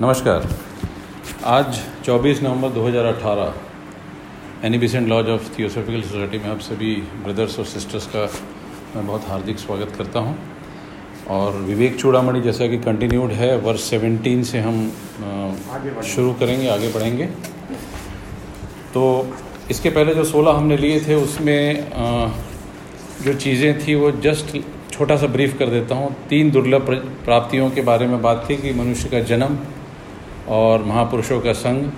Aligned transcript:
नमस्कार। 0.00 0.46
आज 1.44 1.78
24 2.04 2.40
नवंबर 2.42 2.68
2018 2.72 4.64
Annie 4.66 4.78
Besant 4.78 5.08
lodge 5.08 5.28
of 5.30 5.48
theosophical 5.58 6.02
society 6.02 6.38
में 6.38 6.48
आप 6.50 6.60
सभी 6.60 6.94
ब्रदर्स 7.24 7.58
और 7.58 7.64
सिस्टर्स 7.64 8.06
का 8.06 8.22
मैं 8.94 9.06
बहुत 9.06 9.26
हार्दिक 9.28 9.58
स्वागत 9.58 9.92
करता 9.98 10.18
हूँ। 10.18 10.36
और 11.30 11.56
विवेक 11.62 11.98
चूड़ामणि 12.00 12.40
जैसा 12.40 12.66
कि 12.66 12.78
कंटिन्यूड 12.78 13.32
है, 13.32 13.56
वर्ष 13.58 13.88
17 13.90 14.42
से 14.42 14.60
हम 14.60 14.80
शुरू 16.04 16.32
करेंगे, 16.32 16.68
आगे 16.68 16.88
बढ़ेंगे। 16.88 17.26
तो 18.94 19.04
इसके 19.70 19.90
पहले 19.90 20.14
जो 20.14 20.24
16 20.24 20.56
हमने 20.56 20.76
लिए 20.76 21.00
थे, 21.00 21.14
उसमें 21.14 21.90
जो 23.24 23.34
चीज़ें 23.34 23.86
थी, 23.86 23.94
वो 23.94 24.10
जस्ट 24.22 24.56
छोटा 24.90 25.16
सा 25.16 25.26
ब्रीफ 25.28 25.58
कर 25.58 25.66
देता 25.68 25.94
हूँ। 25.94 26.14
तीन 26.28 26.50
दुर्लभ 26.50 26.90
प्राप्तियों 27.24 27.70
के 27.70 27.80
बारे 27.82 28.06
में 28.06 28.20
बात 28.22 28.46
थी 28.50 28.56
कि 28.56 28.72
मनुष्य 28.72 29.08
का 29.08 29.20
जन्म 29.26 29.58
और 30.48 30.84
महापुरुषों 30.84 31.40
का 31.40 31.52
संग 31.52 31.90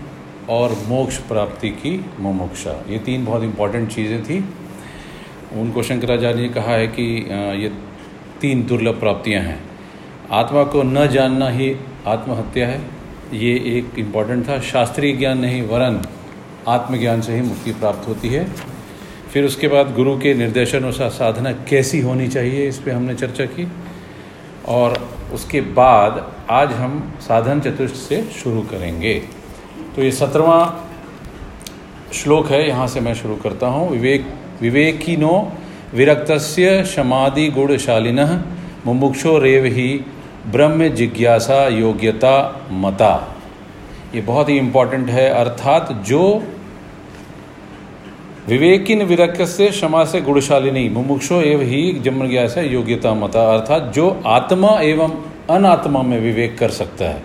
और 0.50 0.76
मोक्ष 0.88 1.18
प्राप्ति 1.18 1.68
की 1.68 2.04
मुमुक्षा। 2.20 2.84
ये 2.88 2.98
तीन 2.98 3.24
बहुत 3.24 3.42
इंपॉर्टेंट 3.42 3.88
चीज़ें 3.90 4.22
थी। 4.24 4.44
उनको 5.52 5.82
शंकराचार्य 5.82 6.42
ने 6.42 6.48
कहा 6.48 6.72
है 6.72 6.86
कि 6.86 7.04
ये 7.62 7.72
तीन 8.40 8.66
दुर्लभ 8.66 9.00
प्राप्तियाँ 9.00 9.42
हैं। 9.42 9.62
आत्मा 10.30 10.64
को 10.64 10.82
न 10.82 11.06
जानना 11.06 11.48
ही 11.48 11.76
आत्महत्या 12.06 12.68
है। 12.68 12.80
ये 13.32 13.54
एक 13.78 13.98
इंपॉर्टेंट 13.98 14.48
था। 14.48 14.60
शास्त्रीय 14.60 15.12
ज्ञान 15.12 15.38
नहीं, 15.38 15.62
वरन 15.62 16.02
आत्मज्ञान 16.68 17.20
से 17.20 17.34
ही 17.34 17.40
मुक्ति 17.40 17.72
प्राप्त 17.72 18.08
होती 18.08 18.28
है। 18.28 18.48
फिर 19.32 19.44
उसके 19.44 19.68
बाद 19.68 19.94
गुरु 19.94 20.18
के 20.18 20.34
निर्देशानुसार 20.34 21.10
साधना 21.10 21.52
कैसी 21.52 22.00
होनी 22.00 22.28
चाहिए, 22.28 22.68
इस 22.68 22.78
पर 22.78 22.90
हमने 22.90 23.14
चर्चा 23.14 23.44
की। 23.44 23.68
और 24.68 25.10
उसके 25.32 25.60
बाद 25.60 26.33
आज 26.50 26.72
हम 26.72 27.00
साधन 27.20 27.60
चतुष्ट 27.60 27.94
से 27.94 28.20
शुरू 28.32 28.62
करेंगे। 28.62 29.14
तो 29.96 30.02
ये 30.02 30.10
सत्रहवां 30.12 30.64
श्लोक 32.12 32.48
है, 32.48 32.66
यहाँ 32.68 32.86
से 32.88 33.00
मैं 33.00 33.14
शुरू 33.14 33.36
करता 33.36 33.66
हूँ। 33.66 33.88
विवेक, 33.90 34.26
विवेकिनो 34.60 35.52
विरक्त 35.94 36.32
शमादि 36.86 37.48
गुणशालिन 37.48 38.20
मुमुक्षो 38.86 39.38
रेव 39.38 39.64
ही 39.64 39.88
ब्रह्म 40.46 40.88
जिज्ञासा 40.90 41.66
योग्यता 41.68 42.36
मता। 42.72 43.14
ये 44.14 44.20
बहुत 44.20 44.48
ही 44.48 44.58
इम्पोर्टेंट 44.58 45.08
है, 45.10 45.28
अर्थात 45.30 45.92
जो 46.06 46.42
विवेकिन 48.48 49.02
विरक्त 49.02 49.42
से 49.42 49.68
क्षमा 49.70 50.04
से 50.04 50.20
गुणशालिनी, 50.20 50.88
मुमुक्षो 50.88 51.40
एव 51.42 51.60
ही 51.62 51.92
जन्म 52.00 52.28
ज्ञासा 52.28 52.60
योग्यता 52.60 53.14
मता, 53.14 53.52
अर्थात 53.54 53.92
जो 53.94 54.22
आत्मा 54.26 54.80
एवं 54.82 55.22
अनात्मा 55.50 56.02
में 56.02 56.18
विवेक 56.20 56.58
कर 56.58 56.70
सकता 56.70 57.04
है। 57.04 57.22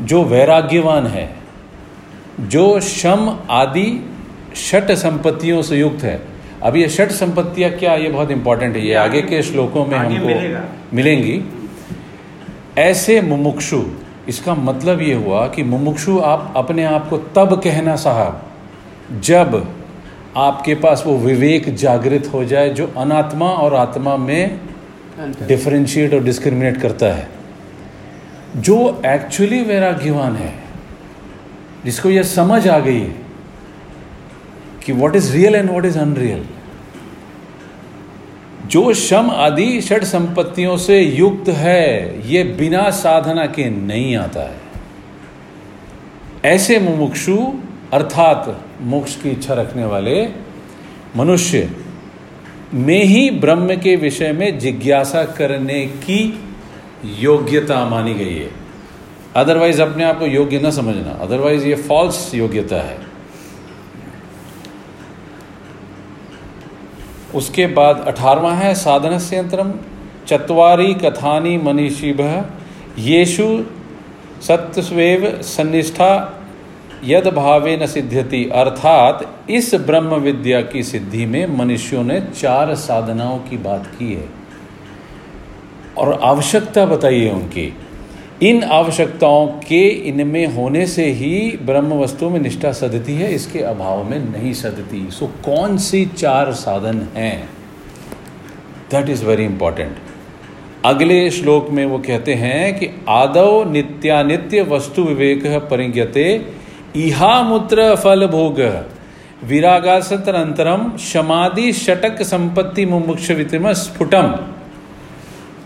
जो 0.00 0.22
वैराग्यवान 0.24 1.06
है 1.06 1.28
जो 2.40 2.80
शम 2.80 3.38
आदि 3.50 3.86
षट 4.56 4.90
संपत्तियों 4.92 5.62
से 5.62 5.78
युक्त 5.78 6.02
है। 6.02 6.20
अब 6.62 6.76
ये 6.76 6.88
षट 6.88 7.10
संपत्तियाँ 7.10 7.70
क्या 7.70 7.94
ये 7.94 8.08
बहुत 8.08 8.30
इंपॉर्टेंट 8.30 8.76
है। 8.76 8.86
ये 8.86 8.94
आगे 8.94 9.22
के 9.22 9.42
श्लोकों 9.42 9.86
में 9.86 9.96
हमको 9.98 10.96
मिलेंगी। 10.96 11.40
ऐसे 12.78 13.20
मुमुक्षु 13.20 13.82
इसका 14.28 14.54
मतलब 14.54 15.00
ये 15.00 15.14
हुआ 15.14 15.46
कि 15.46 15.62
मुमुक्षु 15.62 16.18
आप 16.18 16.52
अपने 16.56 16.84
आप 16.84 17.08
को 17.08 17.16
तब 17.36 17.60
कहना 17.60 17.96
साहब 17.96 19.20
जब 19.20 19.66
आपके 20.36 20.74
पास 20.74 21.02
वो 21.06 21.16
विवेक 21.16 21.74
जागृत 21.74 22.30
हो 22.34 22.44
जाए 22.44 22.68
जो 22.68 22.86
अनात्मा 22.96 23.46
और 23.46 23.74
आत्मा 23.74 24.16
में 24.16 24.60
डिफरेंशिएट 25.48 26.14
और 26.14 26.24
डिस्क्रिमिनेट 26.24 26.76
करता 26.76 27.06
है। 27.06 27.28
जो 28.56 29.02
एक्चुअली 29.06 29.62
वैराग्यवान 29.62 30.36
है, 30.36 30.54
जिसको 31.84 32.10
यह 32.10 32.22
समझ 32.22 32.68
आ 32.68 32.78
गई 32.78 33.00
है 33.00 33.14
कि 34.84 34.92
what 34.92 35.16
is 35.16 35.32
real 35.32 35.54
and 35.54 35.70
what 35.70 35.84
is 35.84 35.98
unreal 35.98 36.44
जो 38.66 38.92
शम 38.94 39.30
आदि 39.30 39.80
षट 39.80 40.04
संपत्तियों 40.04 40.76
से 40.76 41.00
युक्त 41.00 41.48
है, 41.48 42.20
ये 42.30 42.44
बिना 42.44 42.90
साधना 42.90 43.46
के 43.46 43.70
नहीं 43.70 44.16
आता 44.16 44.40
है। 44.40 44.58
ऐसे 46.44 46.78
मुमुक्षु, 46.78 47.36
अर्थात 47.92 48.64
मोक्ष 48.80 49.16
की 49.22 49.30
इच्छा 49.30 49.54
रखने 49.54 49.84
वाले 49.84 50.28
मनुष्य 51.16 51.70
में 52.74 53.04
ही 53.04 53.30
ब्रह्म 53.30 53.76
के 53.76 53.96
विषय 53.96 54.32
में 54.32 54.58
जिज्ञासा 54.58 55.24
करने 55.24 55.86
की 55.86 56.40
योग्यता 57.04 57.88
मानी 57.88 58.14
गई 58.14 58.34
है। 58.34 58.50
अदरवाइज़ 59.36 59.82
अपने 59.82 60.04
आप 60.04 60.18
को 60.18 60.26
योग्य 60.26 60.60
न 60.64 60.70
समझना। 60.70 61.10
अदरवाइज़ 61.10 61.66
ये 61.66 61.74
फॉल्स 61.74 62.34
योग्यता 62.34 62.76
है। 62.76 62.98
उसके 67.34 67.66
बाद 67.66 68.04
अठारवा 68.06 68.54
है 68.54 68.74
साधन 68.74 69.18
से 69.18 69.38
यंत्रम 69.38 69.74
चत्वारी 70.28 70.94
कथानी 70.94 71.58
मनीषिभ, 71.58 72.44
येषु 72.98 73.64
सत्स्वेव 74.42 75.42
सन्निष्ठा 75.42 76.36
यद 77.04 77.26
भावे 77.26 77.76
न 77.76 77.86
सिद्ध्यति, 77.86 78.44
अर्थात 78.44 79.50
इस 79.50 79.74
ब्रह्म 79.74 80.14
विद्या 80.14 80.60
की 80.62 80.82
सिद्धि 80.82 81.26
में 81.26 81.56
मनुष्यों 81.58 82.02
ने 82.04 82.20
चार 82.20 82.74
साधनाओं 82.74 83.38
की 83.38 83.56
बात 83.58 83.86
की 83.98 84.12
है। 84.14 84.28
और 85.98 86.18
आवश्यकता 86.22 86.84
बताइए 86.86 87.30
उनकी। 87.30 87.72
इन 88.42 88.62
आवश्यकताओं 88.64 89.46
के 89.46 89.88
इनमें 89.88 90.46
होने 90.46 90.86
से 90.86 91.06
ही 91.06 91.58
ब्रह्म 91.62 91.94
वस्तु 91.94 92.28
में 92.30 92.38
निष्ठा 92.40 92.72
सदती 92.72 93.14
है, 93.14 93.34
इसके 93.34 93.58
अभाव 93.58 94.04
में 94.10 94.18
नहीं 94.18 94.52
सदती 94.52 95.06
सो 95.10 95.26
कौन 95.44 95.76
सी 95.78 96.04
चार 96.06 96.52
साधन 96.52 97.06
हैं? 97.16 97.48
दैट 98.90 99.08
इज़ 99.08 99.24
वेरी 99.24 99.44
इंपॉर्टेंट 99.44 99.96
अगले 100.84 101.30
श्लोक 101.30 101.68
में 101.70 101.84
वो 101.86 101.98
कहते 101.98 102.34
हैं 102.34 102.78
कि 102.78 102.88
आदव 103.08 103.70
नित्यानित्य 103.72 104.62
वस्तु 104.62 105.02
विवेक 105.02 105.46
परिज्ञते 105.70 106.24
इहामुत्र 106.96 107.96
फल 107.96 108.26
भोग 108.26 108.86
विरागासतरंतरम 109.44 110.96
शमादि 110.96 111.72
षटक 111.72 112.22
संपत्ति 112.22 112.86
मुमुक्ष 112.86 113.30
वितम 113.30 113.72
स्फुटम। 113.72 114.34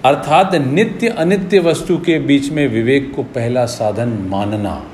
अर्थात 0.05 0.55
नित्य 0.55 1.09
अनित्य 1.09 1.59
वस्तु 1.59 1.99
के 1.99 2.19
बीच 2.19 2.51
में 2.51 2.69
विवेक 2.69 3.13
को 3.17 3.23
पहला 3.23 3.65
साधन 3.65 4.09
मानना। 4.09 4.87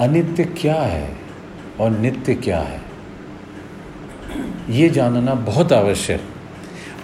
अनित्य 0.00 0.44
क्या 0.44 0.74
है 0.74 1.16
और 1.80 1.90
नित्य 1.90 2.34
क्या 2.34 2.58
है? 2.58 2.80
ये 4.70 4.88
जानना 4.88 5.34
बहुत 5.34 5.72
आवश्यक। 5.72 6.20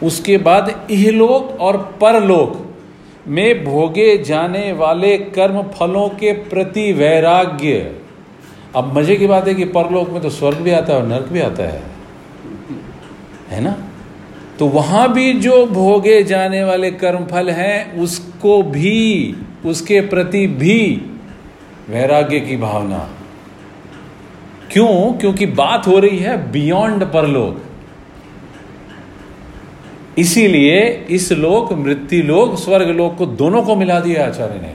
उसके 0.02 0.36
बाद 0.36 0.86
इहलोक 0.90 1.60
और 1.60 1.76
परलोक। 2.00 2.65
में 3.28 3.64
भोगे 3.64 4.18
जाने 4.18 4.72
वाले 4.72 5.18
कर्म 5.18 5.62
फलों 5.62 6.08
के 6.08 6.32
प्रति 6.32 6.92
वैराग्य। 6.92 7.96
अब 8.76 8.98
मज़े 8.98 9.16
की 9.16 9.26
बात 9.26 9.48
है 9.48 9.54
कि 9.54 9.64
परलोक 9.64 10.10
में 10.10 10.22
तो 10.22 10.30
स्वर्ग 10.30 10.56
भी 10.56 10.70
आता 10.70 10.92
है 10.92 11.02
और 11.02 11.08
नर्क 11.08 11.26
भी 11.26 11.40
आता 11.40 11.62
है। 11.62 11.82
है 13.50 13.60
ना? 13.60 13.76
तो 14.58 14.66
वहाँ 14.66 15.12
भी 15.12 15.32
जो 15.32 15.66
भोगे 15.66 16.22
जाने 16.22 16.64
वाले 16.64 16.90
कर्म 16.90 17.24
फल 17.24 17.50
हैं, 17.50 17.98
उसको 17.98 18.62
भी, 18.62 19.34
उसके 19.66 20.00
प्रति 20.00 20.46
भी 20.46 21.02
वैराग्य 21.88 22.40
की 22.40 22.56
भावना। 22.56 23.10
क्यों? 24.72 25.12
क्योंकि 25.12 25.46
बात 25.46 25.86
हो 25.86 25.98
रही 25.98 26.18
है 26.18 26.52
बियॉन्ड 26.52 27.04
परलोक। 27.04 27.65
इसीलिए 30.18 31.06
इस 31.10 31.32
लोक 31.32 31.72
मृत्यु 31.72 32.22
लोक 32.22 32.58
स्वर्ग 32.58 32.88
लोक 32.88 33.16
को 33.16 33.26
दोनों 33.26 33.62
को 33.62 33.76
मिला 33.76 34.00
दिया 34.00 34.26
आचार्य 34.26 34.60
ने। 34.60 34.74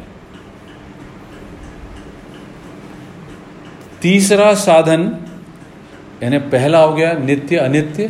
तीसरा 4.01 4.53
साधन 4.53 5.01
यानी 6.23 6.37
पहला 6.37 6.79
हो 6.79 6.93
गया 6.93 7.13
नित्य 7.13 7.57
अनित्य। 7.57 8.07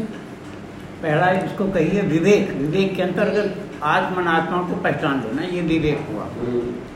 पहला 1.01 1.31
इसको 1.31 1.65
कहिए 1.65 2.01
विवेक। 2.01 2.51
विवेक 2.51 2.95
के 2.95 3.01
अंतर्गत 3.01 3.55
आत्मन 3.83 4.27
आत्मा 4.27 4.57
को 4.57 4.75
पहचान 4.75 5.19
लेना 5.19 5.41
ये 5.55 5.61
विवेक 5.61 5.99
हुआ। 6.11 6.27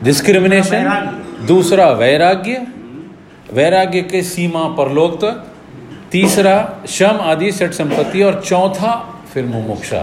डिस्क्रिमिनेशन 0.02 0.84
दूसरा 1.46 1.90
वैराग्य। 1.90 2.66
वैराग्य 3.52 4.02
के 4.02 4.22
सीमा 4.22 4.64
परलोक 4.68 5.14
तक 5.24 5.44
तीसरा 6.12 6.56
शम 6.88 7.18
आदि 7.22 7.52
सठ 7.52 7.70
संपत्ति 7.72 8.22
और 8.22 8.40
चौथा 8.40 9.15
फिर 9.36 9.44
मुमुक्षा 9.44 10.00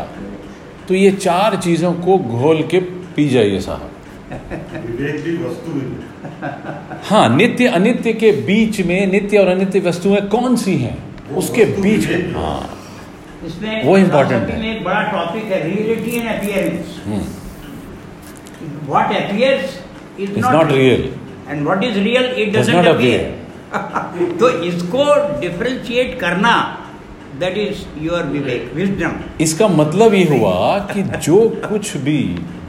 तो 0.87 0.93
ये 0.93 1.11
चार 1.11 1.55
चीज़ों 1.55 1.93
को 1.93 2.17
घोल 2.17 2.61
के 2.63 2.79
पी 3.15 3.29
जाइए 3.29 3.59
साहब। 3.59 3.89
हाँ। 7.03 7.35
नित्य 7.35 7.67
अनित्य 7.67 8.13
के 8.13 8.31
बीच 8.31 8.79
में 8.81 9.11
नित्य 9.11 9.37
और 9.37 9.47
अनित्य 9.47 9.79
वस्तुएँ 9.79 10.21
कौन 10.21 10.55
सी 10.55 10.75
हैं? 10.77 10.97
उसके 11.35 11.65
बीच 11.65 12.07
में। 12.07 12.33
हाँ। 12.33 12.79
इसमें 13.45 13.83
वो 13.85 13.97
philosophy 13.99 14.31
है। 14.31 14.59
में 14.59 14.77
एक 14.77 14.83
बड़ा 14.83 15.01
टॉपिक 15.01 15.43
है 15.43 15.63
reality 15.63 16.17
and 16.19 16.29
appearance 16.29 16.99
what 18.87 19.11
appears 19.17 19.65
is 19.65 20.29
It's 20.29 20.37
not, 20.37 20.53
not 20.53 20.71
real. 20.71 21.03
and 21.49 21.67
what 21.67 21.83
is 21.89 21.97
real 22.07 22.29
it 22.37 22.53
Does 22.53 22.67
doesn't 22.67 22.75
not 22.75 22.93
appear. 22.95 23.21
तो 24.39 24.49
इसको 24.63 25.05
डिफरेंशिएट 25.41 26.19
करना 26.19 26.53
that 27.39 27.57
is 27.57 27.83
your 28.01 28.23
vivek 28.23 28.71
wisdom 28.75 29.13
इसका 29.41 29.67
मतलब 29.67 30.13
ये 30.13 30.23
हुआ 30.29 30.79
कि 30.91 31.03
जो 31.03 31.37
कुछ 31.69 31.95
भी 31.97 32.17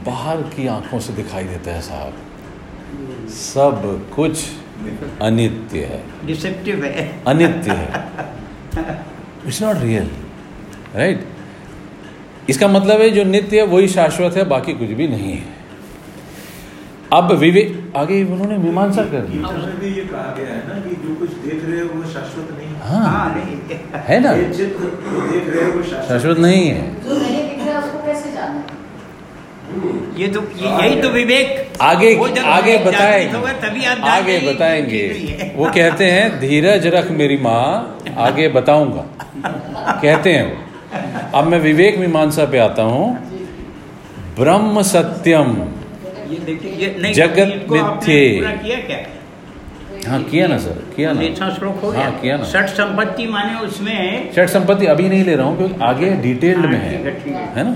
बाहर 0.05 0.41
की 0.55 0.67
आँखों 0.67 0.99
से 0.99 1.13
दिखाई 1.13 1.43
देता 1.43 1.71
है 1.71 1.81
साहब 1.81 2.13
सब 3.31 4.09
कुछ 4.15 4.43
अनित्य 5.21 5.79
है। 5.85 6.01
डिसेप्टिव 6.25 6.83
है। 6.85 7.23
अनित्य 7.27 7.71
है। 7.71 7.87
इट्स 9.47 9.61
नॉट 9.63 9.77
रियल 9.77 10.09
राइट 10.95 11.27
इसका 12.49 12.67
मतलब 12.67 13.01
है 13.01 13.09
जो 13.09 13.23
नित्य 13.23 13.59
है 13.59 13.65
वही 13.67 13.87
शाश्वत 13.87 14.37
है 14.37 14.43
बाकी 14.45 14.73
कुछ 14.73 14.89
भी 14.89 15.07
नहीं 15.07 15.33
है। 15.33 15.54
अब 17.15 17.31
विवेक 17.31 17.93
आगे 17.97 18.23
उन्होंने 18.23 18.57
मीमांसा 18.57 19.03
कर 19.03 19.19
दी। 19.19 19.37
गीता 19.37 19.51
में 19.51 19.79
भी 19.79 19.87
ये 19.87 20.05
कहा 20.05 20.35
गया 20.37 20.47
है 20.47 20.67
ना 20.67 20.79
कि 20.79 20.95
जो 20.95 21.15
कुछ 21.15 21.29
देख 21.29 21.65
रहे 21.65 21.79
हो 21.79 21.99
वो 21.99 22.09
शाश्वत 22.09 22.57
नहीं 22.57 22.69
हाँ। 22.81 23.05
हाँ। 23.05 23.35
नहीं। 23.35 23.77
है 24.07 24.19
ना? 24.19 24.31
ये 24.31 24.49
चित्र 24.49 24.89
जो 25.11 25.21
देख 25.31 25.55
रहे 25.55 25.71
हो 25.71 25.83
शाश्वत 25.83 26.37
नहीं 26.37 26.67
है। 26.67 27.03
जो 27.03 27.17
नहीं 27.17 27.49
दिख 27.49 27.67
रहा 27.67 27.79
उसको 27.79 28.05
कैसे 28.05 28.31
जाना? 28.31 28.63
ये 30.17 30.27
तो 30.27 30.41
ये, 30.41 30.69
यही 30.69 31.01
तो 31.01 31.09
विवेक। 31.09 31.73
आगे 31.81 32.15
आगे 32.39 32.77
बताएँगे। 32.77 33.53
तभी 33.61 33.85
आप 33.85 33.97
आगे 33.99 34.39
बताएँगे। 34.39 35.53
वो 35.55 35.69
कहते 35.69 36.05
हैं 36.05 36.39
धीरज 36.39 36.87
रख 36.87 37.11
मेरी 37.11 37.37
माँ 37.37 37.99
आगे 38.17 38.47
बताऊँगा। 38.49 39.05
कहते 40.01 40.33
हैं 40.33 40.45
वो। 40.51 41.39
अब 41.39 41.47
मैं 41.47 41.59
विवेक 41.59 41.97
मीमांसा 41.97 42.45
पे 42.45 42.57
आता 42.57 42.83
हूँ। 42.83 43.07
ब्रह्म 44.39 44.81
सत्यम। 44.81 45.53
ये 46.29 46.39
देखिए 46.45 46.71
ये 46.77 46.95
नहीं 47.01 47.13
जगत 47.13 47.73
आपने 47.79 48.17
किया 48.63 48.79
क्या? 48.87 48.97
हाँ 50.09 50.21
किया 50.23 50.47
ना 50.47 50.57
सर 50.57 50.81
किया 50.95 51.11
ना। 51.13 51.49
श्लोक 51.51 51.79
हो 51.83 51.91
गया। 51.91 52.01
हाँ 52.01 52.11
किया 52.21 52.37
ना। 52.37 52.43
षट 52.43 52.67
संपत्ति 52.69 53.27
माने 53.27 53.59
उसमें 53.59 54.31
षट 54.35 54.49
संपत्ति 54.49 54.85
अभी 54.85 55.07
नहीं 55.09 55.23
ले 55.23 55.35
रहा 55.35 55.47
हूँ 55.47 55.57
क्योंकि 55.57 55.83
आगे 55.83 56.09
डिटेल्ड 56.23 56.65
में 56.65 56.77
हाँ, 56.77 56.79
है 56.79 56.97
है। 57.55 57.63
ना? 57.63 57.75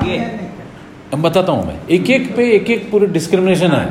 ठीक 0.00 0.10
है। 0.10 0.54
अब 1.14 1.22
बताता 1.22 1.52
हूँ 1.52 1.66
मैं। 1.66 1.76
एक 1.90 2.08
एक 2.10 2.34
पे 2.36 2.50
एक 2.52 2.70
एक 2.70 2.90
पूरे 2.90 3.06
डिस्क्रिमिनेशन 3.06 3.70
है 3.70 3.82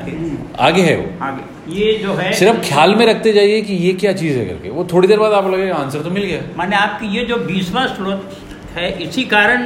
आगे। 0.60 0.82
है 0.82 0.96
वो। 0.98 1.06
आगे। 1.26 1.54
ये 1.76 1.94
जो 2.00 2.14
है 2.14 2.32
सिर्फ़ 2.34 2.58
ख्याल 2.68 2.96
में 2.96 3.06
रखते 3.06 3.32
जाइए 3.34 3.62
कि 3.62 3.74
ये 3.76 3.94
क्या 4.02 4.12
चीज़ 4.14 4.38
है 4.38 4.46
करके। 4.46 4.70
वो 4.70 4.88
थोड़ी 4.94 5.08
देर 5.08 5.20
बाद 5.20 5.32
आप 5.34 5.48
लगेगा 5.52 5.76
आंसर 5.76 6.02
तो 6.02 6.10
मिल 6.10 6.24
गया। 6.24 6.42
माने 6.58 6.76
आपकी 6.76 7.16
ये 7.18 7.24
जो 7.26 7.38
बीसवा 7.46 7.86
श्लोक 7.88 8.30
है। 8.76 8.90
इसी 9.04 9.24
कारण 9.24 9.66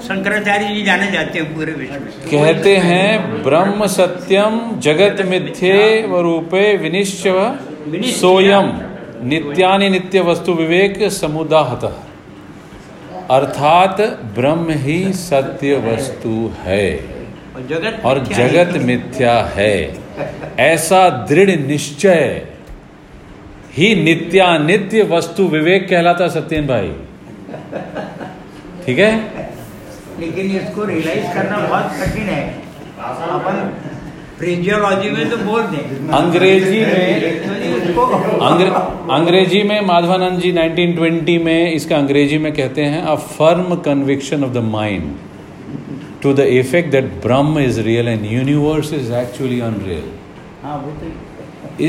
शंकराचार्य 0.00 0.74
जी 0.74 0.82
जाने 0.82 1.10
जाते 1.10 1.38
हैं 1.38 1.54
पूरे 1.54 1.72
विश्व 1.72 1.94
में। 1.94 2.12
कहते 2.30 2.76
हैं 2.76 3.42
ब्रह्म 3.42 3.86
सत्यम 3.86 4.60
जगत 4.80 5.24
मिथ्ये 5.26 6.06
व 6.06 6.20
रूपे 6.20 6.76
विनिश्चय। 6.76 8.12
सोयम 8.12 8.72
नित्यानि 9.24 9.88
नित्य 9.88 10.20
वस्तु 10.20 10.52
विवेक 10.52 11.02
समुदाहत। 11.12 11.84
अर्थात 13.30 14.00
ब्रह्म 14.36 14.66
ही 14.78 15.12
सत्य 15.12 15.74
वस्तु 15.86 16.52
है। 16.60 16.86
और 17.56 17.66
जगत 17.70 18.00
और 18.04 18.20
मिथ्या 18.20 18.36
है। 18.38 18.48
जगत 18.48 18.76
मिथ्या 18.82 19.34
है। 19.54 19.74
ऐसा 20.60 21.08
दृढ़ 21.30 21.50
निश्चय 21.60 22.46
ही 23.74 23.94
नित्यानित्य 23.94 25.02
वस्तु 25.02 25.46
विवेक 25.48 25.88
कहलाता 25.88 26.28
सत्यन 26.28 26.66
भाई। 26.66 26.92
ठीक 28.90 28.98
है? 28.98 29.10
लेकिन 30.20 30.50
इसको 30.56 30.84
रियलाइज़ 30.84 31.26
करना 31.34 31.58
बहुत 31.66 31.92
कठिन 32.00 32.28
है। 32.28 32.42
अपन 32.98 33.58
फ्रिजियोलॉजी 34.38 35.10
में 35.10 35.30
तो 35.30 35.36
बोल 35.36 35.62
दें। 35.62 36.08
अंग्रेज़ी 36.18 36.80
में 36.80 37.10
अंग्रे, 38.48 38.68
अंग्रेज़ी 39.14 39.62
में 39.62 39.80
माधवानंद 39.86 40.40
जी 40.40 40.52
1920 40.52 41.38
में 41.44 41.72
इसका 41.72 41.96
अंग्रेज़ी 41.96 42.38
में 42.38 42.52
कहते 42.52 42.84
हैं 42.84 43.02
a 43.02 43.14
firm 43.38 43.74
conviction 43.86 44.44
of 44.44 44.52
the 44.52 44.64
mind 44.68 45.14
to 46.22 46.32
the 46.34 46.46
effect 46.58 46.90
that 46.92 47.12
Brahma 47.26 47.58
is 47.58 47.80
real 47.90 48.08
and 48.08 48.24
universe 48.32 48.92
is 48.94 49.12
actually 49.14 49.60
unreal 49.70 50.08
हाँ 50.62 50.76
वो 50.78 50.90
तो 51.00 51.12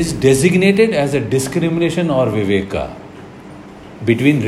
is 0.00 0.10
designated 0.20 0.94
as 0.98 1.14
a 1.14 1.20
discrimination 1.32 2.10
or 2.10 2.26
viveka 2.34 2.84
between 4.04 4.38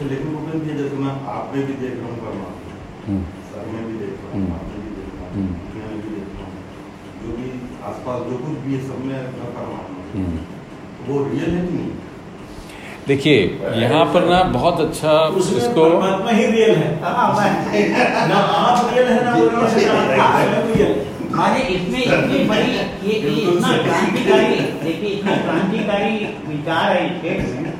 तो 0.00 0.06
लेकिन 0.06 0.76
जैसे 0.76 0.96
मैं 0.96 1.10
आप 1.30 1.50
में 1.54 1.64
भी 1.66 1.72
देख 1.80 1.96
रहा 1.96 2.10
हूँ 2.10 2.18
परमात्मा। 2.18 2.76
Hmm. 3.06 3.24
सर 3.48 3.66
में 3.72 3.80
भी 3.86 3.96
देख 3.98 4.14
रहा 4.20 4.30
हम्म। 4.34 4.44
हूँ 4.44 4.54
आप 4.54 4.64
में 4.68 4.78
भी 4.84 4.90
देख 4.96 5.08
रहा 5.16 5.26
हूँ 5.26 5.34
हम्म। 5.34 5.50
भी 5.96 6.12
देख 6.14 6.28
रहा 6.36 6.44
हूँ। 6.44 6.54
जो 7.22 7.34
भी 7.36 7.48
आसपास 7.88 8.22
जो 8.28 8.38
कुछ 8.38 8.54
भी 8.58 8.74
है 8.74 8.80
सब 8.86 9.02
में 9.04 9.18
अपना. 9.18 9.74
वो 11.08 11.18
रियल 11.24 11.50
है 11.50 11.66
कि 11.66 11.72
नहीं? 11.72 11.90
देखिए 13.06 13.36
यहाँ 13.82 14.04
पर 14.14 14.28
ना 14.28 14.42
बहुत 14.54 14.80
अच्छा 14.80 15.12
इसको 15.36 15.84
ही 16.30 16.46
रियल 16.46 16.74
है। 16.76 16.88
हाँ, 17.02 17.28
ना 18.28 18.40
आप 18.56 18.90
रियल 18.94 19.06
है 19.06 19.24
ना 19.24 19.34
वो 19.36 19.44
रियल 20.74 20.98
माने 21.32 21.60
इसमें 21.72 22.00
इतनी 22.00 22.44
बड़ी 22.44 22.72
ये 23.08 23.18
ये 23.20 23.34
इतना 23.42 23.76
क्रांतिकारी 23.82 24.56
देखिए 24.84 25.10
इतना 25.10 25.36
क्रांतिकारी 25.36 26.16
विचार 26.46 26.92
है 26.92 27.06
इस 27.06 27.20
क्षेत्र 27.20 27.62
में 27.62 27.79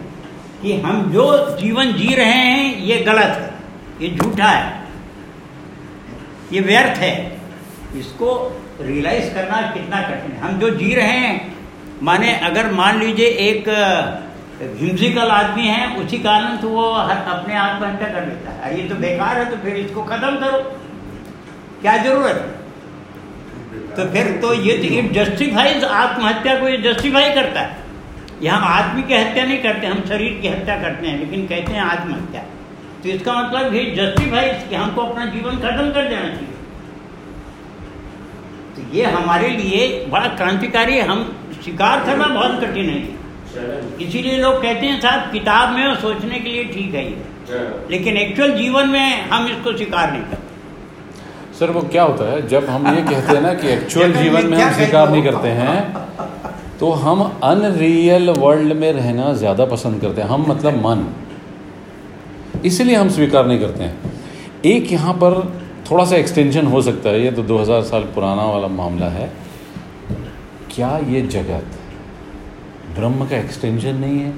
कि 0.63 0.81
हम 0.81 1.13
जो 1.13 1.57
जीवन 1.61 1.93
जी 1.93 2.15
रहे 2.15 2.27
हैं 2.27 2.77
ये 2.79 2.97
गलत 2.97 3.25
है 3.25 3.55
ये 4.03 4.17
झूठा 4.17 4.49
है 4.49 4.81
ये 6.53 6.61
व्यर्थ 6.61 6.99
है। 6.99 7.41
इसको 7.97 8.61
रियलाइज़ 8.81 9.35
करना 9.35 9.63
कितना 9.63 10.03
कठिन 10.03 10.33
है। 10.33 10.41
हम 10.41 10.59
जो 10.59 10.71
जी 10.71 10.95
रहे 10.95 11.07
हैं 11.07 11.57
माने 12.03 12.37
अगर 12.37 12.73
मान 12.73 12.99
लीजिए 12.99 13.27
एक 13.27 13.65
हिम्सिकल 14.79 15.29
आदमी 15.29 15.67
है 15.67 15.97
उसी 15.97 16.19
कारण 16.19 16.57
तो 16.57 16.69
वो 16.69 16.93
हर- 16.93 17.29
अपने 17.29 17.57
आत्महत्या 17.57 18.09
कर 18.09 18.27
लेता 18.27 18.51
है। 18.51 18.83
ये 18.83 18.89
तो 18.89 18.95
बेकार 18.95 19.39
है 19.39 19.51
तो 19.51 19.57
फिर 19.57 19.77
इसको 19.77 20.03
खत्म 20.03 20.37
करो। 20.37 20.59
क्या 21.83 21.97
ज़रूरत 21.97 22.27
है? 22.27 22.61
तो 23.97 24.13
फिर 24.13 24.39
तो 24.43 24.55
ये 24.55 24.79
तो 24.79 24.85
इट 24.85 25.13
जस्टिफाइज 25.13 25.85
आत्महत्या 25.85 26.59
को 26.59 26.69
ये 26.69 26.93
जस्टिफाई 26.93 27.31
करता 27.31 27.61
है। 27.61 27.80
यहाँ 28.43 28.69
आदमी 28.75 29.03
की 29.03 29.15
हत्या 29.15 29.45
नहीं 29.45 29.59
करते 29.63 29.87
हम 29.87 30.01
शरीर 30.09 30.39
की 30.43 30.49
हत्या 30.49 30.77
करते 30.83 31.07
हैं 31.07 31.19
लेकिन 31.19 31.47
कहते 31.47 31.73
हैं 31.73 31.81
आत्महत्या। 31.81 32.43
तो 33.03 33.09
इसका 33.09 33.35
मतलब 33.35 33.75
ये 33.75 33.85
जस्टिफाइज 33.97 34.69
कि 34.69 34.75
हमको 34.75 35.03
अपना 35.03 35.25
जीवन 35.27 35.57
खत्म 35.57 35.91
कर 35.91 36.09
देना 36.09 36.29
चाहिए। 36.29 36.59
तो 38.77 38.97
ये 38.97 39.05
हमारे 39.11 39.49
लिए 39.51 39.87
बड़ा 40.11 40.27
क्रांतिकारी 40.37 40.99
हम 41.11 41.25
स्वीकार 41.63 42.05
करना 42.05 42.27
बहुत 42.27 42.61
कठिन 42.61 42.91
है। 42.91 43.01
इसीलिए 44.07 44.37
लोग 44.39 44.63
कहते 44.63 44.87
हैं 44.87 45.01
साहब 45.01 45.31
किताब 45.33 45.73
में 45.75 45.85
और 45.87 45.95
सोचने 46.01 46.39
के 46.39 46.49
लिए 46.49 46.65
ठीक 46.65 46.95
है 46.95 47.05
ये। 47.05 47.17
लेकिन 47.91 48.17
एक्चुअल 48.17 48.53
जीवन 48.57 48.89
में 48.89 49.31
हम 49.31 49.49
इसको 49.49 49.77
स्वीकार 49.77 50.13
नहीं 50.13 50.23
करते। 50.23 51.59
सर 51.59 51.71
वो 51.71 51.81
क्या 51.93 52.03
होता 52.03 52.31
है 52.33 52.47
जब 52.49 52.69
हम 52.71 52.87
ये 52.89 53.03
कहते 53.03 53.35
हैं 53.37 53.41
ना 53.43 53.55
कि 53.55 53.69
एक्चुअल 53.69 54.13
जीवन 54.23 54.47
में 54.47 54.57
हम 54.59 54.73
स्वीकार 54.73 55.11
नहीं 55.11 55.23
करते 55.23 55.49
हैं 55.61 55.75
तो 56.81 56.91
हम 56.91 57.23
अनरियल 57.45 58.31
वर्ल्ड 58.31 58.73
में 58.73 58.93
रहना 58.93 59.33
ज़्यादा 59.33 59.65
पसंद 59.65 60.01
करते 60.01 60.21
हैं। 60.21 60.29
हम 60.29 60.45
मतलब 60.49 60.77
मन। 60.87 61.07
इसलिए 62.65 62.95
हम 62.97 63.09
स्वीकार 63.09 63.47
नहीं 63.47 63.59
करते 63.61 63.85
हैं। 63.85 64.13
एक 64.65 64.93
यहाँ 64.93 65.13
पर 65.15 65.35
थोड़ा 65.91 66.05
सा 66.05 66.17
एक्सटेंशन 66.17 66.67
हो 66.67 66.83
सकता 66.83 67.11
है। 67.11 67.21
ये 67.25 67.31
तो 67.31 67.43
2000 67.43 67.83
साल 67.83 68.03
पुराना 68.15 68.45
वाला 68.45 68.69
मामला 68.69 69.09
है। 69.09 69.31
क्या 70.71 70.97
ये 71.09 71.23
जगत 71.27 71.79
ब्रह्म 72.97 73.27
का 73.29 73.37
एक्सटेंशन 73.37 73.97
नहीं 73.97 74.19
है? 74.19 74.33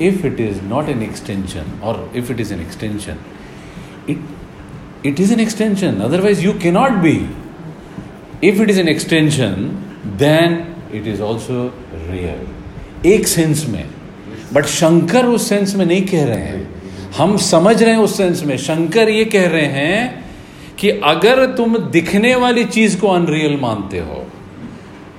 If 0.00 0.26
it 0.26 0.40
is 0.40 0.62
not 0.64 0.88
an 0.88 1.02
extension 1.02 1.80
और 1.82 2.10
if 2.16 2.32
it 2.32 2.40
is 2.40 2.54
an 2.54 2.60
extension 2.60 3.16
if 4.08 4.33
it 5.04 5.20
is 5.20 5.30
an 5.30 5.38
extension. 5.38 6.00
Otherwise, 6.00 6.42
you 6.42 6.54
cannot 6.54 7.02
be. 7.02 7.28
If 8.42 8.60
it 8.60 8.70
is 8.70 8.78
an 8.78 8.88
extension, 8.88 9.84
then 10.16 10.74
it 10.92 11.06
is 11.06 11.20
also 11.20 11.72
real. 12.10 12.40
एक 13.06 13.26
sense 13.28 13.64
में 13.68 13.84
but 14.52 14.66
Shankar 14.66 15.26
उस 15.26 15.48
sense 15.48 15.74
में 15.76 15.84
नहीं 15.86 16.02
कह 16.06 16.24
रहे 16.24 16.42
हैं 16.42 17.12
हम 17.16 17.36
समझ 17.46 17.82
रहे 17.82 17.92
हैं 17.92 18.00
उस 18.00 18.16
सेंस 18.16 18.42
में 18.44 18.56
शंकर 18.58 19.08
ये 19.08 19.24
कह 19.24 19.46
रहे 19.48 19.66
हैं 19.74 20.24
कि 20.78 20.90
अगर 21.04 21.44
तुम 21.56 21.76
दिखने 21.96 22.34
वाली 22.34 22.64
चीज़ 22.76 22.98
को 23.00 23.08
अनरियल 23.08 23.58
मानते 23.60 23.98
हो 24.08 24.24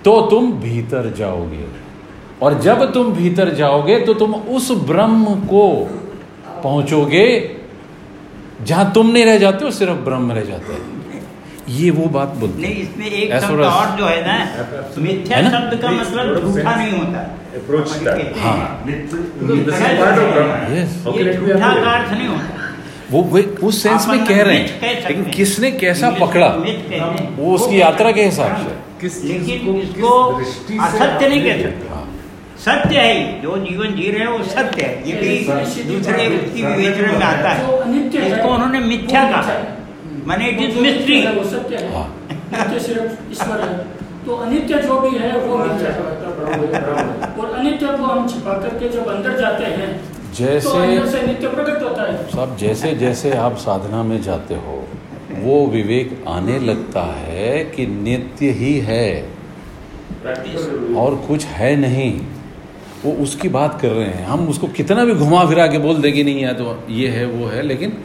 तो 0.06 0.20
तुम 0.32 0.52
भीतर 0.62 1.14
जाओगे 1.18 1.66
और 2.42 2.60
जब 2.62 2.84
तुम 2.94 3.14
भीतर 3.14 3.54
जाओगे 3.56 4.00
तो 4.06 4.14
तुम 4.14 4.34
उस 4.58 4.72
ब्रह्म 4.88 5.36
को 5.52 5.68
पहुंचोगे 6.64 7.28
जहाँ 8.66 8.92
तुम 8.96 9.10
नहीं 9.12 9.26
रह 9.26 9.38
जाते 9.38 9.66
हो 9.66 9.72
सिर्फ़ 9.72 10.00
ब्रह्म 10.06 10.32
रह 10.32 10.44
जाता 10.46 10.74
है। 10.74 10.80
ये 11.70 11.90
वो 11.92 12.06
बात 12.10 12.34
बोलते 12.40 12.62
नहीं 12.62 12.76
इसमें 12.76 13.06
एक 13.08 13.32
शब्द 13.42 13.62
और 13.62 13.96
जो 13.98 14.06
है 14.06 14.22
ना 14.28 14.36
मिथ्या 14.98 15.42
शब्द 15.50 15.82
का 15.82 15.92
मतलब 15.92 16.26
झूठा 16.42 16.76
नहीं 16.76 16.92
होता। 16.92 17.24
Approach 17.56 17.92
that. 18.06 18.38
हाँ। 18.38 18.86
Is 18.86 18.96
खैर 19.74 19.94
part 20.00 20.18
of 20.20 20.34
है। 20.36 20.70
Yes. 20.72 20.92
होता। 22.28 22.64
वो 23.12 23.22
वे 23.34 23.42
उस 23.64 23.82
सेंस 23.84 24.08
में 24.08 24.26
कह 24.26 24.42
रहे 24.42 24.58
हैं 24.58 24.94
लेकिन 25.08 25.24
किसने 25.32 25.72
कैसा 25.72 26.10
पकड़ा। 26.22 26.48
वो 27.38 27.54
उसकी 27.56 27.82
यात्रा 27.82 28.12
के 28.12 28.24
हिसाब 28.24 28.56
से। 28.58 28.76
किस 29.02 29.22
चीज़ 29.22 29.32
लेकिन 29.32 29.66
को 29.66 29.80
इसको 29.80 30.12
असत्य 30.84 31.28
नहीं 31.30 31.42
कह 31.44 31.62
सकते। 31.64 32.04
सत्य 32.66 33.00
है 33.00 33.42
जो 33.42 33.58
जीवन 33.58 33.96
जी 33.96 34.12
रहे 34.12 34.20
हैं 34.20 34.28
वो 34.28 34.44
सत्य 34.44 34.82
है। 34.82 35.10
ये 35.10 35.16
भी 35.16 35.28
दूसरे 35.84 36.28
की 36.54 36.62
विवेचना 36.66 37.12
में 37.12 37.26
आता 37.26 37.50
है। 37.50 37.66
इसको 38.28 38.48
उन्होंने 38.48 38.80
मिथ्या 38.80 39.24
कहा। 39.32 39.42
माने 40.28 40.48
इट 40.50 40.62
इज़ 40.62 40.80
मिस्ट्री 40.80 41.26
वो 41.28 41.44
सत्य। 41.44 41.78
नित्य 42.52 42.80
सिर्फ़ 42.80 43.32
ईश्वर 43.32 43.58
तो 44.26 44.36
अनित्य 44.36 44.74
जो 44.76 45.00
भी 45.00 45.18
है 45.18 45.38
वो 45.40 45.58
मिथ्या 45.58 45.90
और 47.42 47.52
अनित्य 47.60 47.86
को 47.86 48.04
हम 48.04 48.28
छिपा 48.28 48.54
करके 48.58 48.90
जब 48.90 49.08
अंदर 49.08 49.38
जाते 49.40 49.66
हैं 49.66 50.02
जैसे- 50.34 50.72
तो 50.72 51.28
नित्य 51.28 51.48
प्रकट 51.48 51.84
होता 51.84 52.04
है। 52.04 52.28
सब 52.32 52.58
जैसे 52.58 52.92
जैसे 52.96 53.32
आप 53.32 53.56
साधना 53.58 54.04
में 54.04 54.22
जाते 54.22 54.56
हो 54.56 54.88
वो 55.40 55.66
विवेक 55.68 56.24
आने 56.28 56.60
लगता 56.60 57.02
है 57.02 57.66
कि 57.66 57.88
नित्य 57.88 58.50
ही 58.50 58.80
है। 58.80 59.30
और 60.96 61.16
कुछ 61.28 61.46
है 61.46 61.76
नहीं। 61.76 62.22
वो 63.06 63.12
उसकी 63.24 63.50
बात 63.50 63.80
कर 63.82 63.90
रहे 63.90 64.08
हैं। 64.08 64.26
हम 64.26 64.48
उसको 64.50 64.68
कितना 64.78 65.04
भी 65.06 65.14
घुमा 65.16 65.46
फिरा 65.46 65.68
के 65.68 65.78
बोल 65.78 66.02
देंगे 66.02 66.24
नहीं 66.24 66.44
है 66.44 66.54
तो 66.54 66.78
ये 66.90 67.08
है 67.08 67.26
वो 67.26 67.48
है 67.48 67.62
लेकिन 67.62 67.98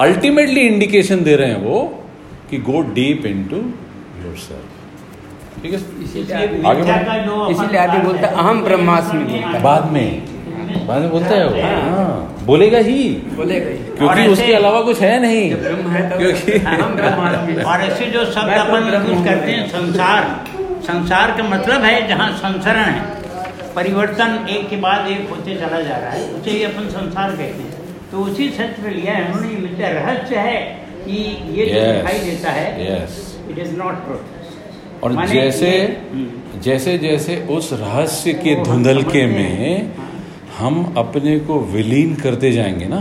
अल्टीमेटली 0.00 0.60
इंडिकेशन 0.60 1.22
दे 1.24 1.36
रहे 1.36 1.48
हैं 1.48 1.62
वो 1.64 1.80
कि 2.50 2.58
go 2.58 2.80
deep 2.94 3.26
in 3.26 3.44
to 3.44 3.56
your 4.26 4.36
self 4.36 5.62
ठीक 5.62 5.72
है? 5.72 5.78
इसलिए 6.04 7.78
आगे 7.78 7.98
बोलता 7.98 8.26
अहम 8.28 8.62
ब्रह्मास्मि 8.64 9.24
बोलता 9.24 9.58
बाद 9.60 9.90
में। 9.92 10.86
बाद 10.86 11.00
में 11.00 11.10
बोलता 11.10 11.34
है 11.34 11.48
वो। 11.48 11.62
हाँ। 11.96 12.44
बोलेगा 12.46 12.78
ही। 12.78 13.02
बोलेगा 13.36 13.68
ही। 13.70 13.76
क्योंकि 13.98 14.26
उसके 14.26 14.52
अलावा 14.54 14.80
कुछ 14.82 15.00
है 15.00 15.20
नहीं। 15.22 15.54
ब्रह्म 15.54 15.90
है 15.90 16.08
तब 16.10 16.18
क्योंकि 16.18 16.52
अहम 16.52 17.64
और 17.66 17.80
ऐसे 17.80 18.06
जो 18.06 18.24
शब्द 18.24 18.54
तो 18.54 18.60
अपन 18.60 19.10
यूज़ 19.10 19.24
करते 19.28 19.52
हैं 19.52 19.68
संसार। 19.68 20.24
संसार 20.86 21.36
का 21.36 21.48
मतलब 21.48 21.82
है 21.82 22.06
जहाँ 22.08 22.30
संसरण 22.38 22.90
है। 22.90 23.21
परिवर्तन 23.76 24.46
एक 24.50 24.68
के 24.70 24.76
बाद 24.76 25.08
एक 25.10 25.28
होते 25.30 25.54
चला 25.56 25.80
जा 25.80 25.96
रहा 25.96 26.10
है 26.10 26.22
उसे 26.34 26.50
ही 26.50 26.62
अपन 26.64 26.88
संसार 26.90 27.30
कहते 27.30 27.62
हैं। 27.62 27.72
तो 28.12 28.18
उसी 28.20 28.48
सत्य 28.50 28.82
पे 28.82 28.90
लिया 28.90 29.12
है 29.14 29.20
उन्होंने 29.26 29.48
ये 29.48 29.60
मिथ्या 29.60 29.88
रहस्य 29.90 30.36
है 30.38 30.60
कि 31.04 31.16
ये 31.54 31.64
Yes. 31.66 31.86
दिखाई 31.92 32.18
देता 32.20 32.50
है 32.50 32.66
इट 33.50 33.58
इज़ 33.58 33.72
नॉट 33.76 34.04
ट्रूथ 34.04 35.04
और 35.04 35.08
जैसे। 35.26 35.70
जैसे 36.64 36.96
जैसे 36.98 37.36
उस 37.50 37.72
रहस्य 37.72 38.32
के 38.34 38.54
धुंधलके 38.64 39.22
में 39.26 39.94
हाँ। 39.96 40.10
हम 40.58 40.74
अपने 40.98 41.38
को 41.46 41.58
विलीन 41.72 42.14
करते 42.16 42.52
जाएँगे 42.52 42.86
ना 42.88 43.00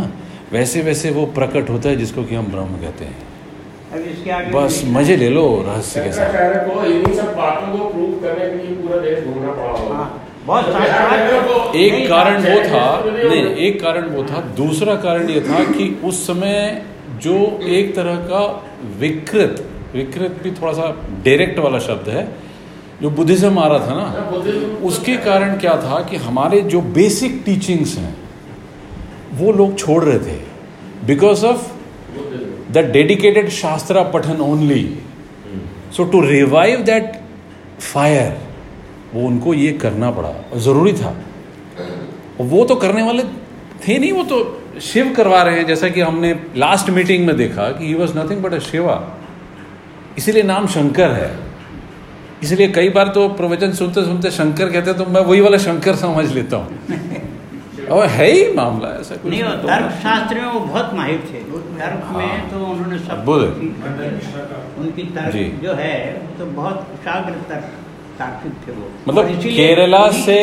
वैसे 0.52 0.82
वैसे 0.82 1.10
वो 1.12 1.26
प्रकट 1.36 1.70
होता 1.70 1.90
है 1.90 1.96
जिसको 1.98 2.24
कि 2.24 2.36
हम 2.36 2.46
ब्रह्म 2.52 2.82
कहते 2.82 3.06
हैं। 3.06 3.18
अब 3.94 4.00
इसके 4.08 4.32
आगे 4.32 4.52
बस 4.52 4.82
मज़े 4.88 5.16
ले 5.18 5.30
लो 5.30 5.46
रहस्य 5.68 6.04
के 6.04 6.12
साथ। 6.12 6.30
तो 10.48 11.74
एक 11.78 12.08
कारण 12.10 12.38
वो 12.42 12.60
था। 12.70 12.86
नहीं 13.06 13.56
एक 13.58 13.82
कारण 13.82 14.10
वो 14.10 14.24
था। 14.24 14.42
दूसरा 14.58 14.96
कारण 14.96 15.30
ये 15.30 15.42
था 15.42 15.64
कि 15.64 16.02
उस 16.04 16.28
समय 16.28 16.86
जो 17.24 17.36
एक 17.70 17.96
तरह 17.96 18.16
का 18.16 18.70
विकृत 19.00 19.68
विकृत 19.96 20.40
भी 20.44 20.52
थोड़ा 20.52 20.74
सा 20.74 20.90
डायरेक्ट 21.26 21.60
वाला 21.60 21.80
शब्द 21.80 22.10
है 22.10 22.28
जो 23.02 23.10
बुद्धिज्म 23.10 23.60
आ 23.60 23.68
रहा 23.68 23.80
था 23.80 23.96
ना 23.96 24.06
उसके 24.84 25.16
कारण 25.18 25.58
क्या 25.58 25.76
था 25.78 26.02
कि 26.10 26.18
हमारे 26.18 26.62
जो 26.62 26.82
बेसिक 26.82 27.42
टीचिंग्स 27.46 27.98
हैं 27.98 28.16
वो 29.34 29.52
लोग 29.52 29.78
छोड़ 29.78 30.04
रहे 30.04 30.20
थे। 30.20 30.40
Because 31.06 31.46
of 31.46 31.72
the 32.72 32.78
dedicated 32.94 33.50
shastra 33.50 34.04
pathan 34.04 34.42
only 34.42 34.84
so 35.98 36.04
to 36.04 36.22
revive 36.22 36.80
that 36.82 37.14
fire 37.94 38.38
वो 39.14 39.28
उनको 39.28 39.54
ये 39.54 39.72
करना 39.74 40.12
पड़ा। 40.12 40.30
और 40.30 40.58
ज़रूरी 40.58 40.94
था। 40.94 41.16
और 42.40 42.46
वो 42.46 42.66
तो 42.66 42.76
करने 42.76 43.04
वाले 43.04 43.24
थे 43.88 44.00
नहीं 44.00 44.12
वो 44.12 44.24
तो 44.24 44.62
शिव 44.82 45.14
करवा 45.18 45.44
रहे 45.44 45.56
हैं। 45.56 45.68
जैसा 45.68 45.90
कि 45.90 46.02
हमने 46.02 46.40
लास्ट 46.58 46.90
मीटिंग 46.90 47.28
में 47.28 47.38
देखा 47.38 47.72
कि 47.72 47.88
he 47.88 47.94
was 47.94 48.18
nothing 48.18 48.42
but 48.42 48.54
a 48.54 48.60
Shiva 48.60 49.18
इसीलिए 50.18 50.44
नाम 50.44 50.68
शंकर 50.68 51.12
है। 51.12 51.38
इसलिए 52.44 52.68
कई 52.68 52.90
बार 52.90 53.08
तो 53.08 53.30
प्रवचन 53.30 53.72
सुनते 53.72 54.04
सुनते 54.04 54.32
शंकर 54.32 54.72
कहते 54.72 54.92
हैं 54.92 55.00
तो 55.00 55.06
मैं 55.06 55.22
वही 55.22 55.42
वाला 55.42 55.58
शंकर 55.58 55.96
समझ 55.96 56.34
लेता 56.34 56.58
हूँ। 56.58 56.80
और 57.92 58.08
है 58.08 58.32
ही 58.32 58.54
मामला 58.54 59.00
ऐसा 59.00 59.16
कुछ 59.16 59.32
नहीं 59.32 59.44
तो- 59.44 59.52
तर्क 59.52 59.92
शास्त्र 59.92 60.36
में 60.36 60.46
वो 60.46 60.60
बहुत 60.60 60.94
माहिर 60.94 61.20
थे। 61.20 61.52
तर्क 61.78 62.18
में 62.18 62.50
तो 62.50 62.58
उन्होंने 62.58 63.00
सब 63.00 63.30
है। 63.30 63.72
उनकी 64.78 65.04
तर्क 65.04 65.64
जो। 65.64 65.74
है 65.74 66.14
तो 66.40 66.46
बहुत 66.46 66.76
कुशाग्र 66.76 67.34
तर्क 67.34 67.66
तार्किक 68.22 68.54
थे 68.64 68.72
वो। 68.72 68.90
मतलब 69.08 69.26
केरला 69.44 70.02
से 70.12 70.40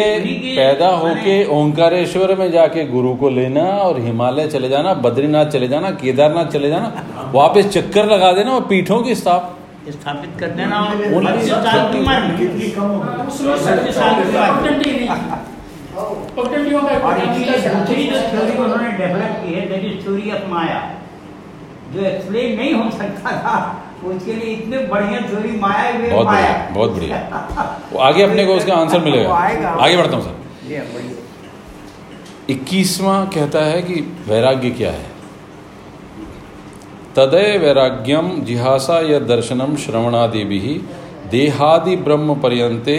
पैदा 0.56 0.88
होके 0.97 1.35
ओंकारेश्वर 1.56 2.35
में 2.35 2.50
जाके 2.52 2.87
गुरु 2.87 3.14
को 3.14 3.28
लेना 3.30 3.64
और 3.82 4.00
हिमालय 4.00 4.49
चले 4.49 4.68
जाना 4.68 4.94
बद्रीनाथ 5.04 5.47
चले 5.47 5.68
जाना 5.68 5.90
केदारनाथ 6.00 6.47
चले 6.52 6.68
जाना 6.68 6.88
वापस 7.35 7.68
चक्कर 7.68 8.04
लगा 8.06 8.32
देना 8.32 8.50
और 8.50 8.66
पीठों 8.66 9.02
की 9.02 9.14
स्थाप 9.14 9.54
स्थापित 9.88 10.32
कर 10.40 10.50
देना 10.50 10.78
और 10.78 10.97
हो 10.97 11.20
है। 20.62 20.97
जो 21.92 22.00
एक्सप्लेन 22.00 22.56
नहीं 22.58 22.73
हो 22.75 22.90
सकता 22.90 23.30
था। 23.42 23.54
लिए 24.02 24.54
इतने 24.54 24.78
बढ़िया 24.78 25.20
माया 25.60 25.92
बहुत 26.10 26.26
माया। 26.26 26.52
बढ़िया 26.52 26.74
बहुत 26.74 26.90
बढ़िया। 26.90 27.88
वो 27.92 27.98
आगे 27.98 28.22
अपने 28.22 28.46
को 28.46 28.54
उसका 28.54 28.74
आंसर 28.74 28.98
मिलेगा। 29.04 29.34
आगे 29.34 29.96
बढ़ता 29.96 30.16
हूँ 30.16 30.24
सर 30.24 30.36
इक्कीसवां 32.50 33.26
कहता 33.26 33.64
है 33.64 33.82
कि 33.82 33.94
वैराग्य 34.28 34.70
क्या 34.70 34.90
है? 34.90 35.06
तदय 37.16 37.58
वैराग्यम 37.58 38.30
जिहासा 38.44 39.00
या 39.12 39.18
दर्शनम 39.18 39.76
श्रवणादि 39.76 40.44
भी 40.44 40.60
देहादि 41.30 41.96
ब्रह्म 41.96 42.34
पर्यंते 42.34 42.96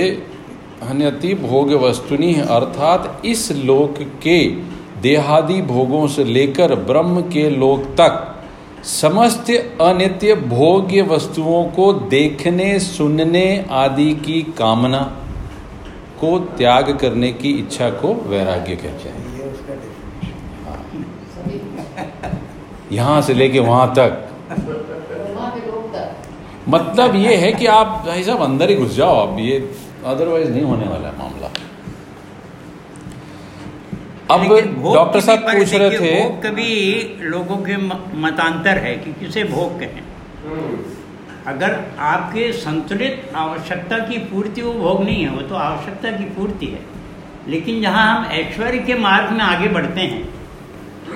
हन्यति 0.89 1.33
भोग 1.33 1.71
वस्तुनि 1.73 2.33
अर्थात 2.33 3.21
इस 3.25 3.51
लोक 3.51 3.95
के 4.23 4.45
देहादि 5.01 5.61
भोगों 5.61 6.07
से 6.07 6.23
लेकर 6.23 6.75
ब्रह्म 6.75 7.21
के 7.21 7.49
लोक 7.49 7.83
तक 7.83 8.38
समस्त 8.83 9.50
अनित्य 9.81 10.36
भोग्य 10.36 11.01
वस्तुओं 11.01 11.63
को 11.65 11.91
देखने 11.93 12.79
सुनने 12.79 13.65
आदि 13.71 14.13
की 14.15 14.41
कामना 14.57 15.00
को 16.19 16.39
त्याग 16.57 16.98
करने 16.98 17.31
की 17.33 17.51
इच्छा 17.51 17.89
को 17.89 18.13
वैराग्य 18.29 18.75
कहते 18.75 19.09
हैं। 19.09 19.27
यहाँ 22.91 23.21
से 23.21 23.33
लेके 23.33 23.59
वहाँ 23.59 23.93
तक। 23.95 24.29
वहाँ 24.50 25.51
के 25.51 25.71
लोग 25.71 25.93
तक। 25.93 26.69
मतलब 26.69 27.15
ये 27.15 27.36
है 27.36 27.51
कि 27.51 27.65
आप 27.65 28.03
भाई 28.07 28.24
साहब 28.24 28.41
अंदर 28.41 28.69
ही 28.69 28.75
घुस 28.75 28.95
जाओ 28.95 29.27
अब 29.27 29.39
ये 29.39 29.57
अदरवाइज़ 30.05 30.50
नहीं 30.50 30.63
होने 30.63 30.88
वाला 30.88 31.07
है 31.07 31.17
मामला। 31.19 31.50
अब 34.31 34.41
डॉक्टर 34.43 35.21
साहब 35.21 35.39
पूछ 35.43 35.74
रहे 35.74 35.89
थे 35.91 36.09
भोग 36.13 36.41
कभी 36.43 36.74
लोगों 37.29 37.57
के 37.63 37.77
मतांतर 38.24 38.77
है 38.77 38.95
कि 38.98 39.13
किसे 39.19 39.43
भोग 39.45 39.79
कहें। 39.79 40.01
अगर 41.48 41.71
आपके 42.07 42.51
संतुलित 42.55 43.31
आवश्यकता 43.36 43.98
की 44.07 44.17
पूर्ति 44.31 44.62
वो 44.62 44.74
भोग 44.75 45.03
नहीं 45.03 45.24
है 45.24 45.29
वो 45.36 45.41
तो 45.50 45.55
आवश्यकता 45.57 46.12
की 46.17 46.25
पूर्ति 46.36 46.67
है। 46.67 46.81
लेकिन 47.48 47.81
जहाँ 47.81 48.05
हम 48.09 48.31
ऐश्वर्य 48.33 48.79
के 48.88 48.95
मार्ग 49.00 49.31
में 49.31 49.41
आगे 49.45 49.67
बढ़ते 49.69 50.01
हैं 50.03 50.24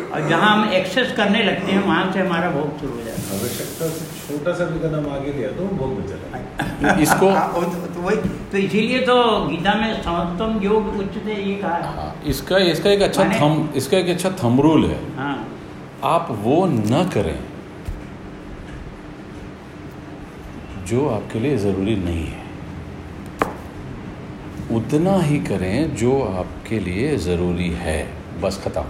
और 0.05 0.27
जहाँ 0.29 0.49
हम 0.49 0.73
एक्सेस 0.73 1.11
करने 1.17 1.43
लगते 1.43 1.71
हैं 1.71 1.83
वहाँ 1.85 2.11
से 2.13 2.19
हमारा 2.19 2.49
भोग 2.51 2.79
शुरू 2.79 2.93
हो 2.93 3.03
जाता 3.03 3.21
है। 3.23 3.39
आवश्यकता 3.39 3.89
से 3.89 4.05
छोटा 4.21 4.53
सा 4.53 4.65
भी 4.65 4.79
कदम 4.79 5.09
आगे 5.15 5.33
लिया 5.33 5.49
तो 5.51 5.67
भोग 5.77 5.97
में 5.97 6.05
चला 6.07 6.95
इसको 7.01 7.29
हाँ, 7.29 7.47
तो 7.53 7.82
वही। 8.03 8.17
तो 8.51 8.57
इसीलिए 8.57 8.99
तो 9.01 9.15
गीता 9.47 9.73
में 9.73 10.01
समस्तम 10.03 10.59
योग 10.63 10.87
उच्चते 10.99 11.33
ये 11.33 11.55
कहा 11.55 11.75
है। 11.75 11.95
हाँ, 11.95 12.15
इसका 12.25 12.57
इसका 12.67 12.89
एक 12.89 13.01
अच्छा 13.01 13.23
थम 13.31 13.67
इसका 13.75 13.97
एक 13.97 14.09
अच्छा 14.09 14.29
थम 14.43 14.61
रूल 14.61 14.85
है। 14.85 14.99
हाँ। 15.17 15.35
आप 16.05 16.27
वो 16.41 16.65
न 16.67 17.03
करें 17.13 17.39
जो 20.87 21.07
आपके 21.09 21.39
लिए 21.39 21.57
ज़रूरी 21.57 21.95
नहीं 21.97 22.25
है। 22.25 22.41
उतना 24.71 25.15
ही 25.21 25.37
करें 25.41 25.95
जो 25.95 26.21
आपके 26.39 26.79
लिए 26.79 27.15
ज़रूरी 27.19 27.69
है। 27.79 28.01
बस 28.41 28.61
खत्म। 28.63 28.83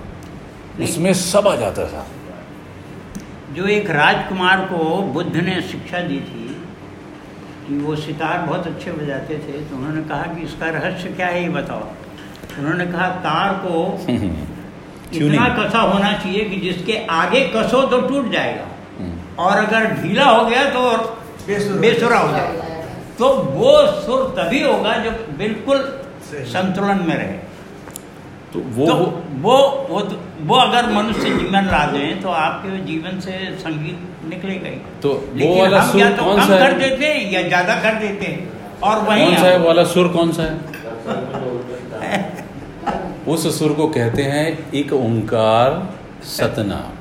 उसमें 0.84 1.14
सब 1.14 1.48
आ 1.48 1.56
जाता 1.56 1.86
था 1.88 2.06
जो 3.54 3.66
एक 3.70 3.90
राजकुमार 3.92 4.66
को 4.66 4.98
बुद्ध 5.14 5.36
ने 5.38 5.62
शिक्षा 5.64 6.00
दी 6.02 6.20
थी 6.22 6.43
कि 7.68 7.78
वो 7.78 7.96
सितार 7.96 8.38
बहुत 8.42 8.68
अच्छे 8.68 8.92
बजाते 8.92 9.38
थे 9.38 9.60
तो 9.66 9.76
उन्होंने 9.76 10.02
कहा 10.02 10.34
कि 10.34 10.42
इसका 10.42 10.70
रहस्य 10.70 11.10
क्या 11.10 11.28
है 11.28 11.44
ये 11.44 11.50
बताओ। 11.50 11.84
उन्होंने 12.60 12.86
कहा 12.86 13.08
तार 13.26 13.54
को 13.66 13.84
इतना 15.14 15.48
कसा 15.58 15.80
होना 15.80 16.12
चाहिए 16.14 16.44
कि 16.44 16.58
जिसके 16.58 16.98
आगे 17.12 17.42
कसो 17.56 17.82
तो 17.82 18.02
टूट 18.02 18.32
जाएगा। 18.32 18.68
और 19.44 19.58
अगर 19.58 19.86
ढीला 19.94 20.26
हो 20.26 20.46
गया 20.46 20.64
तो 20.70 20.82
बेसुरा 21.82 22.18
हो 22.18 22.32
जाएगा। 22.32 22.64
तो 23.20 23.30
वो 23.30 23.72
सुर 24.02 24.34
तभी 24.38 24.64
होगा 24.64 24.98
जब 24.98 25.26
बिल्कुल 25.38 25.78
संतुलन 26.54 27.04
में 27.08 27.16
रहे। 27.16 27.38
तो 28.54 28.60
वो 28.60 28.86
तो 28.88 28.94
वो- 28.94 29.12
वो 29.44 29.58
वो 29.90 30.02
तो- 30.02 30.20
वो 30.42 30.56
अगर 30.56 30.90
मनुष्य 30.90 31.30
जीवन 31.30 31.66
ला 31.66 31.86
दें 31.86 32.22
तो 32.22 32.30
आपके 32.30 32.78
जीवन 32.86 33.20
से 33.20 33.32
संगीत 33.60 34.10
निकलेगा 34.26 34.70
ही 34.70 34.78
तो 35.04 35.10
वो 35.36 35.56
वाला 35.56 35.82
सुर 35.86 36.10
तो 36.10 36.24
कौन 36.24 36.40
सा 36.42 36.58
कर 36.60 36.74
देते 36.80 37.06
हैं 37.06 37.32
या 37.32 37.42
ज़्यादा 37.48 37.76
कर 37.84 38.00
देते। 38.00 38.26
हैं 38.26 38.42
और 38.82 38.96
वहीं 39.08 39.26
कौन 39.26 39.36
सा 39.36 39.48
है? 39.48 39.58
वाला 39.60 39.84
सुर 39.94 40.08
कौन 40.10 40.32
सा 40.32 40.44
है? 40.44 40.56
उस 43.28 43.48
सुर 43.60 43.74
को 43.74 43.88
कहते 43.90 44.24
हैं 44.32 44.46
एक 44.76 44.94
ओंकार 44.94 45.70
सतनाम। 46.30 46.92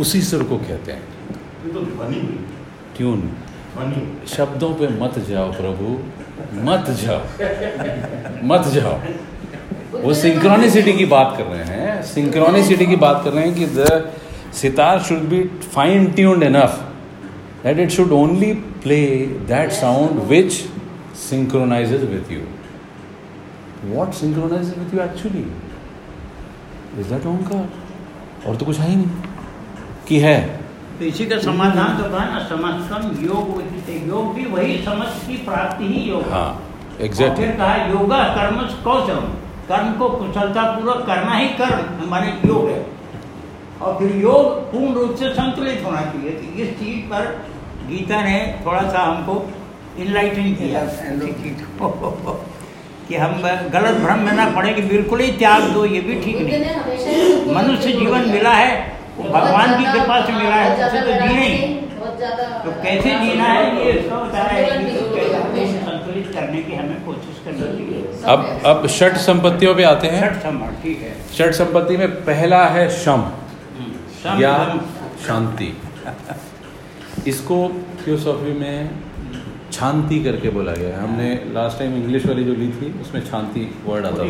उसी 0.00 0.20
सुर 0.22 0.42
को 0.44 0.56
कहते 0.58 0.92
हैं। 0.92 1.04
तो 1.64 1.80
ध्वनि 1.82 2.20
ट्यून 2.96 3.20
शब्दों 4.28 4.72
पे 4.74 4.88
मत 4.98 5.18
जाओ 5.28 5.48
प्रभु 5.52 5.86
मत 6.64 6.90
जाओ 7.00 7.22
मत 8.44 8.68
जाओ। 8.74 8.96
वो 9.94 10.14
सिंक्रोनिसिटी 10.14 10.92
की 10.92 11.04
बात 11.06 11.34
कर 11.38 11.44
रहे 11.46 11.64
हैं 11.66 12.02
सिंक्रोनिसिटी 12.04 12.86
की 12.86 12.96
बात 12.98 13.22
कर 13.24 13.32
रहे 13.32 13.44
हैं 13.44 13.54
कि 13.54 13.66
sitar 14.56 15.00
should 15.08 15.22
be 15.28 15.42
fine 15.74 16.10
tuned 16.12 16.42
enough 16.42 16.82
that 17.64 17.78
it 17.78 17.90
should 17.90 18.12
only 18.12 18.52
play 18.82 19.00
that 19.48 19.72
sound 19.72 20.20
which 20.28 20.52
synchronizes 21.20 22.04
with 22.10 22.32
you 22.32 22.40
what 23.94 24.12
synchronize 24.14 24.74
with 24.78 24.94
you 24.94 25.00
actually 25.04 25.44
is 27.00 27.08
that 27.08 27.26
Omkar 27.26 28.48
और 28.48 28.56
तो 28.56 28.66
कुछ 28.66 28.78
है 28.78 28.88
ही 28.90 28.96
नहीं 28.96 29.10
कि 30.08 30.18
है 30.20 30.38
तो 30.98 31.04
इसी 31.04 31.26
का 31.26 31.38
समाधान 31.40 31.96
तो 31.96 32.10
कहा 32.10 32.24
ना 32.24 32.38
समस्तम 32.48 33.24
योग 33.24 33.62
योग 34.08 34.34
भी 34.34 34.44
वही 34.46 34.76
समझ 34.84 35.08
की 35.26 35.36
प्राप्ति 35.44 35.86
ही 35.86 36.02
योग 36.10 36.28
हाँ। 36.32 36.48
एग्जैक्टली 37.00 37.44
फिर 37.44 37.56
कहा 37.56 37.74
योगा 37.86 38.22
कर्म 38.36 38.60
कौशल 38.84 39.20
कर्म 39.68 39.92
को 39.98 40.08
कुशलता 40.10 40.62
पूर्वक 40.72 41.06
करना 41.06 41.34
ही 41.36 41.48
कर्म 41.58 42.02
हमारे 42.02 42.28
योग 42.46 42.68
है। 42.68 42.84
और 43.82 43.98
फिर 43.98 44.16
योग 44.16 44.44
पूर्ण 44.72 44.94
रूप 44.94 45.14
से 45.16 45.28
संतुलित 45.30 45.82
होना 45.84 46.00
चाहिए 46.00 46.30
तो 46.30 46.44
इस 46.62 46.68
चीज़ 46.78 47.00
पर 47.10 47.22
गीता 47.88 48.22
ने 48.22 48.38
थोड़ा 48.66 48.82
सा 48.82 49.02
हमको 49.02 49.34
इनलाइटन 49.98 50.52
किया। 50.54 50.80
को 51.80 51.88
हम 53.20 53.34
गलत 53.72 53.96
भ्रम 53.96 54.18
में 54.18 54.32
ना 54.32 54.44
पड़े 54.50 54.72
कि 54.74 54.82
बिल्कुल 54.82 55.20
ही 55.20 55.30
त्याग 55.32 55.62
दो 55.62 55.84
ये 55.84 56.00
भी 56.00 56.14
ठीक 56.22 56.38
नहीं। 56.40 57.54
मनुष्य 57.54 57.92
जीवन 57.92 58.28
मिला 58.30 58.50
है 58.50 58.70
वो 59.18 59.28
भगवान 59.30 59.76
की 59.78 59.84
कृपा 59.92 60.20
से 60.26 60.32
मिला 60.32 60.54
है 60.54 60.86
उसे 60.86 61.00
तो 61.00 61.12
जीना 61.12 61.40
ही। 61.42 61.58
तो 62.64 62.70
कैसे 62.82 63.10
जीना 63.18 63.44
है 63.44 63.62
ये। 63.86 63.92
संतुलित 65.76 66.32
करने 66.34 66.62
की 66.62 66.74
हमें 66.74 66.98
कोशिश 67.04 67.40
करनी 67.44 67.60
चाहिए। 67.60 67.98
अब 68.26 68.38
अब 68.66 68.86
षट 68.88 69.16
संपत्तियों 69.22 69.74
पे 69.74 69.82
आते 69.84 70.08
हैं। 70.08 70.32
संभल 70.40 70.70
ठीक 70.82 71.02
है। 71.02 71.12
षट 71.38 71.52
संपत्ति 71.54 71.96
में 71.96 72.08
पहला 72.24 72.64
है 72.68 72.88
शम 72.98 73.20
या 74.26 74.80
शांति। 75.26 75.76
इसको 77.26 77.58
थियोसॉफी 78.06 78.52
में 78.52 78.90
शांति 79.72 80.18
करके 80.24 80.48
बोला 80.48 80.72
गया 80.72 80.88
है। 80.88 81.02
हमने 81.02 81.30
लास्ट 81.52 81.78
टाइम 81.78 81.94
इंग्लिश 81.94 82.26
वाली 82.26 82.44
जो 82.44 82.54
ली 82.54 82.68
थी 82.68 83.00
उसमें 83.00 83.20
शांति 83.22 83.74
वर्ड 83.86 84.06
आता 84.06 84.16
था। 84.16 84.26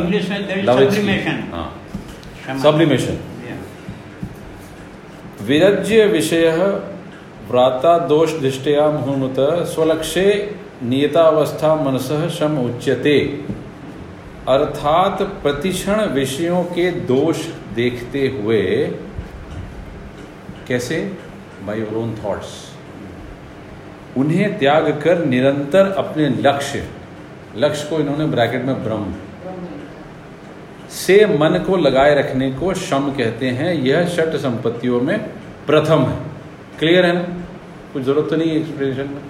Sublimation. 0.74 1.52
हाँ। 1.52 2.58
सब्लिमेशन 2.62 3.18
विरज्य 5.42 6.06
विषय 6.06 6.50
व्राता 7.50 7.98
दोष 7.98 8.32
दृष्टया 8.32 8.90
मुहुर्मुत 8.90 9.36
स्वलक्ष्ये 9.66 10.56
नियतावस्था 10.82 11.74
मनस 11.74 12.08
शम 12.38 12.58
उच्यते। 12.58 13.18
अर्थात 14.48 15.22
प्रतिक्षण 15.42 16.00
विषयों 16.06 16.62
के 16.64 16.90
दोष 16.90 17.36
देखते 17.74 18.28
हुए 18.28 18.62
कैसे? 20.68 20.96
बाय 21.66 21.78
योर 21.80 21.94
ओन 21.98 22.14
थॉट्स 22.24 22.54
उन्हें 24.16 24.58
त्याग 24.58 24.88
कर 25.02 25.24
निरंतर 25.26 25.90
अपने 25.98 26.28
लक्ष्य 26.42 26.86
लक्ष्य 27.56 27.88
को 27.90 27.98
इन्होंने 28.00 28.26
ब्रैकेट 28.26 28.64
में 28.64 28.82
ब्रह्म 28.84 29.14
से 30.92 31.24
मन 31.38 31.58
को 31.66 31.76
लगाए 31.76 32.14
रखने 32.14 32.50
को 32.52 32.72
शम 32.80 33.10
कहते 33.12 33.48
हैं। 33.50 33.72
यह 33.74 34.06
षट 34.08 34.36
संपत्तियों 34.42 35.00
में 35.00 35.18
प्रथम 35.66 36.02
है। 36.02 36.16
क्लियर 36.78 37.06
है 37.06 37.12
ना? 37.14 37.22
कुछ 37.92 38.02
ज़रूरत 38.02 38.30
तो 38.30 38.36
नहीं 38.36 38.50
है 38.50 38.56
एक्सप्लेनेशन 38.56 39.08
में? 39.08 39.20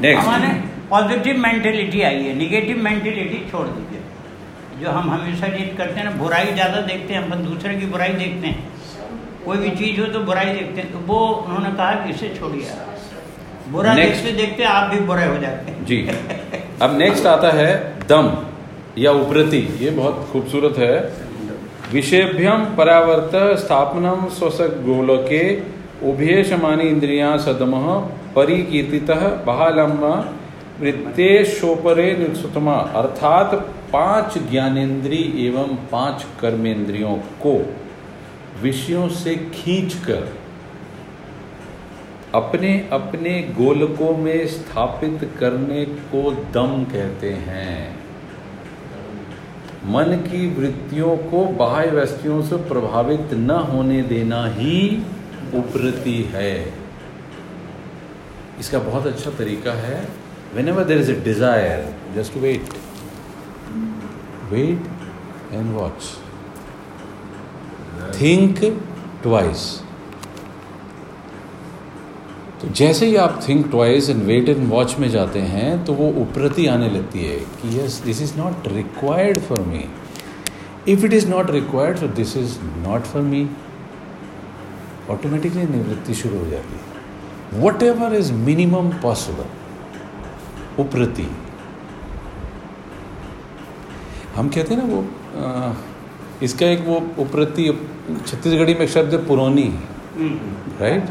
नेक्स्ट 0.00 0.88
पॉजिटिव 0.90 1.36
मेंटेलिटी 1.38 2.02
आई 2.02 2.22
है। 2.22 2.34
निगेटिव 2.36 2.82
मेंटेलिटी 2.84 3.38
छोड़ 3.50 3.66
दीजिए। 3.68 4.00
जो 4.80 4.90
हम 4.90 5.10
हमेशा 5.10 5.48
जिद 5.48 5.74
करते 5.78 6.00
हैं 6.00 6.04
ना, 6.04 6.10
बुराई 6.16 6.52
ज़्यादा 6.52 6.80
देखते 6.82 7.14
हैं 7.14 7.22
हम 7.22 7.44
दूसरे 7.44 7.74
की 7.74 7.86
बुराई 7.86 8.12
देखते 8.14 8.46
हैं। 8.46 8.71
कोई 9.44 9.56
भी 9.58 9.70
चीज़ 9.76 10.00
हो 10.00 10.06
तो 10.06 10.20
बुराई 10.20 10.52
देखते 10.54 10.80
हैं। 10.80 10.92
तो 10.92 10.98
वो 11.06 11.18
उन्होंने 11.46 11.70
कहा 11.70 11.92
कि 11.94 12.10
इसे 12.10 12.28
छोड़िए 12.38 12.66
बुरा 13.70 13.94
Next. 13.94 14.04
देखते 14.04 14.32
देखते 14.36 14.64
आप 14.64 14.90
भी 14.90 15.00
बुरे 15.00 15.24
हो 15.24 15.36
जाते 15.38 15.72
हैं। 15.72 15.84
जी। 15.84 15.98
अब 16.82 16.96
नेक्स्ट 16.98 17.26
आता 17.26 17.50
है 17.50 17.74
दम 18.08 18.30
या 18.98 19.12
उपरति। 19.18 19.60
ये 19.80 19.90
बहुत 19.90 20.28
खूबसूरत 20.32 20.78
है। 20.78 20.94
विषेभ्यम 21.92 22.64
परावर्त 22.76 23.34
स्थापनम 23.58 24.26
स्वसक 24.28 24.76
गोलके 24.84 25.42
उभय 26.08 26.42
शमानी 26.44 26.88
इंद्रिया 26.88 27.36
सदम 27.36 27.74
परिकीर्तित 28.34 29.10
बहालम 29.46 29.98
वृत्तेशोपरे 30.80 32.12
निसुतमा 32.18 32.74
अर्थात 32.96 33.54
पाँच 33.92 34.38
ज्ञानेन्द्रिय 34.50 35.46
एवं 35.46 35.76
पाँच 35.92 36.24
कर्मेंद्रियों 36.40 37.16
को 37.42 37.54
विषयों 38.60 39.08
से 39.08 39.34
खींचकर 39.54 40.28
अपने 42.34 42.68
अपने 42.92 43.32
गोलकों 43.56 44.16
में 44.16 44.46
स्थापित 44.48 45.28
करने 45.40 45.84
को 45.84 46.30
दम 46.52 46.84
कहते 46.84 47.32
हैं। 47.40 48.02
मन 49.86 50.16
की 50.22 50.46
वृत्तियों 50.54 51.16
को 51.30 51.44
बाह्य 51.54 51.90
वस्तुओं 51.90 52.42
से 52.42 52.56
प्रभावित 52.68 53.34
न 53.34 53.50
होने 53.70 54.02
देना 54.02 54.44
ही 54.48 54.78
उपरती 55.54 56.22
है। 56.32 56.54
इसका 58.60 58.78
बहुत 58.78 59.06
अच्छा 59.06 59.30
तरीका 59.30 59.72
है। 59.72 60.08
Whenever 60.68 60.84
there 60.84 60.98
is 60.98 61.10
a 61.10 61.14
desire 61.14 61.94
just 62.14 62.36
wait 62.36 62.74
wait 64.50 65.52
and 65.52 65.74
watch 65.74 66.10
think 68.20 68.60
twice 69.22 69.64
तो 72.60 72.68
जैसे 72.68 73.06
ही 73.06 73.16
आप 73.16 73.40
think 73.48 73.66
twice 73.70 74.10
and 74.10 74.22
wait 74.22 74.48
and 74.48 74.68
watch 74.70 74.94
में 74.98 75.08
जाते 75.10 75.38
हैं 75.52 75.84
तो 75.84 75.94
वो 75.94 76.08
उपरती 76.22 76.66
आने 76.66 76.88
लगती 76.90 77.24
है 77.24 77.38
कि 77.38 77.78
yes 77.78 78.00
this 78.04 78.22
is 78.22 78.36
not 78.38 78.68
required 78.72 79.38
for 79.38 79.60
me 79.60 79.84
if 80.88 81.04
it 81.06 81.12
is 81.12 81.28
not 81.28 81.50
required 81.50 81.98
so 81.98 82.08
this 82.20 82.36
is 82.36 82.58
not 82.86 83.02
for 83.02 83.22
me 83.22 83.48
automatically 85.10 85.64
निवृत्ति 85.66 86.14
शुरू 86.14 86.38
हो 86.38 86.46
जाती 86.46 86.74
है. 86.74 87.62
Whatever 87.82 88.14
is 88.14 88.32
minimum 88.32 88.90
possible 89.02 90.82
uparati. 90.82 91.28
हम 94.36 94.48
कहते 94.48 94.74
हैं 94.74 94.82
ना 94.82 94.94
वो 94.94 95.00
आ, 95.40 95.72
इसका 96.42 96.66
एक 96.66 96.80
वो 96.86 96.96
उपरती, 97.18 97.68
छत्तीसगढ़ी 98.26 98.74
में 98.74 98.86
शब्द 98.86 99.14
है 99.14 99.26
पुरोनी। 99.26 99.68
राइट 100.80 101.02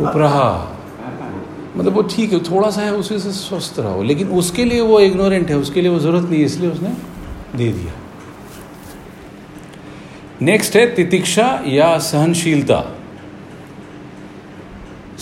उपरा 0.00 0.68
मतलब 1.76 1.92
वो 1.92 2.02
ठीक 2.02 2.32
है, 2.32 2.38
थोड़ा 2.40 2.70
सा 2.70 2.80
है, 2.80 2.92
उसी 2.94 3.18
से 3.18 3.30
स्वस्थ 3.32 3.78
रहो। 3.78 4.02
लेकिन 4.02 4.28
उसके 4.28 4.64
लिए 4.64 4.80
वो 4.80 5.00
इग्नोरेंट 5.00 5.50
है, 5.50 5.56
उसके 5.56 5.80
लिए 5.80 5.90
वो 5.90 5.98
ज़रूरत 5.98 6.28
नहीं 6.30 6.40
है, 6.40 6.46
इसलिए 6.46 6.70
उसने 6.70 6.88
दे 7.56 7.68
दिया। 7.72 7.92
नेक्स्ट 10.42 10.76
है, 10.76 10.94
तितिक्षा 10.94 11.62
या 11.66 11.98
सहनशीलता। 11.98 12.82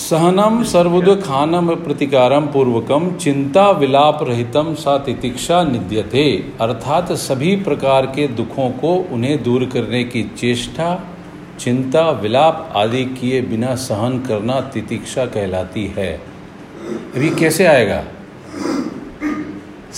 सहनम 0.01 0.63
सर्वद 0.63 1.09
खानम 1.25 1.67
प्रतिकारम 1.77 2.47
पूर्वकम 2.47 3.11
चिंता 3.17 3.65
विलाप 3.71 4.23
रहितम 4.23 4.73
सा 4.75 4.97
तितिक्षा 4.99 5.63
निद्यते 5.63 6.23
अर्थात 6.61 7.13
सभी 7.23 7.55
प्रकार 7.57 8.07
के 8.07 8.27
दुखों 8.29 8.71
को 8.79 8.95
उन्हें 9.13 9.43
दूर 9.43 9.65
करने 9.65 10.03
की 10.05 10.23
चेष्टा, 10.39 10.89
चिंता, 11.59 12.09
विलाप 12.23 12.73
आदि 12.77 13.05
किए 13.17 13.41
बिना 13.43 13.75
सहन 13.75 14.19
करना 14.29 14.61
तितिक्षा 14.71 15.27
कहलाती 15.27 15.87
है। 15.99 16.13
अभी 17.15 17.31
कैसे 17.35 17.67
आएगा? 17.67 18.03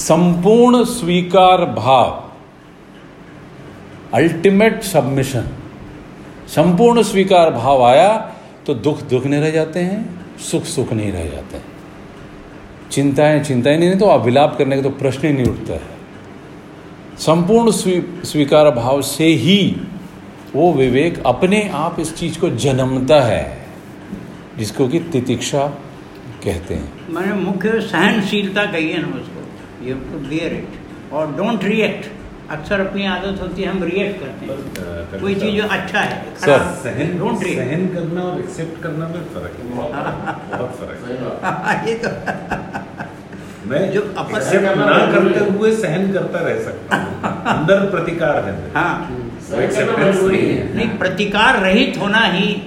संपूर्ण 0.01 0.85
स्वीकार 0.89 1.65
भाव 1.75 2.23
अल्टीमेट 4.15 4.83
सबमिशन 4.83 5.49
संपूर्ण 6.49 7.03
स्वीकार 7.05 7.51
भाव 7.53 7.83
आया 7.85 8.32
तो 8.67 8.75
दुख 8.75 9.03
दुख 9.03 9.27
नहीं 9.27 9.41
रह 9.41 9.51
जाते 9.51 9.81
हैं, 9.81 10.39
सुख 10.41 10.65
सुख 10.65 10.93
नहीं 10.93 11.13
रह 11.13 11.29
जाते 11.29 11.57
हैं। 11.57 11.65
चिंताएँ 12.91 13.43
चिंताएँ 13.45 13.79
नहीं 13.79 13.97
तो 13.99 14.07
अभिलाप 14.07 14.57
करने 14.59 14.77
का 14.77 14.83
तो 14.83 14.91
प्रश्न 14.91 15.27
ही 15.27 15.33
नहीं 15.33 15.47
उठता 15.47 15.73
है। 15.73 15.91
संपूर्ण 17.19 17.71
स्वी, 17.71 18.03
स्वीकार 18.25 18.71
भाव 18.71 19.03
से 19.03 19.25
ही 19.25 19.77
वो 20.55 20.73
विवेक 20.73 21.23
अपने 21.27 21.69
आप 21.69 22.01
इस 22.01 22.15
चीज़ 22.17 22.39
को 22.39 22.51
जन्मता 22.51 23.21
है, 23.21 23.67
जिसको 24.59 24.89
कि 24.89 25.01
तितिक्षा 25.01 25.67
कहते 26.45 26.75
हैं। 26.75 26.93
मैंने 27.09 27.35
मुख्य 27.35 27.81
सहनशीलता 27.81 28.65
कही 28.65 28.91
है 28.91 29.03
ना 29.03 29.09
उसको। 29.09 29.87
यू 29.87 29.95
टू 29.95 30.19
बियर 30.29 30.53
इट 30.53 31.13
और 31.13 31.33
डोंट 31.33 31.65
रिएक्ट 31.65 32.07
अक्सर 32.51 32.81
अपनी 32.81 33.07
आदत 33.07 33.41
होती 33.43 33.63
है 33.63 33.69
हम 33.69 33.83
रिएक्ट 33.83 34.21
करते 34.21 34.47
हैं। 34.47 35.21
कोई 35.21 35.35
चीज़ 35.35 35.63
जो 35.63 35.69
अच्छा 35.69 36.01
है 36.01 36.35
सर, 36.39 36.59
सहन 36.59 37.19
डोंट 37.19 37.39
सहन 37.39 37.87
करना 37.87 38.23
और 38.23 38.39
एक्सेप्ट 38.39 38.83
करना 38.83 39.09
में 39.09 39.25
फ़र्क 39.25 39.57
है। 39.59 39.71
बहुत 40.59 40.77
फ़र्क 40.77 41.07
है। 41.09 41.89
ये 41.89 41.95
तो 41.95 42.09
मैं 43.71 43.91
जो 43.93 44.15
अपन- 44.19 44.37
एक्सेप्ट 44.37 44.65
ना 44.65 44.99
करते 45.13 45.45
हुए 45.45 45.77
सहन 45.77 46.13
करता 46.13 46.39
रह 46.39 46.63
सकता 46.63 46.97
हूँ। 46.97 47.23
अंदर 47.47 47.91
प्रतिकार 47.91 48.45
है 48.45 48.71
हाँ। 48.75 49.19
नहीं 49.51 50.57
है। 50.57 50.77
नहीं 50.77 50.89
प्रतिकार 50.89 51.61
रहित 51.61 51.99
होना 52.01 52.19
ही 52.19 52.63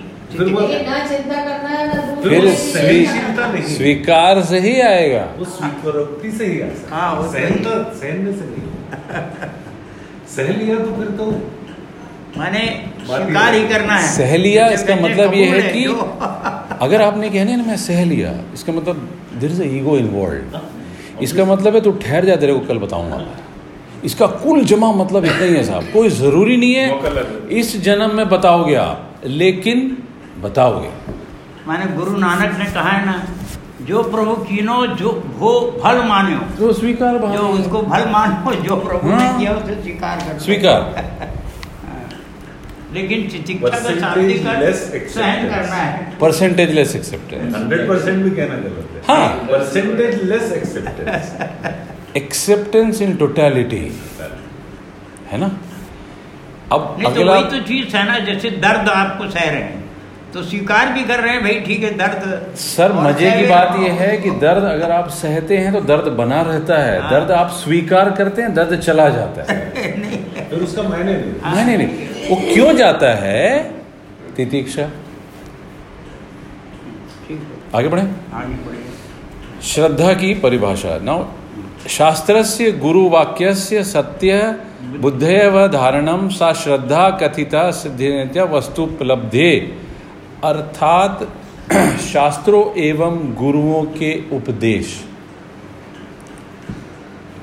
फिर 2.24 2.46
है 2.46 3.62
स्वीकार 3.76 4.42
से 4.42 4.60
ही 4.60 4.82
आएगा। 4.82 5.28
वो 5.38 5.46
स्वीकारोक्ति 5.46 6.32
से 6.32 6.46
ही 6.46 6.62
आ 6.62 6.68
सकता 6.68 6.96
हाँ, 6.96 7.16
वो 7.16 7.24
तो 7.24 7.32
सहन 7.32 7.54
ही। 7.54 7.60
तो 7.60 7.70
सहन 7.96 8.18
में 8.18 8.34
से 8.38 8.46
नहीं। 8.46 9.56
सह 10.28 10.48
लिया 10.48 10.76
तो 10.76 10.84
फिर 10.84 11.06
तो 11.06 11.32
माने 12.38 12.86
स्वीकार 13.06 13.54
ही 13.54 13.68
करना 13.68 13.94
है। 13.94 14.16
सह 14.16 14.38
लिया, 14.38 14.68
इसका 14.68 14.96
मतलब 14.96 15.34
ये 15.34 15.46
है 15.46 15.74
कि- 15.74 15.90
अगर 16.82 17.02
आपने 17.02 17.30
कहने 17.30 17.56
ना 17.56 17.64
मैं 17.64 17.78
सह 17.78 18.06
लिया 18.06 18.34
इसका 18.54 18.74
मतलब 18.74 19.10
देर 19.40 19.52
इज़ 19.52 19.64
ईगो 19.64 19.98
इन्वॉल्व 19.98 20.60
इसका 21.22 21.46
मतलब 21.46 21.76
है 21.76 21.82
तू 21.82 21.92
ठहर 21.92 22.26
जा 22.26 22.36
तेरे 22.36 22.54
को 22.54 22.60
कल 22.60 22.78
बताऊँगा। 22.78 23.28
इसका 24.04 24.28
कुल 24.28 24.64
जमा 24.64 24.92
मतलब 24.92 25.26
इतना 25.26 25.46
ही 25.46 25.54
है 25.54 25.64
साहब। 25.64 25.84
कोई 25.84 26.10
ज़रूरी 26.10 26.58
नहीं 26.58 26.76
है। 26.76 26.90
इस 27.52 27.82
जन्म 27.82 28.16
में 28.16 28.30
बताओगे 28.30 28.76
आप 28.76 29.16
लेकिन 29.26 29.98
बताओगे। 30.42 30.90
माने 31.68 31.86
गुरु 31.86 32.18
नानक 32.18 32.58
ने 32.60 32.66
कहा 32.66 32.90
है 32.90 33.06
ना 33.06 33.24
जो 33.88 34.04
प्रभु 34.04 34.34
कीनो 34.44 34.86
जो 34.98 35.10
वो 35.38 35.52
फल 35.84 36.02
मान्यो। 36.08 36.40
तो 36.58 36.72
स्वीकार 36.74 37.18
भाव 37.18 37.34
जो 37.34 37.48
उसको 37.50 37.82
फल 37.82 38.10
मानो 38.10 38.54
जो 38.62 38.76
प्रभु 38.76 39.10
हाँ। 39.10 39.20
ने 39.20 39.26
हाँ। 39.26 39.40
किया 39.40 39.52
उसे 39.54 39.76
स्वीकार 39.82 40.20
कर 40.20 40.40
स्वीकार। 40.40 40.80
लेकिन 42.94 43.28
चिकित्सा 43.30 43.70
का 43.70 43.78
Percentage 43.78 44.02
शाब्दिक 44.02 45.08
सहन 45.10 45.50
करना 45.50 45.76
है। 45.76 46.18
Percentage 46.20 46.72
less 46.72 46.96
acceptance 46.96 47.56
hundred 47.56 47.88
percent 47.90 48.24
भी 48.24 48.30
कहना 48.32 48.56
गलत 48.56 48.90
है। 48.96 49.02
हाँ। 49.08 49.30
Percentage 49.52 50.24
less 50.24 50.52
acceptance 50.52 51.24
acceptance 52.18 53.02
in 53.02 53.16
totality 53.16 53.86
है 55.32 55.38
ना? 55.38 55.52
अब 56.74 56.96
नहीं 57.00 57.04
तो 57.04 57.10
अगला 57.10 57.34
वही 57.34 57.44
तो 57.52 57.60
चीज़ 57.68 57.96
है 57.98 58.06
ना 58.08 58.20
जैसे 58.26 58.50
दर्द 58.62 58.90
आपको 58.90 59.30
सह 59.30 59.50
रहे 59.50 59.62
हैं। 59.62 59.85
तो 60.36 60.42
स्वीकार 60.44 60.92
भी 60.94 61.04
कर 61.04 61.20
रहे 61.20 61.34
हैं 61.34 61.42
भाई 61.44 61.60
ठीक 61.60 61.84
है 61.84 61.90
दर्द 61.98 62.56
सर 62.56 62.94
मज़े 62.94 63.32
की 63.32 63.46
बात 63.48 63.76
यह 63.80 63.94
है 63.94 64.18
कि 64.18 64.30
दर्द 64.32 64.64
अगर 64.64 64.92
आप 64.92 65.10
सहते 65.10 65.58
हैं 65.58 65.74
तो 65.74 65.82
दर्द 65.82 66.08
बना 66.12 66.42
रहता 66.42 66.78
है। 66.78 67.00
हाँ। 67.02 67.12
दर्द 67.12 67.32
आप 67.32 67.50
स्वीकार 67.50 68.10
करते 68.12 68.42
हैं 68.42 68.54
दर्द 68.54 68.80
चला 68.80 69.08
जाता 69.10 69.46
है। 69.52 69.60
फिर 70.50 70.60
उसका 70.60 70.84
मायने 70.84 71.14
नहीं। 71.14 71.54
नहीं 71.56 71.66
नहीं 71.66 71.78
नहीं। 71.78 72.30
वो 72.30 72.54
क्यों 72.54 72.76
जाता 72.76 73.14
है? 73.14 73.64
तितीक्षा। 74.36 74.90
आगे 77.76 77.88
बढ़े। 77.88 78.02
आगे 78.02 78.54
बढ़िए 78.66 79.62
श्रद्धा 79.64 80.14
की 80.14 80.34
परिभाषा। 80.34 80.98
नाउ 81.04 81.26
शास्त्रस्य 81.90 82.72
गुरुवाक्यस्य 82.72 83.84
सत्य 83.84 84.56
बुद्धेव 85.00 85.68
धारणम 85.68 86.28
सा 86.30 86.54
श्रद्धा 86.54 87.10
कथिता 87.22 87.72
सिद्धिनित्य 87.72 88.44
वस्तुपलब्धे। 88.52 89.85
अर्थात 90.46 91.32
शास्त्रों 92.00 92.80
एवं 92.80 93.34
गुरुओं 93.34 93.84
के 93.84 94.36
उपदेश। 94.36 95.06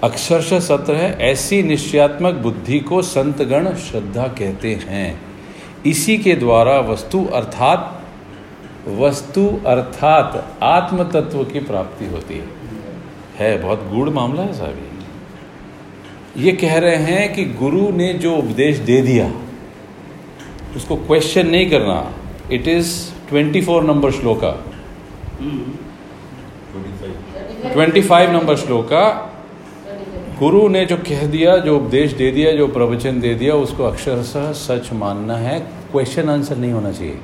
अक्षरश 0.04 0.54
सत्र 0.54 0.94
है, 0.94 1.18
ऐसी 1.20 1.62
निश्चयात्मक 1.62 2.34
बुद्धि 2.34 2.78
को 2.78 3.02
संतगण 3.02 3.74
श्रद्धा 3.74 4.26
कहते 4.28 4.74
हैं। 4.74 5.20
इसी 5.86 6.18
के 6.18 6.34
द्वारा 6.34 6.78
वस्तु 6.80 7.24
अर्थात 7.24 7.98
वस्तु 8.88 9.60
अर्थात 9.66 10.58
आत्म 10.62 11.04
तत्व 11.04 11.44
की 11.44 11.60
प्राप्ति 11.60 12.06
होती 12.06 12.34
है। 12.34 12.46
है, 13.38 13.62
बहुत 13.62 13.88
गूढ़ 13.92 14.08
मामला 14.08 14.42
है 14.42 14.52
साहब 14.52 14.70
ये। 14.70 14.92
ये 16.42 16.52
कह 16.52 16.78
रहे 16.78 16.96
हैं 16.96 17.34
कि 17.34 17.44
गुरु 17.44 17.90
ने 17.90 18.12
जो 18.14 18.36
उपदेश 18.36 18.78
दे 18.78 19.02
दिया, 19.02 19.32
उसको 20.76 20.96
क्वेश्चन 20.96 21.46
नहीं 21.46 21.70
करना। 21.70 22.12
It 22.52 22.68
is 22.68 22.94
24 23.30 23.82
number 23.84 24.10
shloka 24.12 24.52
25 27.72 28.28
number 28.30 28.56
shloka 28.58 29.04
गुरु 30.38 30.68
ने 30.68 30.84
जो 30.86 30.96
कह 30.98 31.26
दिया 31.28 31.56
जो 31.58 31.76
उपदेश 31.76 32.12
दे 32.14 32.30
दिया 32.30 32.52
जो 32.52 32.66
प्रवचन 32.70 33.20
दे 33.20 33.34
दिया 33.34 33.54
उसको 33.58 33.84
अक्षरशः 33.84 34.52
सच 34.58 34.92
मानना 34.94 35.36
है 35.38 35.58
क्वेश्चन 35.92 36.28
आंसर 36.28 36.56
नहीं 36.56 36.72
होना 36.72 36.92
चाहिए 36.92 37.18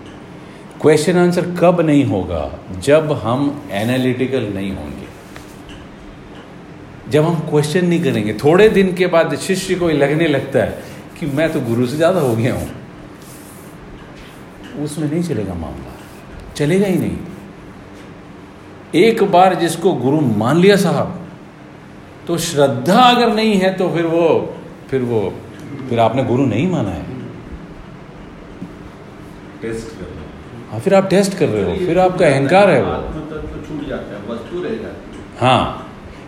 क्वेश्चन 0.81 1.17
आंसर 1.17 1.51
कब 1.61 1.81
नहीं 1.81 2.05
होगा 2.05 2.43
जब 2.83 3.13
हम 3.23 3.41
एनालिटिकल 3.75 4.47
नहीं 4.55 4.71
होंगे 4.73 5.07
जब 7.11 7.25
हम 7.25 7.39
क्वेश्चन 7.51 7.87
नहीं 7.87 8.03
करेंगे 8.03 8.33
थोड़े 8.45 8.69
दिन 8.71 8.95
के 8.95 9.07
बाद 9.09 9.37
शिष्य 9.41 9.75
को 9.75 9.89
लगने 9.97 10.29
लगता 10.29 10.59
है 10.59 10.83
कि 11.21 11.27
मैं 11.37 11.53
तो 11.53 11.61
गुरु 11.61 11.87
से 11.87 11.97
ज़्यादा 11.97 12.21
हो 12.21 12.35
गया 12.37 12.55
हूँ 12.55 12.69
उसमें 14.79 15.11
नहीं 15.11 15.23
चलेगा 15.23 15.55
मामला। 15.55 15.93
चलेगा 16.57 16.87
ही 16.87 16.99
नहीं। 16.99 17.19
एक 18.97 19.23
बार 19.31 19.55
जिसको 19.55 19.93
गुरु 19.97 20.21
मान 20.21 20.57
लिया 20.59 20.77
साहब 20.77 21.15
तो 22.27 22.37
श्रद्धा 22.39 23.03
अगर 23.03 23.35
नहीं 23.35 23.55
है 23.57 23.73
तो 23.77 23.89
फिर 23.91 24.07
वो 24.07 24.29
फिर 24.91 25.03
वो 25.03 25.21
फिर 25.89 26.01
आपने 26.01 26.25
गुरु 26.25 26.47
नहीं 26.47 26.71
माना 26.71 26.91
है। 26.91 27.05
टेस्ट 29.63 29.89
करना 29.99 30.23
हाँ 30.71 30.81
फिर 30.81 30.95
आप 30.95 31.09
टेस्ट 31.11 31.39
कर 31.39 31.49
रहे 31.49 31.63
हो 31.63 31.87
फिर 31.87 31.99
आपका 31.99 32.27
अहंकार 32.27 32.71
है 32.71 32.83
वो। 32.83 32.95
छूट 33.69 33.89
जाता 33.89 34.15
है 34.15 34.21
वस्तु 34.31 34.63
रह 34.63 34.75
जाती 34.77 35.19
हाँ। 35.41 35.85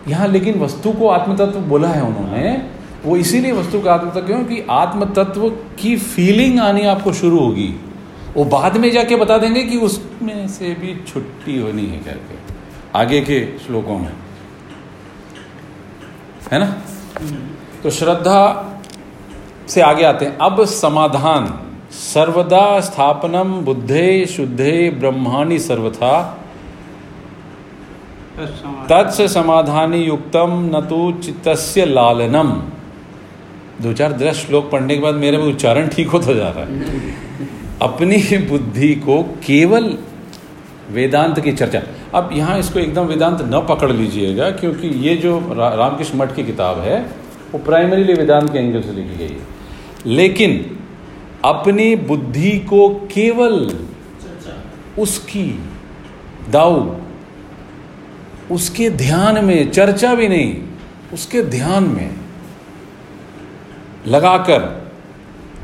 यहाँ 0.09 0.29
लेकिन 0.29 0.61
वस्तु 0.61 0.93
को 0.93 1.09
आत्मतत्व 1.09 1.61
बोला 1.69 1.89
है 1.89 2.03
उन्होंने 2.03 2.57
वो 3.05 3.17
इसीलिए 3.17 3.53
वस्तु 3.53 3.81
का 3.81 3.93
आत्मतत्व 3.95 4.27
क्योंकि 4.27 4.61
आत्मतत्व 4.71 5.49
की 5.79 5.97
फीलिंग 5.97 6.59
आनी 6.61 6.87
आपको 6.87 7.13
शुरू 7.13 7.39
होगी। 7.39 7.69
वो 8.37 8.45
बाद 8.45 8.77
में 8.77 8.91
जाके 8.91 9.17
बता 9.17 9.39
देंगे 9.39 9.63
कि 9.63 9.77
उसमें 9.77 10.49
से 10.49 10.69
भी 10.69 11.05
छुट्टी 11.13 11.59
होनी 11.59 11.87
है 11.87 11.99
करके। 11.99 12.55
आगे 12.99 13.21
के 13.21 13.59
श्लोकों 13.59 13.99
में। 13.99 14.13
है 16.53 16.59
ना? 16.59 16.83
तो 17.83 17.91
श्रद्धा 17.91 18.67
से 19.69 19.81
आगे 19.81 20.05
आते 20.05 20.25
हैं। 20.25 20.39
अब 20.39 20.65
समाधान। 20.65 21.67
सर्वदा 21.91 22.81
स्थापनम 22.81 23.61
बुद्धे 23.61 24.27
शुद्धे 24.27 24.91
ब्रह्माणी 24.91 25.59
सर्वथा। 25.59 26.45
तत्स 28.91 29.35
समाधानी 29.35 29.99
युक्तम 29.99 30.71
न 30.75 30.81
तो 30.81 31.13
चित्तस्य 31.13 31.85
लालनम। 31.85 32.63
दो 33.83 33.93
चार 33.93 34.13
दस 34.13 34.35
श्लोक 34.35 34.71
पढ़ने 34.71 34.95
के 34.95 35.01
बाद 35.01 35.15
मेरे 35.15 35.39
में 35.39 35.45
उच्चारण 35.45 35.89
ठीक 35.89 36.09
होता 36.09 36.33
जा 36.33 36.49
रहा 36.49 36.65
है। 36.65 37.30
अपनी 37.83 38.39
बुद्धि 38.39 38.95
को 38.95 39.23
केवल 39.23 39.97
वेदांत 40.91 41.41
की 41.41 41.53
चर्चा। 41.53 41.83
अब 42.15 42.31
यहाँ 42.33 42.59
इसको 42.59 42.79
एकदम 42.79 43.03
वेदांत 43.03 43.41
न 43.43 43.67
पकड़ 43.69 43.91
लीजिएगा 43.93 44.51
क्योंकि 44.51 44.89
ये 44.89 45.15
जो 45.17 45.39
रा, 45.51 45.69
रामकृष्ण 45.69 46.19
मठ 46.19 46.35
की 46.37 46.45
किताब 46.45 46.79
है 46.79 47.01
वो 47.53 47.59
प्राइमरीली 47.59 48.15
वेदांत 48.15 48.53
के 48.53 48.59
एंगल 48.59 48.83
से 48.83 48.93
लिखी 48.93 49.17
गई 49.17 49.35
है। 49.35 49.47
लेकिन 50.07 50.79
अपनी 51.45 51.97
बुद्धि 51.97 52.59
को 52.59 52.89
केवल 53.13 53.55
उसकी 54.99 55.45
दाऊ 56.51 56.97
उसके 58.51 58.91
ध्यान 58.91 59.45
में 59.45 59.71
चर्चा 59.71 60.15
भी 60.15 60.29
नहीं 60.29 60.57
उसके 61.13 61.43
ध्यान 61.43 61.85
में 61.85 62.11
लगाकर 64.07 64.59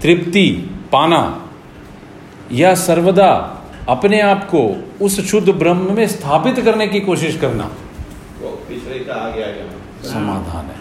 तृप्ति 0.03 0.51
पाना 0.93 1.46
या 2.53 2.75
सर्वदा 2.75 3.31
अपने 3.89 4.21
आप 4.21 4.45
को 4.51 4.61
उस 5.05 5.21
शुद्ध 5.31 5.49
ब्रह्म 5.49 5.95
में 5.95 6.07
स्थापित 6.09 6.61
करने 6.65 6.87
की 6.89 7.01
कोशिश 7.01 7.37
करना। 7.41 7.65
वो 8.41 8.49
पिछले 8.69 8.99
का 8.99 9.15
आगे 9.17 9.43
आ 9.43 9.47
गया 9.47 10.11
समाधान 10.11 10.67
है। 10.67 10.81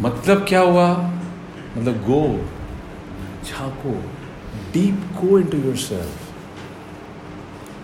मतलब 0.00 0.44
क्या 0.48 0.60
हुआ? 0.60 0.88
मतलब 1.76 1.96
go 2.02 2.22
झाको 3.44 3.92
deep 4.72 4.98
go 5.20 5.38
into 5.38 5.58
yourself 5.58 6.14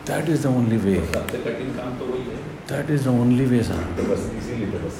that 0.07 0.29
is 0.29 0.43
the 0.43 0.47
only 0.47 0.77
way 0.77 0.95
सबसे 1.07 1.39
कठिन 1.39 1.71
काम 1.79 1.99
तो 1.99 2.05
वही 2.05 2.23
है। 2.23 2.39
That 2.69 2.91
is 2.91 3.05
the 3.05 3.09
only 3.21 3.45
way 3.47 3.63
sir 3.63 3.83
तो 3.97 4.03
बस 4.13 4.31
इसीलिए 4.39 4.67
तो 4.67 4.79
बस 4.87 4.95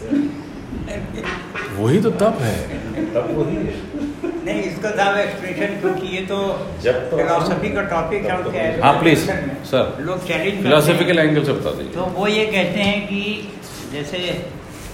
वही 1.79 2.01
तो 2.03 2.11
तप 2.21 2.37
है। 2.41 2.59
तब 3.15 3.31
वही 3.39 3.57
है। 3.57 3.75
नहीं 4.45 4.63
इसका 4.63 4.91
साहब 4.91 5.17
एक्सप्रेशन 5.19 5.75
क्योंकि 5.81 6.07
ये 6.07 6.21
तो 6.27 6.37
जब 6.83 7.11
तो 7.11 7.17
फिलोसफी 7.17 7.71
का 7.73 7.83
टॉपिक 7.89 8.25
है 8.25 8.37
उनके 8.39 8.59
हाँ 8.83 8.93
प्लीज़ 9.01 9.27
सर 9.71 9.97
लोग 10.01 10.27
चैलेंज 10.27 10.63
फिलोसफिकल 10.63 11.19
एंगल 11.19 11.45
से 11.45 11.53
बता 11.53 11.71
दीजिए। 11.71 11.93
तो 11.95 12.05
वो 12.15 12.27
ये 12.29 12.47
कहते 12.47 12.81
हैं 12.81 13.07
कि 13.09 13.21
जैसे 13.93 14.19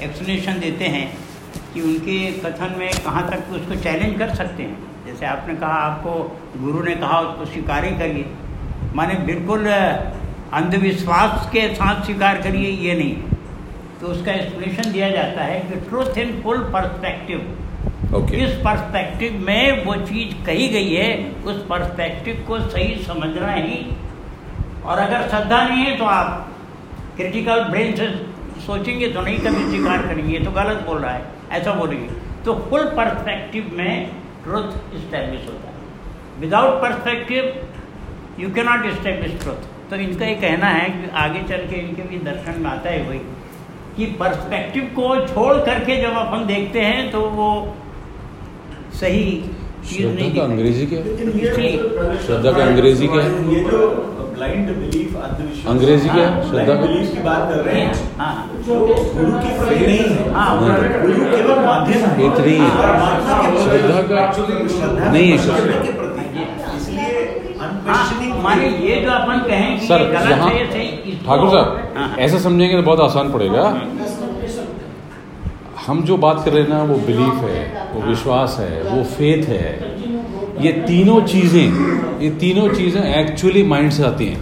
एक्सप्लेनेशन 0.02 0.58
देते 0.60 0.84
हैं 0.94 1.06
कि 1.74 1.80
उनके 1.82 2.18
कथन 2.40 2.74
में 2.78 2.90
कहाँ 3.04 3.28
तक 3.30 3.54
उसको 3.54 3.74
चैलेंज 3.82 4.18
कर 4.18 4.34
सकते 4.34 4.62
हैं। 4.62 4.76
जैसे 5.06 5.26
आपने 5.26 5.54
कहा 5.56 5.78
आपको 5.82 6.12
गुरु 6.56 6.82
ने 6.84 6.94
कहा 6.96 7.20
उसको 7.20 7.44
स्वीकार 7.46 7.84
ही 7.84 7.90
करिए। 7.98 8.24
माने 8.94 9.14
बिल्कुल 9.26 9.66
अंधविश्वास 9.66 11.48
के 11.52 11.68
साथ 11.74 12.04
स्वीकार 12.04 12.40
करिए 12.42 12.70
ये 12.86 12.94
नहीं। 12.94 13.14
तो 14.00 14.06
उसका 14.06 14.32
एक्सप्लेनेशन 14.32 14.92
दिया 14.92 15.08
जाता 15.10 15.44
है 15.44 15.60
कि 15.68 15.80
truth 15.88 16.18
in 16.18 16.40
full 16.42 16.58
perspective 16.74 17.38
okay 18.14 18.36
इस 18.36 18.50
पर्सपेक्टिव 18.64 19.32
में 19.46 19.84
वो 19.84 19.94
चीज़ 19.96 20.34
कही 20.46 20.68
गई 20.68 20.92
है, 20.94 21.08
उस 21.44 21.56
पर्सपेक्टिव 21.66 22.44
को 22.48 22.58
सही 22.60 22.94
समझना 23.04 23.52
ही। 23.52 23.78
और 24.84 24.98
अगर 24.98 25.28
श्रद्धा 25.28 25.62
नहीं 25.68 25.84
है 25.84 25.96
तो 25.98 26.04
आप 26.04 26.52
क्रिटिकल 27.16 27.62
ब्रेन 27.64 27.94
से 27.96 28.06
सोचेंगे 28.66 29.08
तो 29.08 29.20
नहीं 29.20 29.38
कभी 29.38 29.64
स्वीकार 29.64 30.06
करेंगे। 30.06 30.38
तो 30.38 30.50
गलत 30.50 30.84
बोल 30.86 30.98
रहा 30.98 31.12
है। 31.12 31.24
ऐसा 31.52 31.72
बोलेंगे 31.74 32.08
तो 32.44 32.54
फुल 32.70 32.84
पर्सपेक्टिव 32.96 33.70
में 33.74 34.10
ट्रुथ 34.44 34.94
इस्टेब्लिश 34.94 35.46
होता 35.46 35.68
है। 35.68 36.40
Without 36.40 36.80
perspective 36.82 38.40
you 38.40 38.50
cannot 38.54 38.86
establish 38.86 39.40
truth 39.40 39.90
तो 39.90 39.96
इनका 39.96 40.26
ये 40.26 40.34
कहना 40.36 40.68
है 40.68 40.88
कि 40.90 41.10
आगे 41.16 41.42
चल 41.48 41.66
के 41.66 41.80
इनके 41.80 42.02
भी 42.02 42.18
दर्शन 42.24 42.60
में 42.60 42.70
आता 42.70 42.90
है 42.90 43.02
वही 43.08 43.18
कि 43.96 44.06
पर्सपेक्टिव 44.20 44.84
को 44.96 45.14
छोड़ 45.26 45.56
करके 45.64 45.96
जब 46.02 46.16
अपन 46.18 46.46
देखते 46.46 46.80
हैं 46.80 47.10
तो 47.10 47.20
वो 47.30 47.48
सही 49.00 49.22
चीज़ 49.86 49.96
श्रद्धा 49.96 50.14
नहीं 50.14 50.34
का। 50.34 50.42
अंग्रेज़ी 50.42 50.86
क्या 50.86 51.00
श्रद्धा 52.26 52.50
का 52.52 52.62
अंग्रेज़ी 52.64 53.06
क्या 53.06 53.22
है 53.22 53.54
ये 53.54 53.60
जो 53.64 53.78
ब्लाइंड 54.36 54.68
बिलीफ 54.78 55.16
अंधविश्वास। 55.16 55.66
अंग्रेज़ी 55.74 56.08
क्या 56.08 56.24
है 56.26 56.48
श्रद्धा 56.48 56.74
बिलीफ 56.80 57.12
की। 57.12 57.20
बात 57.22 57.48
कर 57.50 57.60
रहे 57.64 57.80
हैं। 57.80 57.92
हाँ। 58.18 58.32
जो 58.66 58.74
गुरु 58.80 59.32
की 59.34 59.52
प्रति 59.58 59.86
नहीं 59.86 59.98
है। 59.98 60.32
हाँ 60.34 60.48
गुरु 61.02 61.24
केवल 61.26 61.64
माध्यम 61.66 62.00
है। 62.06 62.26
इतनी 62.26 62.54
है। 62.54 62.68
श्रद्धा 63.64 64.00
का 64.10 64.20
नहीं 65.10 65.30
है 65.30 65.38
श्रद्धा। 65.38 65.78
के 65.82 65.92
प्रति 65.92 66.24
इसलिए 66.76 67.08
हाँ, 67.60 68.42
माने 68.42 68.66
ये 68.86 68.94
जो 69.02 69.10
अपन 69.10 69.38
कहें 69.48 69.78
कि 69.80 69.86
सर 69.86 70.00
यहाँ 70.12 70.48
है 70.50 70.64
ठाकुर 71.26 71.48
हाँ, 71.48 71.50
साहब 71.52 71.96
हाँ। 71.96 72.16
ऐसा 72.18 72.38
समझेंगे 72.38 72.74
तो 72.76 72.82
बहुत 72.82 73.00
आसान 73.00 73.32
पड़ेगा। 73.32 73.62
हम 75.86 76.02
जो 76.04 76.16
बात 76.16 76.42
कर 76.44 76.52
रहे 76.52 76.62
हैं 76.62 76.68
ना 76.68 76.82
वो 76.84 76.96
बिलीफ 77.06 77.42
है 77.44 77.90
वो 77.92 78.00
विश्वास 78.02 78.56
है 78.60 78.82
वो 78.84 79.02
फेथ 79.10 79.44
है। 79.48 79.66
ये 80.64 80.72
तीनों 80.82 81.20
चीज़ें 81.24 82.20
ये 82.20 82.30
तीनों 82.40 82.68
चीज़ें 82.74 83.02
एक्चुअली 83.02 83.62
माइंड 83.64 83.90
से 83.92 84.02
आती 84.04 84.26
हैं। 84.26 84.40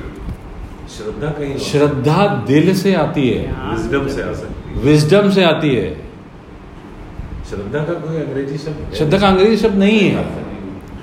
श्रद्धा 0.96 1.28
कहीं 1.30 1.56
श्रद्धा 1.60 2.26
दिल 2.48 2.74
से 2.76 2.94
आती 2.94 3.28
है। 3.28 3.42
विजडम 3.72 4.08
से 4.08 4.22
आ 4.22 4.32
सकती 4.32 4.70
है। 4.70 4.82
विजडम 4.84 5.30
से 5.30 5.44
आती 5.44 5.74
है। 5.74 5.88
श्रद्धा 7.50 7.80
का 7.80 7.94
कोई 8.00 8.16
अंग्रेज़ी 8.18 8.58
शब्द 8.58 8.94
श्रद्धा 8.96 9.18
का 9.18 9.28
अंग्रेज़ी 9.28 9.56
शब्द 9.58 9.78
नहीं 9.78 9.98
है। 10.00 10.24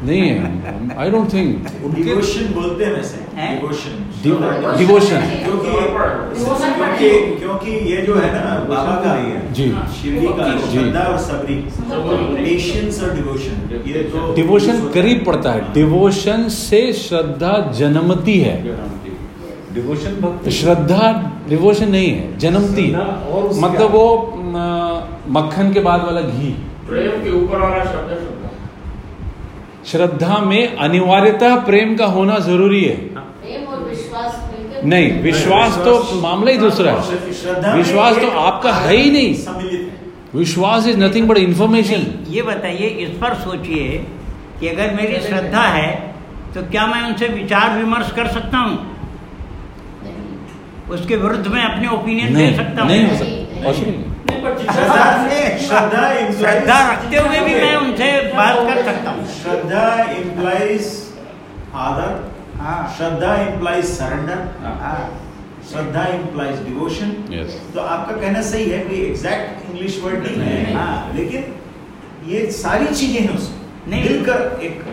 नहीं 0.03 0.21
है 0.21 0.95
आई 0.99 1.11
डोंट 1.11 1.33
थिंक 1.33 1.49
उनके 1.85 2.03
डिवोशन 2.03 2.45
बोलते 2.53 2.85
हैं? 2.85 2.93
वैसे 2.93 3.17
डिवोशन 3.57 4.77
डिवोशन 4.77 5.21
क्योंकि 5.43 5.71
क्योंकि 6.71 7.09
क्योंकि 7.39 7.71
ये 7.91 8.01
जो 8.01 8.15
है 8.15 8.29
ना 8.33 8.55
बाबा 8.69 8.95
का 9.03 9.13
ही 9.15 9.31
है। 9.31 9.53
जी। 9.53 9.69
का 9.69 10.47
जी। 10.55 10.71
श्रद्धा 10.71 11.01
और 11.01 11.17
सबरी। 11.19 11.55
पेशेंस 12.35 13.01
और 13.03 13.13
डिवोशन 13.15 13.55
ये 13.87 14.03
दो 14.13 14.33
डिवोशन 14.35 14.75
करीब 14.93 15.23
पड़ता 15.27 15.51
है। 15.51 15.73
डिवोशन 15.73 16.47
से 16.51 16.81
श्रद्धा 17.03 17.53
जन्मती 17.79 18.39
है। 18.39 18.55
डिवोशन 19.73 20.15
भक्ति। 20.21 20.51
श्रद्धा 20.51 21.11
डिवोशन 21.49 21.89
नहीं 21.91 22.09
है 22.09 22.37
जन्मती 22.39 22.87
मतलब 23.61 23.91
वो 23.91 24.05
मक्खन 25.35 25.73
के 25.73 25.79
बाद 25.81 26.05
वाला 26.05 26.21
घी। 26.21 26.51
प्रेम 26.87 27.23
के 27.23 27.31
ऊपर 27.43 27.57
वाला 27.59 27.83
शब्द 27.85 28.09
है 28.11 28.17
श्रद्धा 29.85 30.37
में 30.39 30.77
अनिवार्यता 30.77 31.55
प्रेम 31.65 31.95
का 31.97 32.05
होना 32.07 32.37
ज़रूरी 32.39 32.83
है। 32.83 32.95
प्रेम 32.95 33.63
और 33.67 33.79
विश्वास 33.83 34.35
मिलकर 34.51 34.83
नहीं 34.85 35.11
विश्वास 35.21 35.77
तो 35.77 35.93
मामला 36.21 36.51
ही 36.51 36.57
दूसरा 36.57 36.91
है। 36.91 37.75
विश्वास 37.77 38.17
तो 38.17 38.29
आपका 38.39 38.73
है 38.73 38.95
ही 38.95 39.09
नहीं। 39.11 39.31
विश्वास 40.35 40.87
इज़ 40.87 40.97
नथिंग 40.97 41.27
बट 41.27 41.37
इंफॉर्मेशन 41.37 42.05
ये 42.29 42.41
बताइए 42.41 42.87
इस 43.05 43.09
पर 43.17 43.33
सोचिए 43.39 43.87
कि 44.59 44.67
अगर 44.67 44.93
मेरी 44.95 45.19
श्रद्धा 45.21 45.63
है 45.69 45.89
तो 46.53 46.61
क्या 46.61 46.85
मैं 46.87 47.01
उनसे 47.03 47.27
विचार 47.27 47.77
विमर्श 47.77 48.11
कर 48.11 48.27
सकता 48.27 48.57
हूँ? 48.57 48.75
उसके 50.91 51.15
विरुद्ध 51.15 51.47
में 51.47 51.61
अपने 51.61 51.87
ओपिनियन 51.87 52.33
दे 52.33 52.41
नहीं 52.41 52.55
सकता 52.55 52.83
हूँ? 52.83 52.89
पर 54.43 54.57
श्रद्धा 54.57 56.05
श्रद्धा 56.31 56.79
रखते 56.91 57.17
हुए 57.17 57.39
भी 57.45 57.55
मैं 57.55 57.75
उनसे 57.75 58.11
बात 58.35 58.57
कर 58.67 58.83
सकता 58.83 59.11
हूँ। 59.11 59.25
श्रद्धा 59.35 59.85
implies 60.15 60.89
आदर 61.85 62.11
हाँ। 62.59 62.81
श्रद्धा 62.97 63.31
implies 63.45 63.85
सरेंडर 63.97 64.39
हाँ। 64.63 64.99
श्रद्धा 65.71 66.05
implies 66.17 66.65
डिवोशन 66.65 67.09
तो 67.73 67.79
आपका 67.81 68.15
कहना 68.21 68.41
सही 68.51 68.69
है 68.69 68.79
कोई 68.85 68.99
एग्जैक्ट 69.05 69.69
इंग्लिश 69.69 69.99
वर्ड 70.03 70.27
नहीं 70.27 70.49
है। 70.49 70.73
हाँ। 70.75 71.13
लेकिन 71.15 71.41
ये 72.27 72.45
सारी 72.51 72.87
चीज़ें 72.95 73.19
हैं 73.21 73.35
उसमें। 73.35 73.59
नहीं। 73.87 74.03
मिलकर 74.03 74.59
एक 74.63 74.83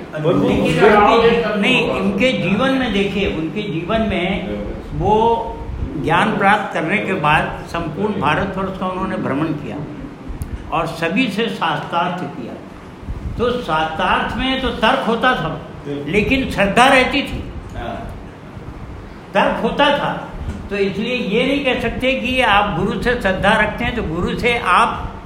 नहीं। 1.58 1.80
उनके 1.90 2.32
जीवन 2.32 2.70
में 2.74 2.92
देखिए 2.92 3.26
उनके 3.36 3.62
जीवन 3.72 4.06
में 4.10 4.26
वो 4.98 5.16
ज्ञान 6.08 6.36
प्राप्त 6.38 6.72
करने 6.74 6.98
के 6.98 7.14
बाद 7.20 7.64
संपूर्ण 7.68 8.20
भारतवर्ष 8.20 8.78
का 8.78 8.86
उन्होंने 8.86 9.16
भ्रमण 9.16 9.52
किया 9.54 9.76
और 10.72 10.86
सभी 10.86 11.28
से 11.28 11.48
शास्त्रार्थ 11.48 12.22
किया। 12.36 12.54
तो 13.38 13.50
शास्त्रार्थ 13.62 14.36
में 14.36 14.60
तो 14.62 14.68
तर्क 14.78 15.04
होता 15.06 15.32
था 15.34 15.50
लेकिन 16.06 16.50
श्रद्धा 16.50 16.86
रहती 16.88 17.22
थी। 17.22 17.42
हाँ। 17.76 17.96
तर्क 19.34 19.62
होता 19.62 19.86
था। 19.98 20.12
तो 20.70 20.76
इसलिए 20.76 21.14
ये 21.14 21.44
नहीं 21.46 21.64
कह 21.64 21.80
सकते 21.80 22.12
कि 22.12 22.40
आप 22.46 22.78
गुरु 22.78 23.02
से 23.02 23.14
श्रद्धा 23.20 23.52
रखते 23.60 23.84
हैं 23.84 23.94
तो 23.96 24.02
गुरु 24.02 24.38
से 24.38 24.58
आप 24.58 25.17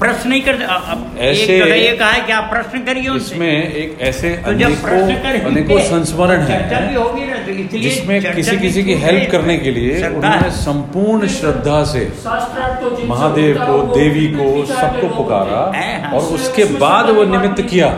प्रश्न 0.00 0.28
नहीं 0.28 0.40
करते 0.42 0.64
अ- 0.64 0.68
अब 0.68 1.16
एक 1.18 1.22
ऐसे- 1.24 1.62
ये 1.76 1.92
कहा 1.96 2.10
है 2.10 2.20
कि 2.26 2.32
आप 2.32 2.50
प्रश्न 2.50 2.78
करिए 2.84 3.14
इसमें 3.16 3.72
एक 3.74 4.00
ऐसे 4.00 4.30
तो 4.30 4.50
अनेकों 4.50 5.50
अनेकों 5.50 5.78
संस्मरण 5.80 6.40
है। 6.40 6.94
होगी 6.94 7.26
ना 7.26 7.36
तो 7.36 7.50
इसलिए 7.52 7.82
जिसमें 7.82 8.34
किसी 8.34 8.56
किसी 8.56 8.82
की 8.82 8.94
हेल्प 8.94 9.30
करने 9.32 9.58
के 9.58 9.70
लिए 9.70 10.06
उन्होंने 10.08 10.50
संपूर्ण 10.50 11.28
श्रद्धा 11.28 11.84
से 11.84 12.04
तो 12.04 13.08
महादेव 13.08 13.58
को 13.58 13.94
देवी 13.96 14.26
को 14.26 14.66
सबको 14.66 15.08
पुकारा 15.08 15.78
हैं, 15.78 16.02
हाँ। 16.04 16.12
और 16.12 16.22
उसके 16.34 16.64
बाद 16.64 17.10
वो 17.10 17.24
निमित्त 17.24 17.60
किया। 17.62 17.88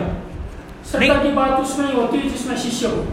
श्रद्धा 0.91 1.13
की 1.23 1.29
बात 1.29 1.51
उसमें 1.51 1.93
होती 1.93 2.17
है 2.17 2.29
जिसमें 2.29 2.57
शिष्य 2.57 2.85
हो। 2.85 3.05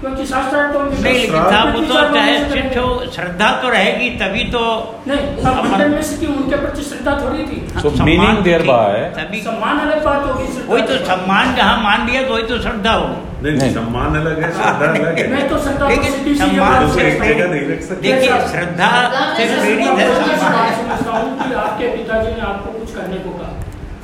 क्योंकि 0.00 0.26
शास्त्रार्थ 0.26 0.72
तो 0.72 0.82
नहीं 0.82 1.02
लेकिन 1.02 1.30
साहब 1.30 1.74
वो 1.74 1.80
तो 1.80 2.14
चाहे 2.14 2.60
हो 2.76 3.10
श्रद्धा 3.14 3.50
तो 3.62 3.68
रहेगी 3.68 4.08
तभी 4.10 4.44
तो 4.44 4.60
नहीं 5.06 5.42
सब 5.42 5.58
मंडल 5.64 5.88
में 5.88 6.02
से 6.02 6.16
कि 6.16 6.26
उनके 6.26 6.56
प्रति 6.56 6.82
श्रद्धा 6.82 7.12
थोड़ी 7.24 7.42
थी। 7.42 7.58
So 7.74 7.90
सम्मान 7.96 8.36
meaning 8.36 8.44
की- 8.44 9.16
तभी 9.16 9.40
सम्मान 9.42 9.78
अलग 9.78 10.04
बात 10.04 10.26
होगी 10.26 10.46
वही 10.68 10.82
तो 10.82 10.96
सम्मान 11.04 11.54
जहाँ 11.56 11.82
मान 11.82 12.06
लिया 12.06 12.22
तो 12.22 12.34
वही 12.34 12.42
तो 12.42 12.60
श्रद्धा 12.62 12.92
होगी। 12.92 13.42
नहीं 13.42 13.56
नहीं। 13.58 13.74
सम्मान 13.74 14.16
अलग 14.16 14.42
है 14.42 14.50
श्रद्धा 14.52 14.86
अलग 14.86 15.18
है। 15.18 15.26
मैं 15.30 15.48
तो 15.48 15.58
श्रद्धा 15.58 15.88
लेकिन 15.88 16.12
सी 16.12 16.30
ये 16.30 16.34
सम्मान 16.36 16.90
से 16.90 17.02
हूँ। 17.02 17.72
रख 17.72 17.82
सकते। 17.82 18.02
देखिए 18.02 18.38
श्रद्धा 18.48 18.90
से 19.36 19.46
प्रेरित 19.46 19.80
है 19.80 20.38
सम्मान। 20.38 20.52
बात 20.52 20.74
समझता 20.80 21.18
हूँ 21.18 21.48
कि 21.48 21.54
आपके 21.54 21.88
पिताजी 21.96 22.30
ने 22.30 22.40
आपको 22.40 22.78
कुछ 22.78 22.94
करने 22.94 23.16
को 23.16 23.30
कहा? 23.30 23.52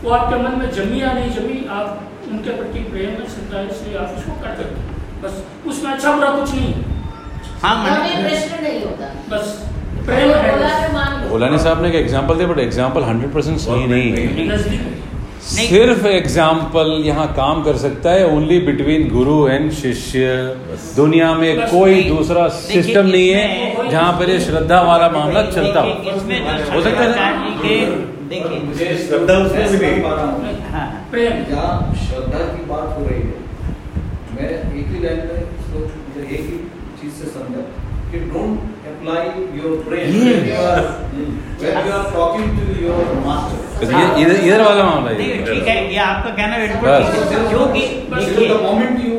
वो 0.03 0.11
आपके 0.11 0.43
मन 0.43 0.59
में 0.59 0.71
जमी 0.71 1.03
या 1.03 1.13
नहीं 1.13 1.31
जमी 1.31 1.67
आप 1.71 2.01
उनके 2.31 2.51
प्रति 2.51 2.79
प्रेम 2.79 3.11
है 3.11 3.27
श्रद्धा 3.27 3.59
है 3.59 3.67
इसलिए 3.67 3.99
आप 3.99 4.15
उसको 4.17 4.33
कर 4.33 4.49
देते 4.49 4.81
हैं। 4.81 4.96
बस 5.23 5.33
उसमें 5.69 5.91
अच्छा 5.93 6.13
बुरा 6.13 6.31
कुछ 6.31 6.55
नहीं। 6.55 6.73
हाँ 7.63 7.75
प्रश्न 7.85 8.63
नहीं 8.63 8.81
होता। 8.83 9.07
बस 9.31 9.47
प्रेम 10.07 10.31
है। 10.31 10.37
के 10.45 11.29
भोलानी 11.29 11.59
साहब 11.59 11.83
ने 11.83 11.89
एक 11.89 11.95
एग्ज़ाम्पल 11.97 12.35
दिया 12.37 12.49
बट 12.49 12.59
एग्ज़ाम्पल 12.61 13.03
हंड्रेड 13.05 13.33
परसेंट 13.33 13.59
सही 13.61 13.87
नहीं 13.87 14.09
है। 14.13 14.19
सिर्फ़ 15.47 16.07
एग्ज़ाम्पल 16.07 16.89
यहाँ 17.05 17.27
काम 17.35 17.63
कर 17.63 17.77
सकता 17.79 18.11
है 18.11 18.27
ओनली 18.29 18.59
बिटवीन 18.61 19.09
गुरु 19.11 19.37
एंड 19.49 19.71
शिष्य। 19.73 20.31
दुनिया 20.97 21.33
में 21.35 21.61
कोई 21.69 22.03
दूसरा 22.05 22.47
सिस्टम 22.57 23.07
नहीं 23.07 23.29
है 23.31 23.91
जहाँ 23.91 24.13
पर 24.19 24.31
ये 24.31 24.39
श्रद्धा 24.41 24.81
वाला 24.83 25.09
मामला 25.11 25.43
चलता 25.51 25.81
हो। 25.81 25.89
हो 25.89 26.81
सकता 26.83 27.03
है? 27.03 27.13
शंकराचार्य 27.15 27.39
जी 27.43 27.53
के 27.63 28.97
श्रद्धा 28.99 29.35
उसमें 29.37 29.67
भी 29.71 29.77
नहीं। 29.79 29.99
हाँ 30.73 30.89
प्रेम 34.37 34.75
जहाँ 34.77 34.87
श्रद्धा 34.87 34.87
की 34.87 35.01
बात 35.03 35.23
हो 35.23 35.31
रही 35.31 35.35
है 35.35 35.45
तो 35.73 35.79
मुझे 35.79 36.35
एक 36.35 36.41
ही 36.41 36.59
चीज़ 37.01 37.13
से 37.13 37.31
समझा 37.31 37.63
कि 38.11 38.19
डोंट 38.19 38.59
अप्लाई 38.91 39.27
योर 39.59 39.77
ब्रेन 39.89 40.15
ये- 40.15 40.37
when 40.37 40.49
you 40.49 40.59
are 40.63 40.83
when 41.61 41.87
you 41.87 41.95
are 41.97 42.07
talking 42.15 42.49
to 42.57 42.77
your 42.85 42.99
master. 43.27 43.63
तो 43.81 43.91
ये 43.93 44.23
इधर 44.23 44.45
इधर 44.47 44.63
वाला 44.63 44.85
मामला 44.85 45.11
है। 45.11 45.45
ठीक 45.45 45.67
है 45.69 45.93
ये 45.93 45.99
आपका 45.99 46.31
कहना 46.31 46.59
बिल्कुल 46.59 46.81
ठीक 46.81 47.33
है। 47.33 47.49
क्योंकि 47.49 47.83
the 48.37 48.61
moment 48.63 48.95
you 49.05 49.17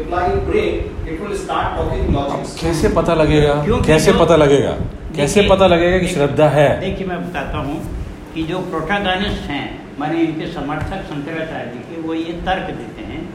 apply 0.00 0.24
brain, 0.48 0.74
it 1.10 1.20
will 1.22 1.36
start 1.44 1.78
talking 1.78 2.10
logics. 2.16 2.60
कैसे 2.60 2.88
पता 2.88 3.14
लगेगा? 3.14 3.54
कैसे 3.86 4.12
पता 4.12 4.36
लगेगा? 4.36 4.70
कैसे 5.16 5.42
पता 5.48 5.66
लगेगा 5.66 5.98
कि 5.98 6.08
श्रद्धा 6.08 6.48
है? 6.48 6.80
देखिए 6.80 7.06
मैं 7.06 7.30
बताता 7.30 7.58
हूँ 7.58 7.96
कि 8.34 8.42
जो 8.42 8.58
प्रोटागनिस्ट 8.58 9.42
हैं 9.50 9.82
माने 10.00 10.20
इनके 10.20 10.46
समर्थक 10.52 11.02
शंकराचार्य 11.10 11.70
जी 11.72 11.78
के 11.78 12.00
वो 12.08 12.14
ये 12.14 12.32
तर्क 12.46 12.70
देते 12.70 13.02
हैं 13.02 13.28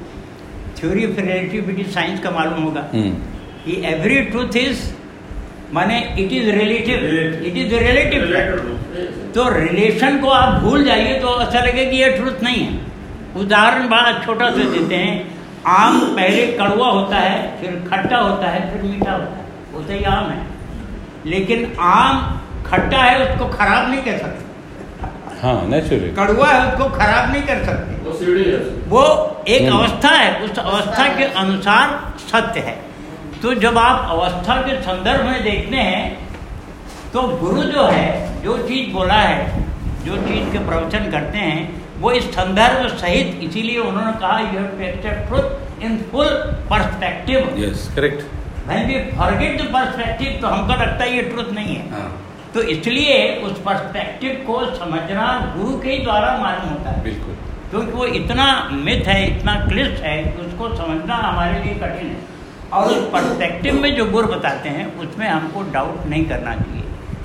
थ्योरी 0.80 1.06
ऑफ़ 1.06 1.20
रिलेटिविटी 1.20 1.84
साइंस 1.92 2.20
का 2.20 2.32
मालूम 2.32 2.64
होगा 2.64 2.82
कि 2.94 3.82
एवरी 3.86 4.20
ट्रूथ 4.26 4.58
इज़ 4.58 4.82
माने 5.74 5.98
it 6.20 6.32
is 6.34 6.50
relative 6.50 7.04
it 7.48 7.58
is 7.58 7.74
relative 7.76 8.22
तो 9.36 9.50
रिलेशन 9.50 10.20
को 10.20 10.30
आप 10.30 10.62
भूल 10.62 10.84
जाइए 10.84 11.20
तो 11.20 11.28
अच्छा 11.28 11.60
लगे 11.60 11.86
कि 11.86 11.98
ये 11.98 12.10
ट्रूथ 12.12 12.44
नहीं 12.44 12.64
है। 12.64 12.72
उदाहरण 13.38 13.88
बड़ा 13.90 14.12
छोटा 14.26 14.50
सा 14.50 14.64
देते 14.72 14.96
हैं। 14.96 15.14
आम 15.68 16.00
पहले 16.16 16.46
कड़वा 16.58 16.88
होता 16.88 17.18
है 17.18 17.62
फिर 17.62 17.76
खट्टा 17.90 18.18
होता 18.18 18.50
है 18.50 18.62
फिर 18.72 18.82
मीठा 18.84 19.12
होता 19.12 19.38
है। 19.38 19.46
होता 19.74 19.94
ही 19.94 20.04
आम 20.04 20.30
है। 20.30 20.46
लेकिन 21.26 21.72
आम 21.80 22.42
खट्टा 22.66 23.04
है 23.04 23.16
उसको 23.26 23.46
खराब 23.50 23.90
नहीं 23.92 24.02
कह 24.02 24.18
सकते। 24.18 24.49
हाँ 25.42 25.68
नेचुरली 25.70 26.10
कड़वा 26.16 26.48
है 26.48 26.62
उसको 26.68 26.90
खराब 26.92 27.32
नहीं 27.32 27.42
कर 27.44 27.64
सकते। 27.66 27.94
वो 28.06 28.14
सीढ़ी 28.20 28.44
है। 28.44 28.58
वो 28.90 29.04
एक। 29.48 29.70
अवस्था 29.72 30.10
है 30.10 30.30
उस 30.44 30.58
अवस्था 30.60 31.08
के 31.18 31.24
अनुसार 31.42 31.98
सत्य 32.22 32.60
है। 32.60 32.76
तो 33.42 33.54
जब 33.56 33.78
आप 33.78 34.10
अवस्था 34.12 34.56
के 34.62 34.82
संदर्भ 34.82 35.26
में 35.26 35.44
देखते 35.44 35.76
हैं 35.90 36.04
तो 37.14 37.22
गुरु 37.38 37.64
जो 37.66 37.84
है 37.88 38.08
जो 38.44 38.58
चीज़ 38.68 38.92
बोला 38.94 39.20
है 39.22 39.64
जो 40.06 40.18
चीज़ 40.18 40.52
के 40.52 40.60
प्रवचन 40.66 41.10
करते 41.12 41.38
हैं 41.40 41.62
वो 42.02 42.12
इस 42.12 42.26
संदर्भ 42.34 42.88
सहित 42.98 43.40
इसीलिए 43.44 43.78
उन्होंने 43.80 44.12
कहा 44.20 44.40
you 44.40 44.60
have 44.60 44.68
to 44.68 44.84
accept 44.86 45.28
truth 45.28 45.84
in 45.84 45.98
full 46.12 46.30
perspective 46.70 47.56
yes 47.60 47.90
correct 47.96 48.68
when 48.68 48.88
we 48.88 49.00
forget 49.18 49.62
the 49.62 49.66
perspective 49.74 50.38
तो 50.42 50.48
हमको 50.48 50.74
लगता 50.84 51.04
है 51.04 51.16
ये 51.16 51.22
ट्रुथ 51.24 51.52
नहीं 51.54 51.76
है। 51.76 52.04
तो 52.54 52.62
इसलिए 52.74 53.18
उस 53.44 53.60
पर्सपेक्टिव 53.62 54.44
को 54.48 54.64
समझना 54.76 55.28
गुरु 55.58 55.78
के 55.80 55.90
ही 55.90 55.98
द्वारा 56.00 56.38
मालूम 56.38 56.70
होता 56.70 56.92
है। 56.92 57.04
बिल्कुल। 57.04 57.36
क्योंकि 57.70 57.92
वो 57.92 58.06
इतना 58.16 58.48
मिथ 58.84 59.08
है 59.08 59.20
इतना 59.28 59.54
क्लिष्ट 59.66 60.04
है 60.04 60.18
उसको 60.40 60.76
समझना 60.76 61.16
हमारे 61.18 61.64
लिए 61.64 61.74
कठिन 61.76 62.08
है। 62.08 62.18
और 62.74 62.88
उस 62.88 63.10
पर्सपेक्टिव 63.12 63.80
में 63.82 63.96
जो 63.96 64.06
गुरु 64.06 64.28
बताते 64.28 64.70
हैं 64.70 64.86
उसमें 64.98 65.28
हमको 65.28 65.62
डाउट 65.72 66.06
नहीं 66.08 66.26
करना 66.26 66.56
चाहिए। 66.56 66.84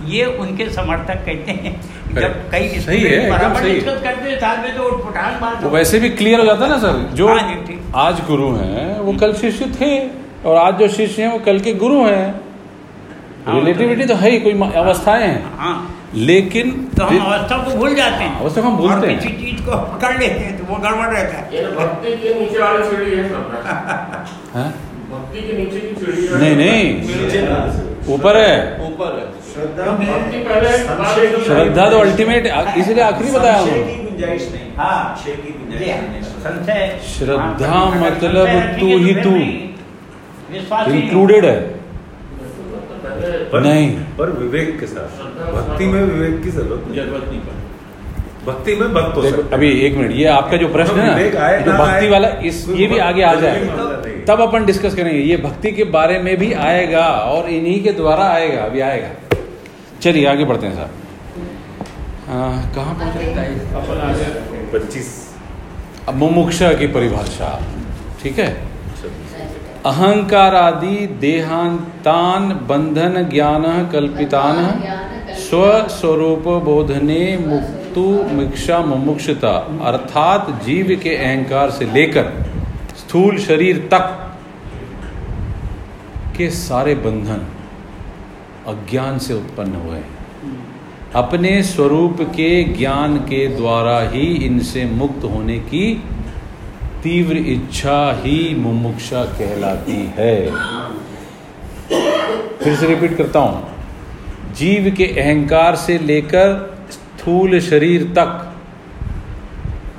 ये 0.08 0.24
उनके 0.36 0.68
समर्थक 0.70 1.24
कहते 1.26 1.52
हैं। 1.52 1.72
जब 2.14 2.34
कई 2.50 2.68
सही 2.80 3.00
है, 3.02 3.30
बराबर 3.30 3.62
डिस्कस 3.62 4.02
करते 4.02 4.30
हैं 4.30 4.38
साथ 4.40 4.62
में 4.62 4.76
तो 4.76 4.82
उठपटांग 4.84 5.40
बात 5.40 5.64
हो। 5.64 5.70
वैसे 5.70 6.00
भी 6.00 6.08
क्लियर 6.12 6.40
हो 6.40 6.46
जाता 6.46 6.64
है 6.64 6.70
ना 6.70 6.78
सर? 6.78 6.98
जो 7.14 7.28
हाँ 7.28 8.06
आज 8.06 8.20
गुरु 8.26 8.50
हैं 8.56 8.98
वो 9.00 9.12
कल 9.20 9.32
शिष्य 9.34 9.72
थे 9.80 9.98
और 10.44 10.56
आज 10.56 10.78
जो 10.78 10.88
शिष्य 10.90 11.22
हैं 11.22 11.30
वो 11.32 11.38
कल 11.46 11.60
के 11.60 11.72
गुरु 11.74 12.02
हाँ, 12.04 12.40
रिलेटिविटी 13.48 14.04
तो 14.04 14.14
है 14.14 14.30
ही 14.30 14.38
कोई 14.40 14.52
अवस्थाएँ 14.74 15.26
हैं। 15.26 15.56
हाँ। 15.58 15.74
लेकिन 16.14 16.70
तो 16.98 17.04
हम 17.04 17.18
अवस्था 17.20 17.56
को 17.64 17.70
भूल 17.76 17.94
जाते 17.94 18.24
हैं। 18.24 18.38
अवस्था 18.40 18.60
को 18.62 18.68
हम 18.68 18.76
भूलते 18.76 19.06
हैं। 19.06 19.18
किसी 19.20 19.34
चीज़ 19.34 19.62
को 19.62 19.76
पकड़ 19.76 20.12
लेते 20.18 20.40
हैं 20.40 20.58
तो 20.58 20.72
वो 20.72 20.78
गड़बड़ 20.78 21.06
रहता 21.14 21.38
है। 21.38 21.54
ये 21.56 21.62
भक्ति 21.76 22.16
के 22.16 22.34
नीचे 22.40 22.58
वाली 22.58 22.84
सीढ़ी 22.84 23.16
है 23.16 23.28
सब। 23.28 24.54
हैं? 24.56 24.70
भक्ति 25.10 25.40
के 25.40 25.56
नीचे 25.58 25.80
की 25.80 25.94
सीढ़ी 26.00 26.26
है। 26.26 26.38
नहीं 26.38 26.56
नहीं। 26.56 28.14
ऊपर 28.14 28.36
है। 28.36 28.54
ऊपर 28.86 29.18
है। 29.18 29.26
श्रद्धा 29.52 29.90
भक्ति 29.92 30.38
पहले 30.38 31.44
श्रद्धा 31.44 31.88
तो 31.90 31.98
अल्टीमेट 31.98 32.46
इसलिए 32.78 33.02
आखिरी 33.02 33.30
बताया 33.30 33.58
हूँ 33.58 33.68
की 33.68 34.02
गुंजाइश 34.02 34.48
नहीं। 34.52 34.70
हाँ 34.76 35.16
संशय 35.16 35.36
की 35.36 35.52
गुंजाइश 35.52 35.90
हाँ, 35.90 36.08
नहीं। 36.08 36.22
संशय। 36.22 37.00
श्रद्धा 37.18 37.66
हाँ, 37.66 37.86
मतलब 38.00 38.46
तू 38.80 38.88
तो 38.90 38.98
ही 38.98 39.14
तू। 39.14 39.30
ही 39.30 39.44
नहीं 40.50 41.02
इंक्लूडेड 41.02 41.44
है। 41.44 41.83
पर, 43.52 43.60
नहीं। 43.60 43.90
पर 44.18 44.30
विवेक 44.38 44.78
के 44.80 44.86
साथ। 44.86 45.52
भक्ति 45.52 45.86
में 45.86 46.02
विवेक 46.02 46.42
की 46.42 46.50
ज़रूरत 46.50 46.84
नहीं। 46.88 47.40
भक्ति 48.46 48.74
में 48.76 48.92
भक्त 48.94 49.16
हो 49.16 49.22
अभी 49.52 49.70
एक 49.86 49.94
मिनट 49.96 50.10
ये 50.12 50.24
आपका 50.28 50.56
जो 50.56 50.68
प्रश्न 50.68 51.00
है 51.00 51.06
ना 51.32 51.50
जो 51.60 51.72
भक्ति 51.74 52.08
वाला 52.08 52.28
इस 52.44 52.64
ये 52.70 52.86
भी 52.86 52.98
आगे 53.00 53.22
आ 53.22 53.34
जाए। 53.34 54.24
तब 54.28 54.40
अपन 54.40 54.64
डिस्कस 54.66 54.94
करेंगे 54.94 55.18
ये 55.20 55.36
भक्ति 55.36 55.72
के 55.72 55.84
बारे 55.94 56.18
में 56.18 56.36
भी 56.36 56.52
आएगा 56.64 57.06
और 57.06 57.48
इन्हीं 57.50 57.82
के 57.84 57.92
द्वारा 57.92 58.24
आएगा 58.32 58.64
अभी 58.64 58.80
आएगा। 58.80 59.38
चलिए 60.02 60.26
आगे 60.26 60.44
बढ़ते 60.44 60.66
हैं 60.66 60.74
साहब 60.74 60.90
हाँ, 62.28 62.72
कहाँ 62.74 62.94
पहुँचे 62.94 64.28
पच्चीस। 64.72 65.08
अब 66.08 66.14
मुमुक्षा 66.14 66.72
की 66.74 66.86
परिभाषा 66.94 67.48
ठीक 68.22 68.38
है? 68.38 68.48
अहंकार 69.86 70.54
आदि 70.54 71.06
देहांतान 71.20 72.48
बंधन 72.68 73.22
ज्ञान 73.30 73.64
कल्पितान 73.92 74.56
स्वस्वरूप 75.38 76.48
बोधने 76.64 77.24
मुक्तु 77.38 78.04
मिक्षा 78.32 78.78
मुमुक्षता। 78.86 79.52
अर्थात 79.86 80.48
जीव 80.64 80.94
के 81.02 81.16
अहंकार 81.16 81.70
से 81.70 81.84
लेकर 81.92 82.32
स्थूल 82.98 83.38
शरीर 83.38 83.88
तक 83.92 84.06
के 86.36 86.48
सारे 86.52 86.94
बंधन 87.04 87.46
अज्ञान 88.68 89.18
से 89.18 89.34
उत्पन्न 89.34 89.84
हुए 89.84 90.00
अपने 91.16 91.62
स्वरूप 91.64 92.22
के 92.36 92.50
ज्ञान 92.72 93.16
के 93.24 93.46
द्वारा 93.56 94.00
ही 94.10 94.26
इनसे 94.46 94.84
मुक्त 94.94 95.24
होने 95.24 95.58
की 95.68 95.86
तीव्र 97.04 97.36
इच्छा 97.36 97.98
ही 98.22 98.54
मुमुक्षा 98.54 99.24
कहलाती 99.24 99.98
है। 100.16 100.36
फिर 102.58 102.76
से 102.76 102.86
रिपीट 102.86 103.16
करता 103.16 103.40
हूँ। 103.40 104.52
जीव 104.54 104.94
के 104.96 105.06
अहंकार 105.20 105.76
से 105.76 105.98
लेकर 105.98 106.46
स्थूल 106.90 107.60
शरीर 107.60 108.04
तक 108.18 108.54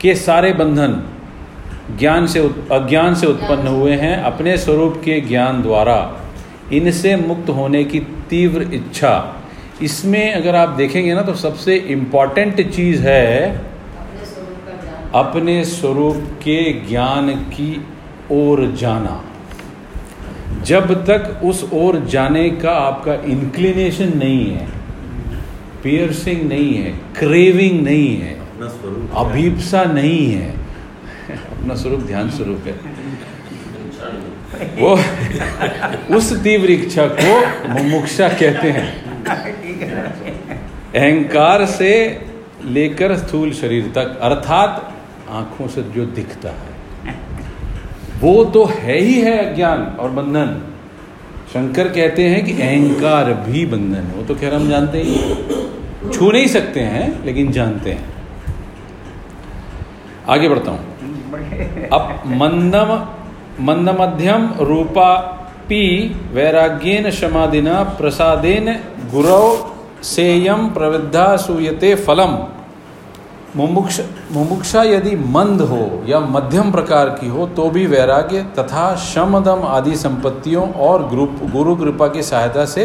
के 0.02 0.16
सारे 0.16 0.54
बंधन 0.54 1.02
ज्ञान 2.00 2.28
से 2.28 2.40
अज्ञान 2.72 3.16
से 3.16 3.28
उत्पन्न 3.28 3.68
हुए 3.68 3.96
हैं 3.96 4.16
अपने 4.24 4.58
स्वरूप 4.58 5.02
के 5.06 5.20
ज्ञान 5.22 5.62
द्वारा। 5.62 5.98
इनसे 6.74 7.16
मुक्त 7.16 7.50
होने 7.50 7.84
की 7.84 8.00
तीव्र 8.30 8.62
इच्छा। 8.74 9.14
इसमें 9.82 10.34
अगर 10.34 10.56
आप 10.56 10.70
देखेंगे 10.70 11.14
ना 11.14 11.22
तो 11.22 11.34
सबसे 11.36 11.76
इंपॉर्टेंट 11.76 12.62
चीज़ 12.72 13.02
है 13.02 13.56
अपने 13.56 14.26
स्वरूप 14.26 14.58
का 14.68 14.84
ज्ञान 14.84 15.05
अपने 15.16 15.64
स्वरूप 15.66 16.16
के 16.40 16.62
ज्ञान 16.88 17.30
की 17.30 17.86
ओर 18.32 18.66
जाना। 18.72 19.24
जब 20.64 20.94
तक 21.06 21.42
उस 21.44 21.70
ओर 21.74 22.00
जाने 22.06 22.50
का 22.50 22.72
आपका 22.72 23.14
इंक्लिनेशन 23.32 24.18
नहीं 24.18 24.46
है 24.52 24.68
पियर्सिंग 25.84 26.42
नहीं 26.42 26.74
है 26.74 26.92
क्रेविंग 27.18 27.82
नहीं 27.82 28.18
है 28.18 28.34
अपना 28.40 28.68
स्वरूप 28.68 29.12
अभीपसा 29.16 29.84
नहीं 29.84 30.26
है 30.32 30.50
अपना 31.30 31.76
स्वरूप 31.76 32.00
ध्यान 32.00 32.30
स्वरूप 32.30 32.68
है। 32.68 32.74
वो 34.80 34.92
उस 36.18 36.34
तीव्र 36.44 36.72
इच्छा 36.72 37.06
को 37.20 37.32
मुमुक्षा 37.70 38.30
कहते 38.30 38.72
हैं। 38.72 38.90
अहंकार 40.96 41.66
से 41.66 41.94
लेकर 42.66 43.16
स्थूल 43.18 43.52
शरीर 43.54 43.92
तक 43.96 44.20
अर्थात 44.22 44.95
आँखों 45.36 45.68
से 45.68 45.84
जो 45.96 46.06
दिखता 46.16 46.50
है। 46.50 46.74
वो 48.22 48.44
तो 48.46 48.64
है 48.66 48.98
ही 48.98 49.20
है 49.22 49.38
अज्ञान 49.46 49.84
और 50.00 50.10
बंधन। 50.10 50.62
शंकर 51.54 51.88
कहते 51.88 52.24
हैं 52.24 52.44
कि 52.46 52.52
अहंकार 52.54 53.34
भी 53.44 53.66
बंधन 53.66 54.04
है। 54.04 54.16
वो 54.16 54.24
तो 54.24 54.36
खैर 54.36 54.54
हम 54.54 54.70
जानते 54.70 55.02
ही 55.02 55.16
छू 56.10 56.32
नहीं 56.32 56.48
सकते 56.48 56.80
हैं, 56.80 57.26
लेकिन 57.26 57.52
जानते 57.52 57.92
हैं। 57.92 58.14
आगे 60.30 60.50
बढ़ता 60.50 60.72
हूँ। 60.72 61.90
अब 61.94 62.24
मंदम 62.36 62.94
मंद 63.62 63.90
मध्यम 64.00 64.50
रूपा 64.62 65.16
पी 65.70 65.84
वैराग्येन 66.34 67.10
शमादिना 67.12 67.84
प्रसादेन 67.98 68.72
गुरव 69.12 69.46
सेयम 70.04 70.68
प्रवृद्धा 70.70 71.36
सूयते 71.38 71.94
फलम। 71.96 72.36
मुमुक्ष 73.56 74.00
मुमुक्षा 74.32 74.82
यदि 74.84 75.16
मंद 75.30 75.62
हो 75.62 76.04
या 76.08 76.20
मध्यम 76.20 76.72
प्रकार 76.72 77.10
की 77.10 77.28
हो 77.28 77.46
तो 77.48 77.70
भी 77.70 77.86
वैराग्य 77.88 78.42
तथा 78.60 78.96
शमदम 79.04 79.64
आदि 79.68 79.96
संपत्तियों 79.96 80.68
और 80.86 81.08
ग्रुप 81.10 81.40
गुरु 81.52 81.76
कृपा 81.76 82.08
की 82.08 82.24
सहायता 82.24 82.66
से 82.66 82.84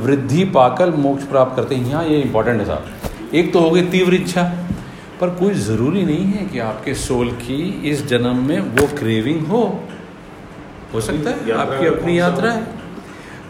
वृद्धि 0.00 0.44
पाकर 0.54 0.90
मोक्ष 0.96 1.24
प्राप्त 1.24 1.56
करते 1.56 1.74
हैं। 1.74 1.88
यहाँ 1.90 2.04
ये 2.04 2.20
इंपॉर्टेंट 2.20 2.60
है 2.60 2.66
साहब। 2.66 3.34
एक 3.34 3.52
तो 3.52 3.60
हो 3.60 3.70
गई 3.70 3.82
तीव्र 3.88 4.14
इच्छा 4.14 4.42
पर 5.20 5.30
कोई 5.30 5.54
ज़रूरी 5.62 6.02
नहीं 6.02 6.24
है 6.26 6.46
कि 6.46 6.58
आपके 6.58 6.94
सोल 6.94 7.30
की 7.42 7.58
इस 7.90 8.06
जन्म 8.06 8.44
में 8.46 8.58
वो 8.76 8.86
क्रेविंग 8.98 9.46
हो। 9.46 9.62
हो 10.94 11.00
सकता 11.00 11.30
है 11.30 11.52
आपकी 11.58 11.86
अपनी 11.86 12.18
यात्रा 12.18 12.52
हो? 12.52 12.60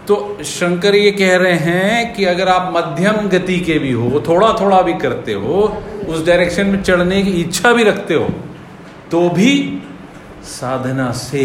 तो 0.09 0.17
शंकर 0.45 0.95
ये 0.95 1.11
कह 1.13 1.37
रहे 1.37 1.59
हैं 1.61 2.15
कि 2.15 2.25
अगर 2.25 2.49
आप 2.49 2.73
मध्यम 2.77 3.29
गति 3.29 3.59
के 3.61 3.79
भी 3.79 3.93
हो 3.93 4.23
थोड़ा 4.29 4.53
थोड़ा 4.61 4.81
भी 4.83 4.95
करते 4.95 5.33
हो, 5.35 5.63
उस 6.09 6.25
डायरेक्शन 6.27 6.67
में 6.67 6.83
चढ़ने 6.83 7.23
की 7.23 7.31
इच्छा 7.43 7.73
भी 7.73 7.85
रखते 7.85 8.15
हो 8.15 8.29
तो 9.11 9.29
भी 9.31 9.53
साधना 10.47 11.11
से 11.15 11.45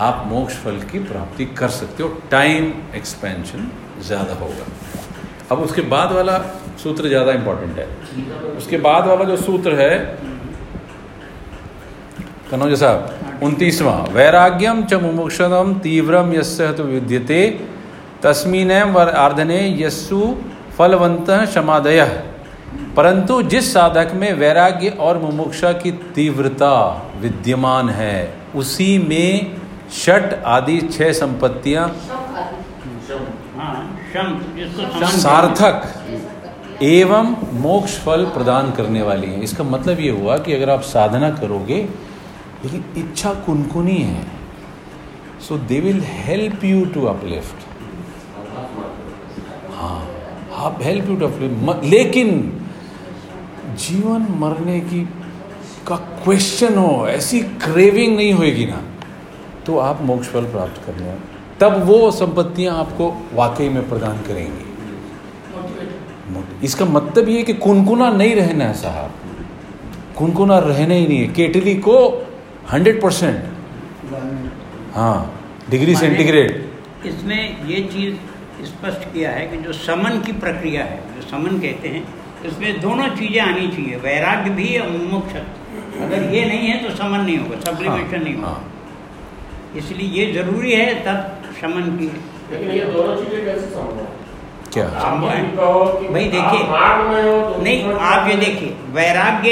आप 0.00 0.24
मोक्ष 0.28 0.54
फल 0.54 0.78
की 0.92 0.98
प्राप्ति 1.00 1.44
कर 1.58 1.68
सकते 1.70 2.02
हो। 2.02 2.08
टाइम 2.30 2.72
एक्सपेंशन 2.96 3.70
ज़्यादा 4.06 4.34
होगा। 4.34 4.66
अब 5.50 5.60
उसके 5.60 5.82
बाद 5.88 6.12
वाला 6.12 6.38
सूत्र 6.82 7.08
ज़्यादा 7.08 7.32
इंपॉर्टेंट 7.32 7.78
है। 7.78 7.86
उसके 8.56 8.76
बाद 8.78 9.06
वाला 9.06 9.24
जो 9.24 9.36
सूत्र 9.38 9.74
है 9.76 9.98
कनौज 12.50 12.78
साहब 12.80 13.21
उनतीसवां 13.42 14.00
वैराग्यम 14.14 14.82
च 14.84 14.94
मुमुक्षतम 15.02 15.74
तीव्रम 15.82 16.32
यस्य 16.34 16.72
तो 16.72 16.82
विद्यते 16.84 17.40
तस्मीन 18.22 18.70
आर्धने 18.72 19.60
यस्सु 19.78 20.20
फलवंत 20.78 21.30
क्षमादय। 21.30 22.00
परंतु 22.96 23.40
जिस 23.44 23.72
साधक 23.72 24.12
में 24.14 24.32
वैराग्य 24.34 24.88
और 25.00 25.18
मुमुक्षा 25.18 25.72
की 25.74 25.90
तीव्रता 26.14 26.74
विद्यमान 27.20 27.88
है, 27.90 28.18
उसी 28.54 28.98
में 29.00 29.56
षट 29.94 30.34
आदि 30.46 30.78
छह 30.88 31.12
संपत्तियाँ 31.14 31.88
सार्थक 35.16 35.76
एवं 36.82 37.34
मोक्ष 37.60 37.98
फल 38.04 38.24
प्रदान 38.34 38.70
करने 38.72 39.02
वाली 39.02 39.26
हैं। 39.26 39.42
इसका 39.42 39.64
मतलब 39.66 40.00
ये 40.00 40.10
हुआ 40.12 40.36
कि 40.38 40.52
अगर 40.52 40.70
आप 40.70 40.82
साधना 40.86 41.30
करोगे 41.32 41.80
लेकिन 42.64 42.84
इच्छा 42.98 43.32
कुनकुनी 43.46 43.98
है। 43.98 44.26
So 45.48 45.58
they 45.68 45.80
will 45.80 46.00
help 46.04 46.64
you 46.64 46.84
to 46.84 47.04
uplift 47.06 47.70
हाँ 49.74 50.00
आप 50.56 50.78
हेल्प 50.82 51.08
यू 51.10 51.16
टू 51.16 51.26
अपलिफ्ट 51.26 51.84
लेकिन 51.84 52.28
जीवन 53.78 54.26
मरने 54.38 54.80
की, 54.80 55.00
का 55.86 55.96
क्वेश्चन 55.96 56.76
हो, 56.78 57.06
ऐसी 57.08 57.40
क्रेविंग 57.40 58.16
नहीं 58.16 58.32
होएगी 58.32 58.66
ना। 58.66 58.82
तो 59.66 59.78
आप 59.78 60.02
मोक्ष 60.02 60.28
फल 60.28 60.44
प्राप्त 60.50 60.82
करने 60.86 61.14
तब 61.60 61.82
वो 61.86 62.10
संपत्तियाँ 62.10 62.76
आपको 62.78 63.12
वाकई 63.34 63.68
में 63.68 63.88
प्रदान 63.88 64.22
करेंगी। 64.22 64.64
इसका 66.64 66.84
मतलब 66.84 67.28
ये 67.28 67.36
है 67.36 67.42
कि 67.42 67.54
कुनकुना 67.54 68.10
नहीं 68.10 68.34
रहना 68.34 68.64
है 68.64 68.74
साहब। 68.74 69.10
कुनकुना 70.18 70.58
रहना 70.58 70.94
ही 70.94 71.06
नहीं 71.06 71.18
है। 71.18 71.28
केटली 71.32 71.74
को 71.74 71.96
हंड्रेड 72.72 73.00
परसेंट। 73.02 73.38
हाँ 74.94 75.16
डिग्री 75.70 75.94
सेंटीग्रेड। 75.96 76.50
इसमें 77.06 77.66
ये 77.68 77.80
चीज़ 77.92 78.14
स्पष्ट 78.66 79.02
किया 79.12 79.30
है 79.30 79.46
कि 79.48 79.56
जो 79.58 79.72
समन 79.74 80.20
की 80.26 80.32
प्रक्रिया 80.42 80.84
है 80.84 80.98
जो 81.14 81.22
समन 81.28 81.58
कहते 81.60 81.88
हैं 81.88 82.02
इसमें 82.46 82.80
दोनों 82.80 83.08
चीज़ें 83.16 83.40
आनी 83.42 83.66
चाहिए 83.68 83.96
वैराग्य 84.04 84.50
भी 84.50 84.78
और 84.78 84.88
मुमुक्ष। 84.90 85.34
अगर 86.02 86.22
ये 86.34 86.44
नहीं 86.46 86.68
है 86.68 86.76
तो 86.84 86.94
समन 86.96 87.20
नहीं 87.20 87.38
होगा 87.38 87.60
सब्लिमेशन 87.60 88.22
नहीं 88.24 88.34
होगा। 88.34 88.48
हाँ। 88.48 88.60
इसलिए 89.76 90.08
ये 90.20 90.32
ज़रूरी 90.32 90.72
है 90.72 90.94
तब 91.04 91.18
समन 91.60 91.96
की। 91.98 92.10
लेकिन 92.52 92.70
ये 92.70 92.84
दोनों 92.92 93.14
चीज़ें 93.16 93.44
कैसे 93.44 93.66
संभव 93.68 94.06
क्या? 94.72 94.86
भाई 96.10 96.24
देखिए, 96.24 96.60
हो 97.22 97.32
तो 97.48 97.62
नहीं 97.62 97.78
आप 98.10 98.28
ये 98.28 98.36
देखिए 98.36 98.76
वैराग्य 98.92 99.50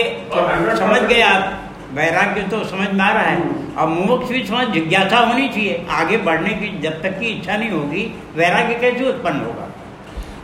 समझ 0.76 1.00
गए 1.02 1.20
आप। 1.22 1.59
वैराग्य 1.94 2.42
तो 2.50 2.62
समझ 2.64 2.88
में 2.90 3.04
आ 3.04 3.10
रहा 3.12 3.22
है। 3.22 3.38
और 3.74 3.88
मुमुक्ष 3.88 4.28
भी 4.28 4.42
समझ 4.46 4.66
जिज्ञासा 4.68 5.18
होनी 5.18 5.48
चाहिए। 5.48 5.86
आगे 5.90 6.16
बढ़ने 6.26 6.50
की 6.50 6.78
जब 6.82 7.02
तक 7.02 7.18
की 7.20 7.26
इच्छा 7.26 7.56
नहीं 7.56 7.70
होगी 7.70 8.02
वैराग्य 8.36 8.74
कैसे 8.74 9.08
उत्पन्न 9.08 9.40
होगा? 9.40 9.66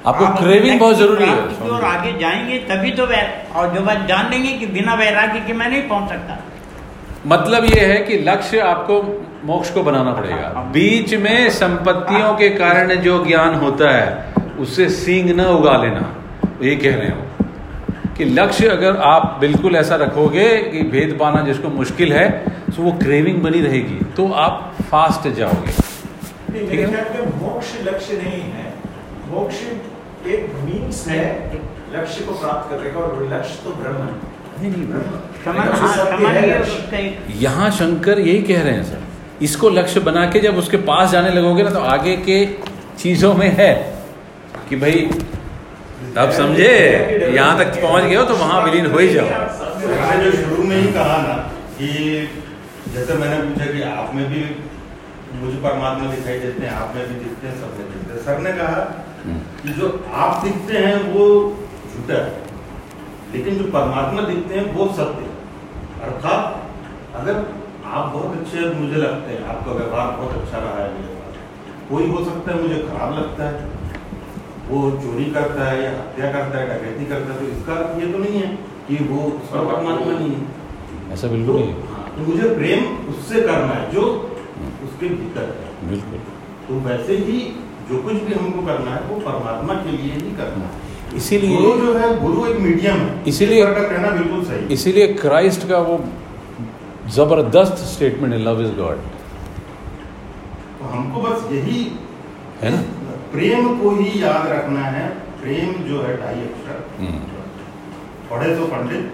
आपको 0.07 0.25
आप 0.25 0.39
क्रेविंग 0.39 0.81
बहुत 0.81 0.97
ज़रूरी 0.97 1.25
है 1.25 1.85
आगे 1.87 2.13
जाएँगे 2.19 2.59
तभी 2.69 2.91
तो 2.91 3.07
वै 3.07 3.23
और 3.55 3.73
जो 3.75 3.81
बात 3.81 4.07
जान 4.09 4.31
लेंगे 4.31 4.53
कि 4.53 4.67
बिना 4.67 4.95
वैराग्य 4.95 5.41
के 5.41 5.53
मैं 5.53 5.69
नहीं 5.71 5.83
पहुँच 5.89 6.09
सकता। 6.09 6.39
मतलब 7.27 7.65
ये 7.67 7.85
है 7.87 7.97
कि 8.03 8.19
लक्ष्य 8.19 8.59
आपको 8.63 9.03
मोक्ष 9.45 9.71
को 9.71 9.83
बनाना 9.83 10.13
पड़ेगा। 10.13 10.49
बीच 10.73 11.15
में 11.15 11.51
संपत्तियों 11.51 12.35
के 12.35 12.49
कारण 12.49 12.95
जो 13.01 13.25
ज्ञान 13.25 13.55
होता 13.55 13.91
है 13.91 14.35
उससे 14.59 14.89
सींग 14.91 15.31
न 15.31 15.45
उगा 15.47 15.77
लेना। 15.77 16.05
ये 16.63 16.77
कह 16.77 16.97
रहे 16.97 17.09
हो। 17.09 17.26
कि 18.17 18.25
लक्ष्य 18.25 18.69
अगर 18.69 18.97
आप 19.07 19.37
बिल्कुल 19.41 19.77
ऐसा 19.77 19.97
रखोगे 19.97 20.49
कि 20.63 20.83
भेद 20.91 21.17
पाना 21.21 21.43
जिसको 21.45 21.69
मुश्किल 21.71 22.13
है 22.13 22.29
तो 22.67 22.83
वो 22.83 22.93
क्रेविंग 22.99 23.43
बनी 23.43 23.61
रहेगी। 23.61 23.99
तो 24.17 24.29
आप 24.35 24.77
फास्ट 24.83 25.29
जाओगे। 25.35 25.73
ख्याल 26.67 27.09
में 27.15 27.27
मोक्ष 27.41 27.73
लक्ष्य 27.83 28.17
नहीं 28.17 28.41
है। 28.53 28.73
मोक्ष 29.31 29.63
एक 30.29 30.55
मीन्स 30.65 31.07
है 31.09 31.25
लक्ष्य 31.93 32.25
को 32.25 32.33
प्राप्त 32.33 32.71
करने 32.71 32.91
का 32.91 33.01
और 33.01 33.29
लक्ष्य 33.33 33.61
तो 33.65 33.71
ब्रह्म 33.73 34.01
है। 34.03 34.35
हाँ 35.47 35.65
है, 36.93 37.03
यहाँ 37.41 37.71
शंकर 37.71 38.19
यही 38.19 38.43
कह 38.43 38.63
रहे 38.63 38.73
हैं 38.73 38.85
सर। 38.85 39.45
इसको 39.45 39.69
लक्ष्य 39.71 40.01
बना 40.01 40.25
के 40.31 40.41
जब 40.41 40.57
उसके 40.57 40.77
पास 40.87 41.11
जाने 41.11 41.31
लगोगे 41.31 41.63
ना 41.63 41.71
तो 41.71 41.81
आगे 41.87 42.17
के 42.29 42.45
चीज़ों 42.99 43.35
में 43.35 43.49
है 43.59 43.73
कि 44.69 44.77
भाई 44.77 45.09
अब 46.19 46.31
समझे 46.33 46.69
यहाँ 47.35 47.57
तक 47.59 47.81
पहुँच 47.83 48.05
गए 48.05 48.15
हो 48.17 48.23
तो 48.25 48.35
वहाँ 48.37 48.61
विलीन 48.65 48.87
हो 48.93 48.99
ही 48.99 49.09
जाओ। 49.09 49.25
मैंने 49.25 50.25
जो 50.25 50.31
शुरू 50.37 50.63
में 50.63 50.77
ही 50.77 50.93
कहा 50.93 51.17
ना 51.23 51.35
कि 51.79 51.89
जैसे 52.95 53.15
मैंने 53.15 53.41
पूछा 53.43 53.67
कि 53.73 53.83
आप 53.83 54.15
में 54.15 54.25
भी 54.31 54.45
मुझे 55.41 55.59
परमात्मा 55.59 56.11
दिखाई 56.15 56.39
देते 56.39 56.67
हैं 56.67 56.73
आप 56.75 56.95
में 56.97 57.03
भी 57.09 57.15
दिखते 57.25 57.47
हैं 57.49 57.55
सब 57.61 57.71
में 57.79 57.87
दिखते 57.93 58.13
हैं। 58.13 58.23
सर 58.25 58.39
ने 58.39 58.53
कहा 58.53 58.81
कि 59.61 59.75
जो 59.81 59.93
आप 60.15 60.43
दिखते 60.45 60.79
हैं 60.79 60.97
वो 61.13 61.29
झूठा 61.91 62.23
है 62.25 62.33
लेकिन 63.35 63.59
जो 63.59 63.71
परमात्मा 63.73 64.23
दिखते 64.33 64.55
हैं 64.55 64.67
वो 64.75 64.87
सत्य 64.99 65.23
है। 65.23 65.33
अर्थात 66.09 66.43
अगर 67.21 67.45
आप 67.87 68.13
बहुत 68.13 68.31
अच्छे 68.39 68.69
मुझे 68.81 68.97
लगते 68.97 69.33
हैं 69.33 69.47
आपका 69.49 69.73
व्यवहार 69.73 70.17
बहुत 70.17 70.43
अच्छा 70.43 70.59
रहा 70.59 70.83
है 70.83 70.93
मेरे 70.95 71.15
कोई 71.91 72.07
हो 72.11 72.25
सकता 72.25 72.53
है 72.53 72.63
मुझे 72.63 72.79
खराब 72.85 73.19
लगता 73.19 73.49
है? 73.49 73.75
वो 74.69 74.91
चोरी 74.91 75.25
करता 75.25 75.65
है 75.69 75.83
या 75.85 75.91
हत्या 75.91 76.33
करता 76.33 76.59
है 76.59 76.67
डकैती 76.69 77.05
करता 77.07 77.35
है 77.35 77.41
तो 77.41 77.47
इसका 77.47 77.73
अर्थ 77.73 78.01
ये 78.05 78.13
तो 78.13 78.19
नहीं 78.19 78.41
है 78.41 78.49
कि 78.89 78.97
वो 79.05 79.23
उसका 79.23 79.61
परमात्मा 79.61 80.19
नहीं 80.19 80.31
है। 80.31 81.13
ऐसा 81.13 81.29
बिल्कुल 81.29 81.55
नहीं 81.55 81.69
है। 81.69 81.87
हाँ, 81.87 82.13
तो 82.17 82.33
मुझे 82.33 82.49
प्रेम 82.55 82.85
उससे 83.09 83.41
करना 83.41 83.73
है 83.75 83.91
जो 83.93 84.03
उसके 84.85 85.09
भीतर 85.09 85.43
है। 85.43 85.91
बिल्कुल। 85.91 86.19
तो 86.69 86.81
वैसे 86.89 87.17
ही 87.17 87.39
जो 87.91 88.03
कुछ 88.03 88.13
भी 88.13 88.35
हमको 88.35 88.67
करना 88.67 88.91
है 88.91 89.01
वो 89.03 89.17
परमात्मा 89.21 89.75
के 89.75 89.91
लिए 89.91 90.13
ही 90.15 90.31
करना 90.37 90.65
है। 90.65 91.17
इसीलिए 91.17 91.57
गुरु 91.57 91.81
जो 91.81 91.93
है 91.95 92.09
गुरु 92.21 92.47
एक 92.47 92.57
मीडियम 92.61 92.95
है। 92.95 93.25
इसीलिए- 93.29 93.67
कहना 93.67 94.11
बिल्कुल 94.11 94.45
सही 94.45 94.75
इसीलिए 94.75 95.07
क्राइस्ट 95.15 95.69
का 95.69 95.79
वो 95.79 96.05
ज़बरदस्त 97.09 97.73
स्टेटमेंट 97.73 98.35
है 98.35 98.41
लव 98.45 98.63
इज़ 98.63 98.73
गॉड 98.73 98.97
तो 100.79 100.85
हमको 100.85 101.21
बस 101.21 101.53
यही 101.53 101.93
है 102.63 102.71
ना? 102.71 102.83
प्रेम 103.33 103.69
को 103.81 103.91
ही 103.91 104.23
याद 104.23 104.47
रखना 104.49 104.81
है। 104.81 105.09
प्रेम 105.43 105.73
जो 105.85 106.01
है 106.03 106.17
ढाई 106.17 106.41
अक्षर। 106.41 106.79
हम्म, 106.99 107.19
पढ़े 108.31 108.57
तो 108.57 108.65
पंडित। 108.67 109.13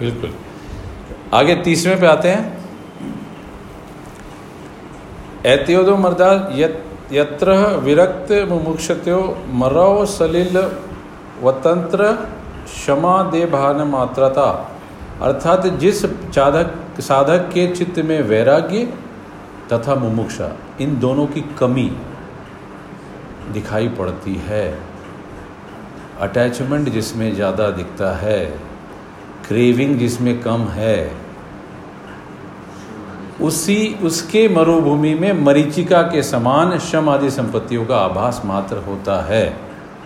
बिल्कुल। 0.00 0.34
आगे 1.34 1.54
तीसरे 1.56 1.96
पे 1.96 2.06
आते 2.06 2.28
हैं। 2.28 2.60
एत्योदो 5.46 5.96
मर्दा 5.96 6.30
यत्र 7.12 7.54
विरक्त 7.76 8.32
मुमुक्षत्यो 8.48 9.20
मरव 9.52 10.04
सलिल 10.06 10.56
वतंत्र 11.42 12.12
क्षमा 12.64 13.22
दे 13.22 13.44
भान 13.46 13.76
मात्रता। 13.88 14.48
अर्थात 15.22 15.66
जिस 15.78 16.04
साधक 16.04 17.00
साधक 17.00 17.48
के 17.48 17.66
चित्त 17.74 17.98
में 17.98 18.20
वैराग्य 18.22 18.84
तथा 19.72 19.94
मुमुक्षा 19.94 20.48
इन 20.80 20.98
दोनों 20.98 21.26
की 21.26 21.40
कमी। 21.58 21.90
दिखाई 23.52 23.88
पड़ती 23.88 24.34
है। 24.34 24.78
अटैचमेंट 26.20 26.88
जिसमें 26.88 27.34
ज़्यादा 27.34 27.70
दिखता 27.70 28.12
है। 28.16 28.44
क्रेविंग 29.48 29.98
जिसमें 29.98 30.40
कम 30.42 30.64
है। 30.68 31.12
उसी, 33.40 33.98
उसके 34.02 34.48
मरुभूमि 34.48 35.14
में 35.14 35.32
मरीचिका 35.32 36.02
के 36.02 36.22
समान 36.22 36.78
शम 36.78 37.08
आदि 37.08 37.30
संपत्तियों 37.30 37.86
का 37.86 37.96
आभास 37.96 38.42
मात्र 38.44 38.76
होता 38.76 39.20
है। 39.26 39.44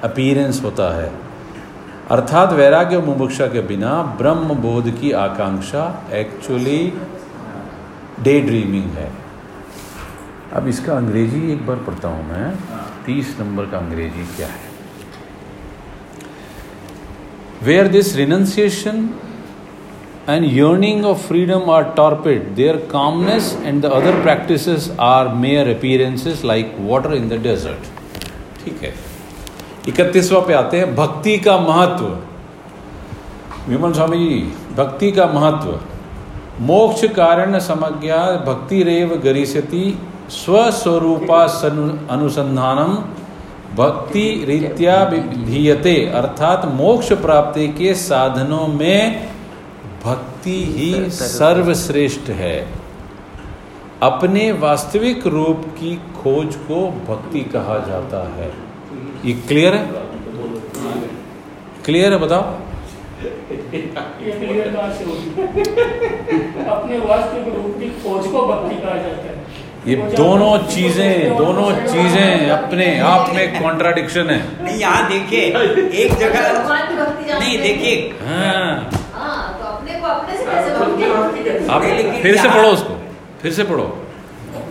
अपीरेंस 0.04 0.62
होता 0.64 0.94
है। 0.96 1.12
अर्थात 2.10 2.52
वैराग्य 2.52 2.98
मुमुक्षा 2.98 3.46
के 3.46 3.60
बिना 3.60 4.02
ब्रह्म 4.18 4.54
बोध 4.54 4.90
की 5.00 5.12
आकांक्षा 5.12 5.84
एक्चुअली 6.12 6.92
डे 8.20 8.40
ड्रीमिंग 8.40 8.90
है। 8.90 9.10
अब 10.52 10.68
इसका 10.68 10.96
अंग्रेज़ी 10.96 11.52
एक 11.52 11.66
बार 11.66 11.76
पढ़ता 11.76 12.08
हूँ 12.08 12.28
मैं। 12.28 12.50
तीस 13.06 13.36
नंबर 13.40 13.64
का 13.64 13.78
अंग्रेज़ी 13.78 14.24
क्या 14.36 14.46
है? 14.46 14.72
Where 17.62 17.88
this 17.88 18.14
renunciation 18.16 19.08
and 20.28 20.44
yearning 20.52 21.04
of 21.06 21.18
freedom 21.18 21.70
are 21.70 21.82
torpid 21.96 22.48
there 22.54 22.76
calmness 22.92 23.58
and 23.62 23.82
the 23.82 23.86
other 23.92 24.20
practice 24.22 24.90
are 25.00 25.28
mere 25.36 25.68
appearances 25.68 26.44
like 26.44 26.76
water 26.80 27.14
in 27.14 27.28
the 27.28 27.40
desert 27.42 27.82
ठीक 28.64 28.82
है। 28.82 28.94
इकतीसवा 29.88 30.40
पे 30.40 30.52
आते 30.52 30.78
हैं, 30.78 30.94
भक्ति 30.96 31.36
का 31.38 31.56
महत्व। 31.58 32.04
विमल 33.68 33.92
स्वामी 33.92 34.18
जी, 34.18 34.40
भक्ति 34.76 35.10
का 35.12 35.26
महत्व। 35.26 35.80
मोक्ष 36.60 37.04
कारण 37.04 37.58
समज्ञा, 37.58 38.18
भक्ति 38.46 38.82
रेव 38.82 39.14
गरिष्यति 39.24 39.98
स्वस्वरूपा 40.30 41.42
अनुसंधानम 42.10 42.92
भक्ति 43.74 44.44
रीत्या 44.48 45.02
विधीयते, 45.02 45.94
अर्थात 46.06 46.64
मोक्ष 46.64 47.12
प्राप्ति 47.12 47.68
के 47.68 47.94
साधनों 47.94 48.66
में 48.66 49.28
भक्ति 50.04 50.56
ही 50.76 51.10
सर्वश्रेष्ठ 51.10 52.30
है। 52.30 52.68
अपने 54.02 54.52
वास्तविक 54.52 55.26
रूप 55.26 55.62
की 55.80 55.96
खोज 55.96 56.56
को 56.56 56.80
भक्ति 57.08 57.40
कहा 57.40 57.78
जाता 57.78 58.20
है। 58.34 58.52
ये 59.24 59.32
क्लियर 59.32 59.74
है? 59.74 59.86
क्लियर 61.84 62.12
है 62.12 62.18
बताओ। 62.18 62.42
अपने 66.70 66.98
वास्तविक 66.98 67.54
रूप 67.54 67.76
की 67.78 67.88
खोज 67.88 68.26
को 68.26 68.46
भक्ति 68.46 68.74
कहा 68.74 68.96
जाता 68.96 69.22
है। 69.22 69.33
ये 69.86 69.96
दोनों 70.16 70.56
चीज़ें 70.66 71.36
दोनों 71.36 71.70
चीज़ें 71.86 72.50
अपने 72.50 72.86
आप 73.06 73.30
में 73.34 73.60
कॉन्ट्राडिक्शन 73.60 74.30
है। 74.30 74.38
नहीं 74.64 74.78
यहाँ 74.80 75.08
देखिए 75.08 75.40
एक 76.04 76.14
जगह 76.20 76.42
नहीं 77.38 77.58
देखिए। 77.58 77.96
हाँ। 78.22 78.90
हाँ 79.14 79.58
तो 79.58 79.64
अपने 79.66 79.92
को 79.94 80.06
अपने 80.06 80.36
से 80.36 80.44
कैसे 80.44 81.68
आप 81.68 81.82
फिर 82.22 82.36
से 82.36 82.48
पढ़ो 82.48 82.68
उसको 82.68 82.98
फिर 83.42 83.52
से 83.52 83.64
पढ़ो। 83.64 83.84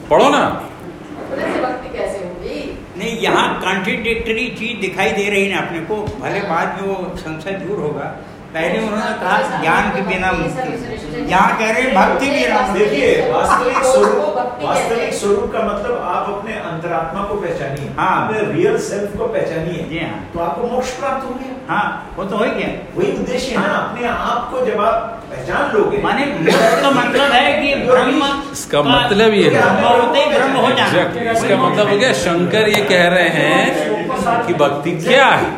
पढ़ो 0.10 0.30
ना। 0.30 0.44
अपने 0.44 1.54
से 1.54 1.62
भक्ति 1.62 1.98
कैसे 1.98 2.18
होगी? 2.18 2.60
नहीं 2.98 3.18
यहाँ 3.20 3.48
कॉन्ट्रिडिक्टरी 3.62 4.48
चीज़ 4.60 4.80
दिखाई 4.82 5.12
दे 5.12 5.30
रही 5.30 5.44
है 5.44 5.54
ना 5.54 5.62
अपने 5.62 5.80
को 5.88 5.96
भले 6.20 6.42
बाद 6.50 6.82
में 6.82 6.88
वो 6.88 7.16
संशय 7.18 7.60
दूर 7.60 7.80
होगा। 7.80 8.08
पहले 8.54 8.80
उन्होंने 8.80 9.14
कहा 9.22 9.62
ज्ञान 9.62 9.90
के 9.94 10.02
बिना 10.08 10.32
मुक्ति 10.32 11.30
यहाँ 11.32 11.58
कह 11.60 11.72
रहे 11.72 11.82
हैं 11.82 11.94
भक्ति 11.96 12.26
बिना 12.30 12.60
देखिए 12.74 13.08
वास्तविक 13.32 13.78
स्वरूप 13.84 14.60
वास्तविक 14.64 15.14
स्वरूप 15.14 15.52
का 15.54 15.64
मतलब 15.64 15.98
आप 16.10 16.30
अपने 16.34 16.54
अंतरात्मा 16.72 17.24
को 17.30 17.36
पहचानिए। 17.36 17.90
हाँ। 17.98 18.12
अपने 18.28 18.42
रियल 18.52 18.78
सेल्फ 18.90 19.18
को 19.18 19.28
पहचानिए। 19.28 19.84
जी 19.90 20.00
हाँ। 20.00 20.20
तो 20.34 20.40
आपको 20.40 20.68
मोक्ष 20.68 20.92
प्राप्त 21.00 21.26
हो 21.26 21.34
गया 21.40 21.56
हाँ 21.70 22.14
वो 22.18 22.24
तो 22.26 22.38
हो 22.38 22.46
गया। 22.46 22.68
वही 22.96 23.12
उद्देश्य 23.18 23.56
है 23.56 23.68
ना 23.68 23.74
अपने 23.74 24.08
आप 24.08 24.50
को 24.52 24.66
जब 24.66 24.82
आप 24.82 25.20
पहचान 25.32 25.72
लोगे 25.74 25.98
माने 26.04 26.26
मोक्ष 26.38 26.82
का 26.82 26.92
मतलब 26.92 27.32
है 27.32 27.52
कि 27.62 27.76
ब्रह्म 27.90 28.32
इसका 28.52 28.84
मतलब 28.84 29.34
ये 29.34 29.50
है। 29.50 29.62
ब्रह्म 29.62 29.98
होते 30.00 30.20
ही 30.20 30.34
ब्रह्म 30.38 30.66
हो 30.66 30.72
जाना। 30.78 31.32
इसका 31.32 31.58
मतलब 31.66 31.90
हो 31.90 31.98
गया 31.98 32.14
शंकर 32.24 32.70
ये 32.70 32.84
कह 32.94 33.08
रहे 33.10 33.30
हैं 33.40 34.46
कि 34.48 34.54
भक्ति 34.64 34.92
क्या 35.04 35.26
है? 35.28 35.52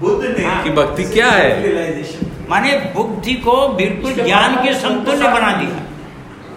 बुद्ध 0.00 0.24
ने 0.24 0.62
कि 0.64 0.70
भक्ति 0.70 1.04
क्या 1.04 1.30
है? 1.30 1.48
माने 2.50 2.72
बुद्धि 2.94 3.34
को 3.46 3.56
बिल्कुल 3.74 4.14
ज्ञान 4.24 4.54
के 4.56 4.74
समतुल्य 4.80 5.28
बना 5.28 5.52
दिया। 5.52 5.86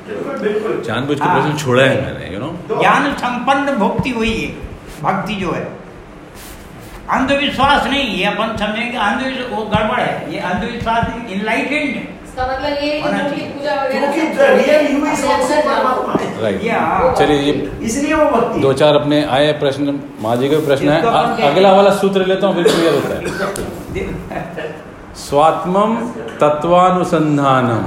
बिल्कुल 0.07 0.35
बुझ 0.67 0.85
जानबूझ 0.85 1.17
के 1.19 1.23
हाँ। 1.23 1.33
प्रश्न 1.35 1.57
छोड़ा 1.57 1.83
है 1.83 2.01
मैंने 2.01 2.33
यू 2.33 2.39
नो 2.39 2.47
तो 2.69 2.79
ज्ञान 2.79 3.13
संपन्न 3.15 3.75
भक्ति 3.77 4.09
हुई 4.09 4.33
है 4.33 4.47
भक्ति 5.01 5.35
जो 5.35 5.51
है। 5.51 5.63
अंधविश्वास 7.11 7.87
नहीं 7.87 8.03
ये 8.15 8.25
अपन 8.25 8.55
समझेंगे 8.57 8.97
अंधविश्वास 8.97 9.51
वो 9.51 9.65
गड़बड़ 9.65 9.99
है। 9.99 10.33
ये 10.33 10.39
अंधविश्वास 10.51 11.31
इनलाइटेंड 11.31 11.95
है। 11.95 12.07
इसका 12.33 12.45
मतलब 12.47 12.77
ये 12.83 12.91
कि। 12.99 13.41
पूजा 13.47 13.73
वगैरह 13.79 14.13
चलिए 17.17 17.39
ये 17.39 17.51
इसलिए 17.85 18.13
वो 18.13 18.25
भक्ति 18.31 18.61
दो 18.61 18.71
चार 18.73 18.95
अपने 18.95 19.23
आए 19.35 19.51
प्रश्न 19.59 19.99
माँ 20.21 20.35
जी 20.37 20.49
का 20.49 20.59
प्रश्न 20.65 20.89
है। 20.89 20.97
इसको 20.97 21.09
अपन 21.11 21.43
अगला 21.43 21.73
वाला 21.73 21.91
सूत्र 21.95 22.25
लेता 22.25 22.47
हूँ 22.47 22.55
फिर 22.55 22.71
क्लियर 22.71 22.93
होता 22.95 23.13
है। 23.15 23.21
स्वात्मम 25.19 25.95
तत्वानुसंधानम 26.41 27.85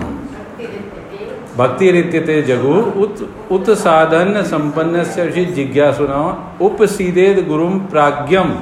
भक्ति 1.56 1.86
हैं। 1.86 1.92
रीत्यते 1.92 2.40
जगु 2.44 2.74
उत 3.02 3.28
उत 3.52 3.70
साधन 3.78 4.42
संपन्न 4.46 5.04
से 5.12 5.44
जिज्ञासुना 5.52 6.24
उपसीदेद 6.62 7.46
गुरुम 7.48 7.78
प्राज्ञम 7.92 8.58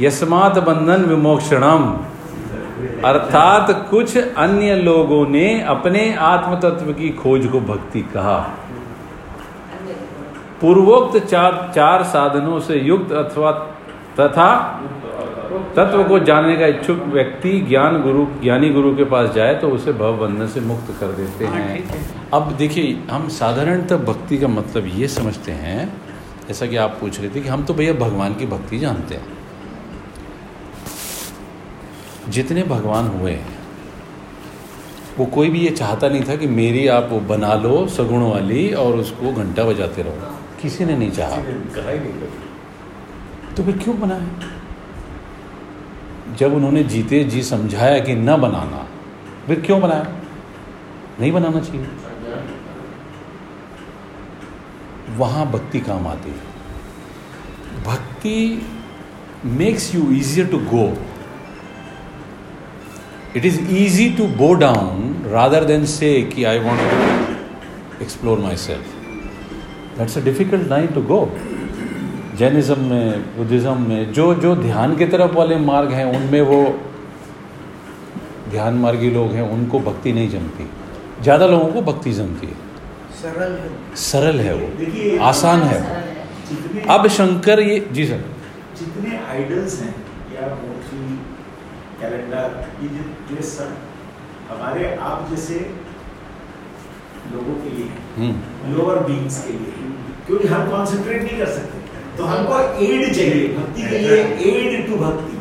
यस्मात 0.00 0.58
बंधन 0.64 1.04
विमोक्षणम। 1.06 1.82
अर्थात 3.04 3.70
कुछ 3.90 4.16
अन्य 4.16 4.74
लोगों 4.76 5.26
ने 5.28 5.46
अपने 5.68 6.14
आत्म 6.24 6.56
तत्व 6.60 6.92
की 6.92 7.08
खोज 7.12 7.46
को 7.46 7.60
भक्ति 7.60 8.00
कहा। 8.14 8.38
पूर्वोक्त 10.60 11.18
चार 11.26 11.72
चार 11.74 12.02
साधनों 12.04 12.60
से 12.60 12.78
युक्त 12.80 13.12
अथवा 13.12 13.50
तथा 14.20 14.48
तत्व 15.76 16.02
को 16.04 16.18
जानने 16.18 16.56
का 16.56 16.66
इच्छुक 16.66 17.02
व्यक्ति 17.08 17.50
ज्ञान 17.60 18.00
गुरु 18.02 18.26
ज्ञानी 18.42 18.70
गुरु 18.70 18.94
के 18.96 19.04
पास 19.04 19.30
जाए 19.30 19.54
तो 19.54 19.68
उसे 19.68 19.92
भव 19.92 20.16
बंधन 20.16 20.46
से 20.46 20.60
मुक्त 20.60 20.94
कर 21.00 21.12
देते 21.12 21.46
हाँ, 21.46 21.56
हैं। 21.56 22.30
अब 22.34 22.52
देखिए 22.52 22.98
हम 23.10 23.28
साधारणतः 23.28 23.96
भक्ति 24.04 24.38
का 24.38 24.48
मतलब 24.48 24.86
ये 24.94 25.08
समझते 25.08 25.52
हैं 25.52 25.86
जैसा 26.48 26.66
कि 26.66 26.76
आप 26.76 26.96
पूछ 27.00 27.20
रहे 27.20 27.28
थे 27.28 27.40
कि 27.40 27.48
हम 27.48 27.64
तो 27.64 27.74
भैया 27.74 27.92
भगवान 28.00 28.34
की 28.34 28.46
भक्ति 28.46 28.78
जानते 28.78 29.14
हैं। 29.14 29.43
जितने 32.28 32.62
भगवान 32.62 33.06
हुए 33.06 33.32
हैं 33.32 33.58
वो 35.18 35.26
कोई 35.26 35.48
भी 35.48 35.60
ये 35.60 35.70
चाहता 35.70 36.08
नहीं 36.08 36.22
था 36.22 36.36
कि 36.36 36.46
मेरी 36.46 36.86
आप 36.86 37.08
वो 37.10 37.20
बना 37.20 37.54
लो 37.54 37.88
सगुण 37.88 38.22
वाली 38.22 38.72
और 38.74 38.96
उसको 38.96 39.32
घंटा 39.32 39.64
बजाते 39.64 40.02
रहो। 40.02 40.38
किसी 40.62 40.84
ने 40.84 40.96
नहीं 40.96 41.10
चाहा। 41.10 41.36
तो 43.54 43.64
फिर 43.64 43.78
क्यों 43.78 44.00
बनाया 44.00 44.28
जब 46.34 46.54
उन्होंने 46.54 46.82
जीते 46.82 47.24
जी 47.24 47.42
समझाया 47.42 47.98
कि 47.98 48.14
न 48.14 48.36
बनाना 48.36 48.88
फिर 49.46 49.60
क्यों 49.60 49.80
बनाया 49.80 50.12
नहीं 51.20 51.32
बनाना 51.32 51.60
चाहिए। 51.60 51.88
वहाँ 55.16 55.50
भक्ति 55.50 55.80
काम 55.80 56.06
आती 56.06 56.30
है। 56.30 56.54
भक्ति 57.84 58.66
makes 59.44 59.94
you 59.94 60.10
easier 60.10 60.46
to 60.46 60.58
go 60.58 60.96
it 63.36 63.44
is 63.44 63.60
easy 63.76 64.08
to 64.18 64.26
go 64.38 64.52
down 64.54 65.12
then 65.66 65.84
say 65.86 66.10
कि 66.34 66.44
I 66.44 66.58
want 66.58 66.80
to 66.80 68.02
explore 68.04 68.38
myself 68.56 68.86
that's 69.98 70.18
a 70.18 70.20
difficult 70.20 70.68
line 70.68 70.86
to 70.94 71.02
go 71.02 71.20
Jainism 72.38 72.78
में 72.90 73.36
बुद्धिज़्म 73.36 73.80
में 73.88 74.12
जो 74.12 74.34
जो 74.34 74.54
ध्यान 74.56 74.96
की 74.96 75.06
तरफ़ 75.06 75.32
वाले 75.32 75.56
मार्ग 75.64 75.92
हैं 75.92 76.04
उनमें 76.16 76.40
वो 76.42 76.60
ध्यान 78.50 78.74
मार्गी 78.76 79.10
लोग 79.10 79.32
हैं 79.32 79.42
उनको 79.50 79.78
भक्ति 79.80 80.12
नहीं 80.12 80.28
जमती। 80.30 80.64
ज़्यादा 81.22 81.46
लोगों 81.46 81.68
को 81.72 81.82
भक्ति 81.82 82.12
जमती 82.12 82.46
है। 82.46 82.56
सरल 83.22 83.52
है। 83.52 83.70
सरल 83.96 84.40
है 84.40 84.54
वो। 84.54 85.24
आसान 85.24 85.62
है 85.62 85.78
वो। 85.80 86.92
अब 86.94 87.08
शंकर 87.08 87.60
ये 87.60 87.78
जी 87.92 88.06
सर। 88.06 88.24
जितने 88.78 89.16
आइडल्स 89.30 89.80
हैं 89.82 89.94
या 90.34 90.48
कैलेंडर 92.04 92.56
ये 92.82 92.88
जो 92.94 93.04
ये 93.34 93.42
सब 93.50 93.76
हमारे 94.48 94.88
आप 95.10 95.28
जैसे 95.30 95.58
लोगों 97.34 97.54
के 97.60 97.70
लिए 97.76 97.86
हम्म। 98.16 98.74
लोअर 98.74 98.98
बींग्स 99.04 99.38
के 99.44 99.52
लिए 99.52 99.92
क्योंकि 100.26 100.48
हम 100.48 100.70
कॉन्सेंट्रेट 100.70 101.22
नहीं 101.22 101.38
कर 101.38 101.52
सकते 101.54 101.82
तो 102.18 102.24
हमको 102.32 102.58
एड 102.86 103.14
चाहिए 103.14 103.46
भक्ति 103.54 103.86
के 103.88 103.98
लिए 103.98 104.18
एड 104.50 104.86
टू 104.88 104.96
भक्ति। 104.96 105.32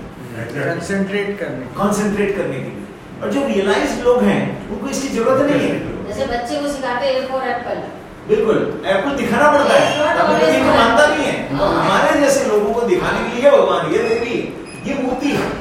कंसंट्रेट 0.54 1.28
करने। 1.40 1.66
कंसंट्रेट 1.80 2.36
करने 2.38 2.60
के 2.60 2.70
लिए। 2.70 2.86
और 3.24 3.34
जो 3.34 3.44
रियलाइज़ 3.48 4.00
लोग 4.04 4.24
हैं 4.24 4.40
उनको 4.70 4.88
इसकी 4.96 5.08
ज़रूरत 5.18 5.42
नहीं 5.50 5.68
है। 5.68 6.08
जैसे 6.08 6.26
बच्चे 6.32 6.62
को 6.62 6.72
सिखाते 6.76 7.08
हैं 7.08 7.28
फॉर 7.28 7.44
एप्पल 7.50 7.84
बिल्कुल 8.30 8.58
एप्पल 8.94 9.16
दिखाना 9.18 9.52
पड़ता 9.52 9.74
है। 9.76 10.18
तो 10.18 10.64
मानता 10.70 11.06
नहीं 11.08 11.32
हाँ। 11.52 11.70
हमारे 11.76 12.20
जैसे 12.20 12.46
लोगों 12.48 12.74
को 12.74 12.88
दिखाने 12.88 13.30
के 13.30 13.42
लिए 13.42 13.52
भगवान 13.52 13.94
ये 13.94 14.04
देवी 14.10 14.40
ये 14.88 15.02
मूर्ति 15.04 15.36
है। 15.36 15.52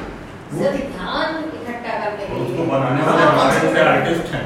सिर्फ़ 0.57 0.81
ध्यान 0.93 1.29
इकट्ठा 1.43 1.93
करने 1.99 2.25
के 2.25 2.33
लिए 2.45 2.65
बनाने 2.67 3.01
वाले 3.03 3.79
आर्टिस्ट 3.81 4.33
हैं। 4.33 4.45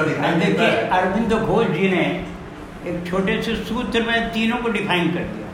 देता 0.00 0.30
देखिए 0.36 0.70
अरविंद 0.96 1.32
घोष 1.32 1.66
जी 1.66 1.86
ने 1.90 2.02
एक 2.86 2.96
छोटे 3.10 3.34
से 3.42 3.54
सूत्र 3.64 4.02
में 4.02 4.18
तीनों 4.30 4.56
को 4.56 4.68
डिफाइन 4.68 5.06
कर 5.12 5.24
दिया। 5.30 5.46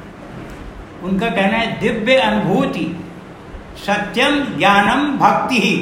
उनका 1.03 1.29
कहना 1.31 1.57
है 1.59 1.67
दिव्य 1.81 2.17
अनुभूति 2.21 2.87
सत्यम 3.87 4.33
ज्ञानम 4.57 5.01
भक्ति 5.19 5.59
ही। 5.61 5.77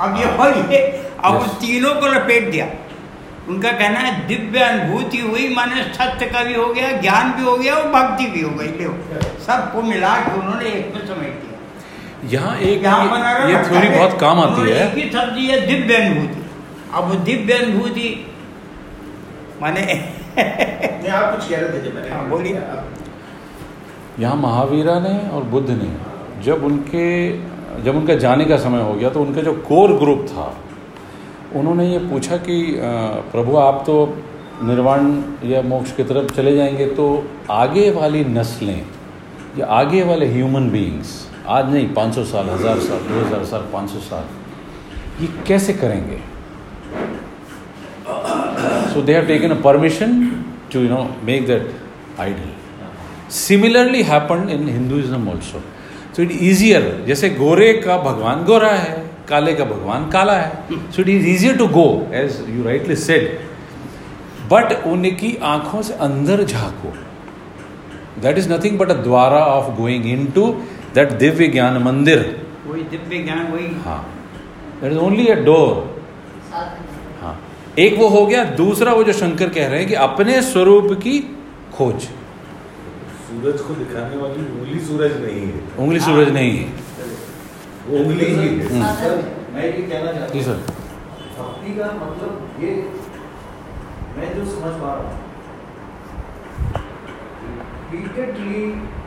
अब 0.00 0.16
ये 0.16 0.26
हो 0.36 0.44
ये 0.72 0.80
अब 1.24 1.32
उस 1.36 1.50
तीनों 1.60 1.94
को 1.94 2.06
लपेट 2.06 2.50
दिया। 2.50 2.66
उनका 3.48 3.70
कहना 3.72 3.98
है 3.98 4.10
दिव्य 4.28 4.60
अनुभूति 4.60 5.20
हुई 5.20 5.44
माने 5.54 5.82
सत्य 5.94 6.26
का 6.26 6.40
भी 6.44 6.54
हो 6.54 6.66
गया 6.74 6.90
ज्ञान 7.00 7.32
भी 7.32 7.42
हो 7.42 7.56
गया 7.56 7.74
और 7.74 7.86
भक्ति 7.90 8.26
भी 8.26 8.42
हो 8.42 8.50
गई। 8.50 8.70
सबको 9.46 9.82
मिला 9.82 10.14
के 10.16 10.32
उन्होंने 10.40 10.66
एक 10.70 10.86
में 10.94 11.02
समेट 11.06 11.34
दिया। 11.34 11.47
यहाँ 12.24 12.56
एक 12.58 12.82
यहाँ 12.82 13.48
ये 13.48 13.62
थ्योरी 13.64 13.88
बहुत 13.88 14.18
काम 14.20 14.40
आती 14.40 14.60
है। 14.60 14.86
एक 14.86 14.94
ही 14.94 15.10
सब्ज़ी 15.10 15.46
है 15.46 15.66
दिव्य 15.66 15.96
अनुभूति 15.96 16.42
अब 16.94 17.08
वो 17.08 17.14
दिव्य 17.24 17.54
अनुभूति 17.54 18.08
माने 19.62 19.82
आप 19.82 21.36
कुछ 21.36 21.48
कह 21.48 21.56
रहे 21.56 21.68
थे 21.72 21.80
जब 21.84 22.12
हाँ, 22.12 22.28
बोलिए। 22.28 22.62
यहाँ 24.20 24.36
महावीरा 24.36 24.98
ने 25.00 25.18
और 25.28 25.42
बुद्ध 25.44 25.68
ने 25.70 25.90
जब 26.44 26.64
उनके 26.64 27.08
जब 27.84 27.96
उनका 27.96 28.14
जाने 28.16 28.44
का 28.44 28.56
समय 28.56 28.82
हो 28.82 28.94
गया 28.94 29.10
तो 29.10 29.22
उनका 29.22 29.42
जो 29.42 29.52
कोर 29.68 29.92
ग्रुप 29.98 30.26
था 30.30 30.54
उन्होंने 31.56 31.88
ये 31.88 31.98
पूछा 31.98 32.36
कि 32.36 32.60
प्रभु 33.32 33.56
आप 33.56 33.82
तो 33.86 33.96
निर्वाण 34.62 35.22
या 35.44 35.62
मोक्ष 35.62 35.92
की 35.92 36.04
तरफ़ 36.04 36.34
चले 36.34 36.54
जाएँगे 36.56 36.86
तो 36.94 37.06
आगे 37.50 37.90
वाली 37.90 38.24
नस्लें 38.24 38.80
या 39.58 39.66
आगे 39.66 40.02
वाले 40.02 40.26
ह्यूमन 40.26 40.70
बीइंग्स 40.70 41.27
आज 41.48 41.70
नहीं, 41.72 41.86
पाँच 41.94 42.14
सौ 42.14 42.24
साल, 42.24 42.48
हज़ार 42.50 42.80
साल, 42.80 42.98
दो 43.00 43.20
हज़ार 43.20 43.44
साल, 43.44 43.60
पाँच 43.72 43.90
सौ 43.90 43.98
साल। 44.00 44.24
ये 45.20 45.28
कैसे 45.48 45.72
करेंगे? 45.74 46.18
So 48.92 49.02
they 49.02 49.14
have 49.14 49.26
taken 49.26 49.50
a 49.50 49.60
permission 49.62 50.12
to 50.72 50.80
you 50.80 50.88
know 50.88 51.02
make 51.24 51.46
that 51.46 52.20
idol 52.20 53.30
similarly 53.34 54.02
happen 54.02 54.48
in 54.50 54.68
Hinduism 54.68 55.28
also 55.28 55.62
so 56.16 56.22
it 56.22 56.30
easier 56.32 56.92
जैसे 57.06 57.30
गोरे 57.30 57.72
का 57.80 57.96
भगवान 58.02 58.44
गोरा 58.44 58.70
है, 58.70 59.04
काले 59.28 59.54
का 59.54 59.64
भगवान 59.64 60.08
काला 60.10 60.32
है 60.34 60.80
so 60.92 61.02
it 61.02 61.08
is 61.08 61.26
easier 61.28 61.56
to 61.56 61.66
go 61.68 61.88
as 62.14 62.44
you 62.48 62.64
rightly 62.64 62.96
said 62.98 63.38
but 64.52 64.72
उनकी 64.86 65.36
आँखों 65.46 65.82
से 65.82 65.94
अंदर 66.02 66.44
झाको। 66.44 66.96
That 68.22 68.38
is 68.38 68.52
nothing 68.52 68.78
but 68.78 68.90
a 68.90 69.02
द्वारा 69.02 69.44
of 69.46 69.76
going 69.76 70.06
in 70.12 70.26
to 70.34 70.54
that 70.94 71.12
दिव्य 71.18 71.46
ज्ञान 71.48 71.76
मंदिर। 71.82 72.20
वही 72.66 72.82
दिव्य 72.92 73.18
ज्ञान 73.24 73.52
वही। 73.52 73.66
हाँ। 73.84 74.02
That 74.80 74.92
is 74.92 74.98
only 74.98 75.26
a 75.30 75.36
door 75.44 75.72
हाँ। 77.20 77.34
एक 77.78 77.98
वो 77.98 78.08
हो 78.08 78.24
गया 78.26 78.44
दूसरा 78.56 78.92
वो 78.92 79.04
जो 79.04 79.12
शंकर 79.12 79.48
कह 79.48 79.66
रहे 79.68 79.78
हैं 79.78 79.88
कि 79.88 79.94
अपने 80.06 80.40
स्वरूप 80.42 80.92
की 81.02 81.18
खोज। 81.74 82.08
सूरज 83.28 83.60
को 83.60 83.74
दिखाने 83.74 84.16
वाली 84.16 84.46
उंगली 84.50 84.80
सूरज 84.86 85.12
नहीं 85.22 85.46
है। 85.46 85.60
उंगली 85.78 86.00
सूरज 86.00 86.28
नहीं 86.32 86.56
है। 86.58 86.66
उंगली 88.00 88.24
ही 88.24 88.48
है। 88.48 88.68
हम्म। 88.68 88.94
सर 88.94 89.12
मैं 89.54 89.64
ये 89.64 89.82
कहना 89.82 90.12
चाहता 90.12 90.50
हूँ। 90.50 90.56
भक्ति 91.38 91.70
का 91.78 91.86
मतलब 92.00 92.62
ये 92.62 92.70
मैं 94.16 94.28
जो 94.36 94.44
समझ 94.52 94.72
पा 94.80 94.94
रहा 94.94 95.08
हूँ 95.08 95.26
repeatedly 97.90 98.62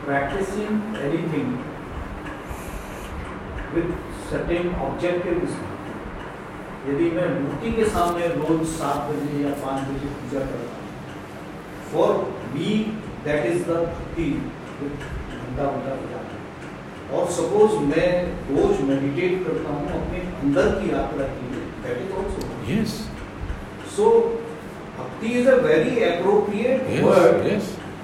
practicing 0.06 0.78
anything 1.08 1.50
with 3.74 3.92
setting 4.30 4.82
objective 4.82 5.46
यदि 6.84 7.10
मैं 7.10 7.28
मूर्ति 7.34 7.72
के 7.72 7.84
सामने 7.90 8.28
रोज 8.30 8.66
सात 8.68 9.10
बजे 9.10 9.42
या 9.42 9.50
पाँच 9.58 9.88
बजे 9.88 10.08
पूजा 10.14 10.40
करता 10.46 10.76
हूँ 10.76 10.82
for 11.92 12.14
me 12.54 12.70
that 13.24 13.46
is 13.46 13.62
the 14.16 14.30
घंटा 14.82 15.64
घंटा 15.64 15.94
पूजा 15.94 16.22
और 17.12 17.30
सपोज़ 17.32 17.78
मैं 17.86 18.10
रोज 18.48 18.80
मेडिटेट 18.88 19.46
करता 19.46 19.72
हूँ 19.72 19.88
अपने 20.00 20.20
अंदर 20.42 20.68
की 20.76 20.92
यात्रा 20.92 21.26
के 21.32 21.48
लिए 21.48 21.64
that 21.82 22.02
is 22.02 22.12
also 22.18 22.50
yes 22.68 22.98
so 23.96 24.10
bhakti 24.98 25.32
is 25.40 25.48
a 25.48 25.56
very 25.62 26.02
appropriate 26.04 27.02
word 27.04 27.50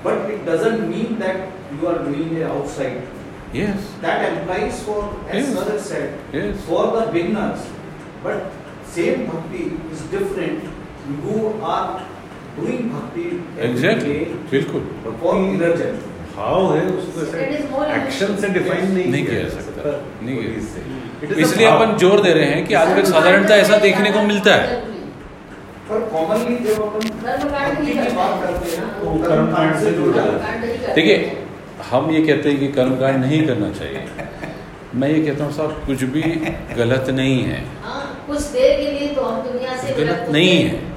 but 0.04 0.30
it 0.30 0.44
doesn't 0.48 0.80
mean 0.88 1.18
that 1.20 1.72
you 1.72 1.88
are 1.88 1.98
doing 2.04 2.42
outside 2.50 3.17
yes. 3.52 3.88
That 4.02 4.18
applies 4.32 4.82
for, 4.82 5.00
as 5.30 5.34
Yes. 5.34 5.54
Sir 5.54 5.64
has 5.72 5.84
said, 5.84 6.08
yes. 6.32 6.60
for 6.66 6.84
the 6.96 7.06
beginners. 7.12 7.60
But 8.22 8.52
same 8.84 9.26
bhakti 9.26 9.64
is 9.92 10.00
different. 10.12 10.68
You 11.08 11.54
are 11.62 12.02
doing 12.56 12.88
bhakti 12.92 13.26
day. 14.04 14.18
बिल्कुल 14.50 14.82
for 15.20 15.34
inner 15.36 15.72
journey. 15.76 16.04
भाव 16.36 16.74
है 16.74 16.82
उसको 16.88 17.22
It 17.44 17.52
is 17.54 17.64
more 17.70 17.86
ऐसे 17.86 18.00
action 18.00 18.36
से 18.40 18.48
define 18.56 18.92
नहीं 18.92 19.06
नहीं 19.12 19.24
किया 19.26 19.48
सकता, 19.54 19.94
नहीं 20.22 20.36
किया 20.36 21.36
इसलिए 21.44 21.66
अपन 21.68 21.96
ज़ोर 21.98 22.20
दे 22.22 22.32
रहे 22.32 22.50
हैं 22.50 22.66
कि 22.66 22.74
आजकल 22.80 23.04
साधारणतः 23.10 23.54
ऐसा 23.54 23.78
देखने 23.86 24.10
को 24.12 24.22
मिलता 24.26 24.54
है। 24.54 24.76
पर 25.88 26.00
कॉमनली 26.12 26.56
जब 26.64 26.82
अपन 26.82 27.02
भक्ति 27.24 27.92
की 27.92 28.14
बात 28.16 28.42
करते 28.42 28.76
हैं 28.76 28.88
तो 29.00 29.08
वो 29.08 29.18
कर्मकांड 29.24 29.76
से 29.82 29.92
जुड़ 29.92 30.14
जाता 30.14 30.46
है। 30.46 30.94
देखिए 30.94 31.16
हम 31.82 32.10
ये 32.10 32.20
कहते 32.22 32.50
हैं 32.50 32.58
कि 32.58 32.68
कर्मकांड 32.72 33.24
नहीं 33.24 33.46
करना 33.46 33.70
चाहिए। 33.72 34.04
मैं 34.94 35.08
ये 35.08 35.20
कहता 35.20 35.44
हूँ 35.44 35.52
साहब 35.52 35.82
कुछ 35.86 36.02
भी 36.12 36.22
गलत 36.76 37.10
नहीं 37.10 37.42
है। 37.44 37.64
हाँ, 37.82 38.24
कुछ 38.26 38.40
देर 38.52 38.76
के 38.76 38.90
लिए 38.92 39.08
तो 39.14 39.22
हम 39.22 39.40
दुनिया 39.42 39.76
से 39.76 39.92
गलत 39.94 40.26
नहीं 40.32 40.52
है। 40.52 40.68
हैं। 40.68 40.96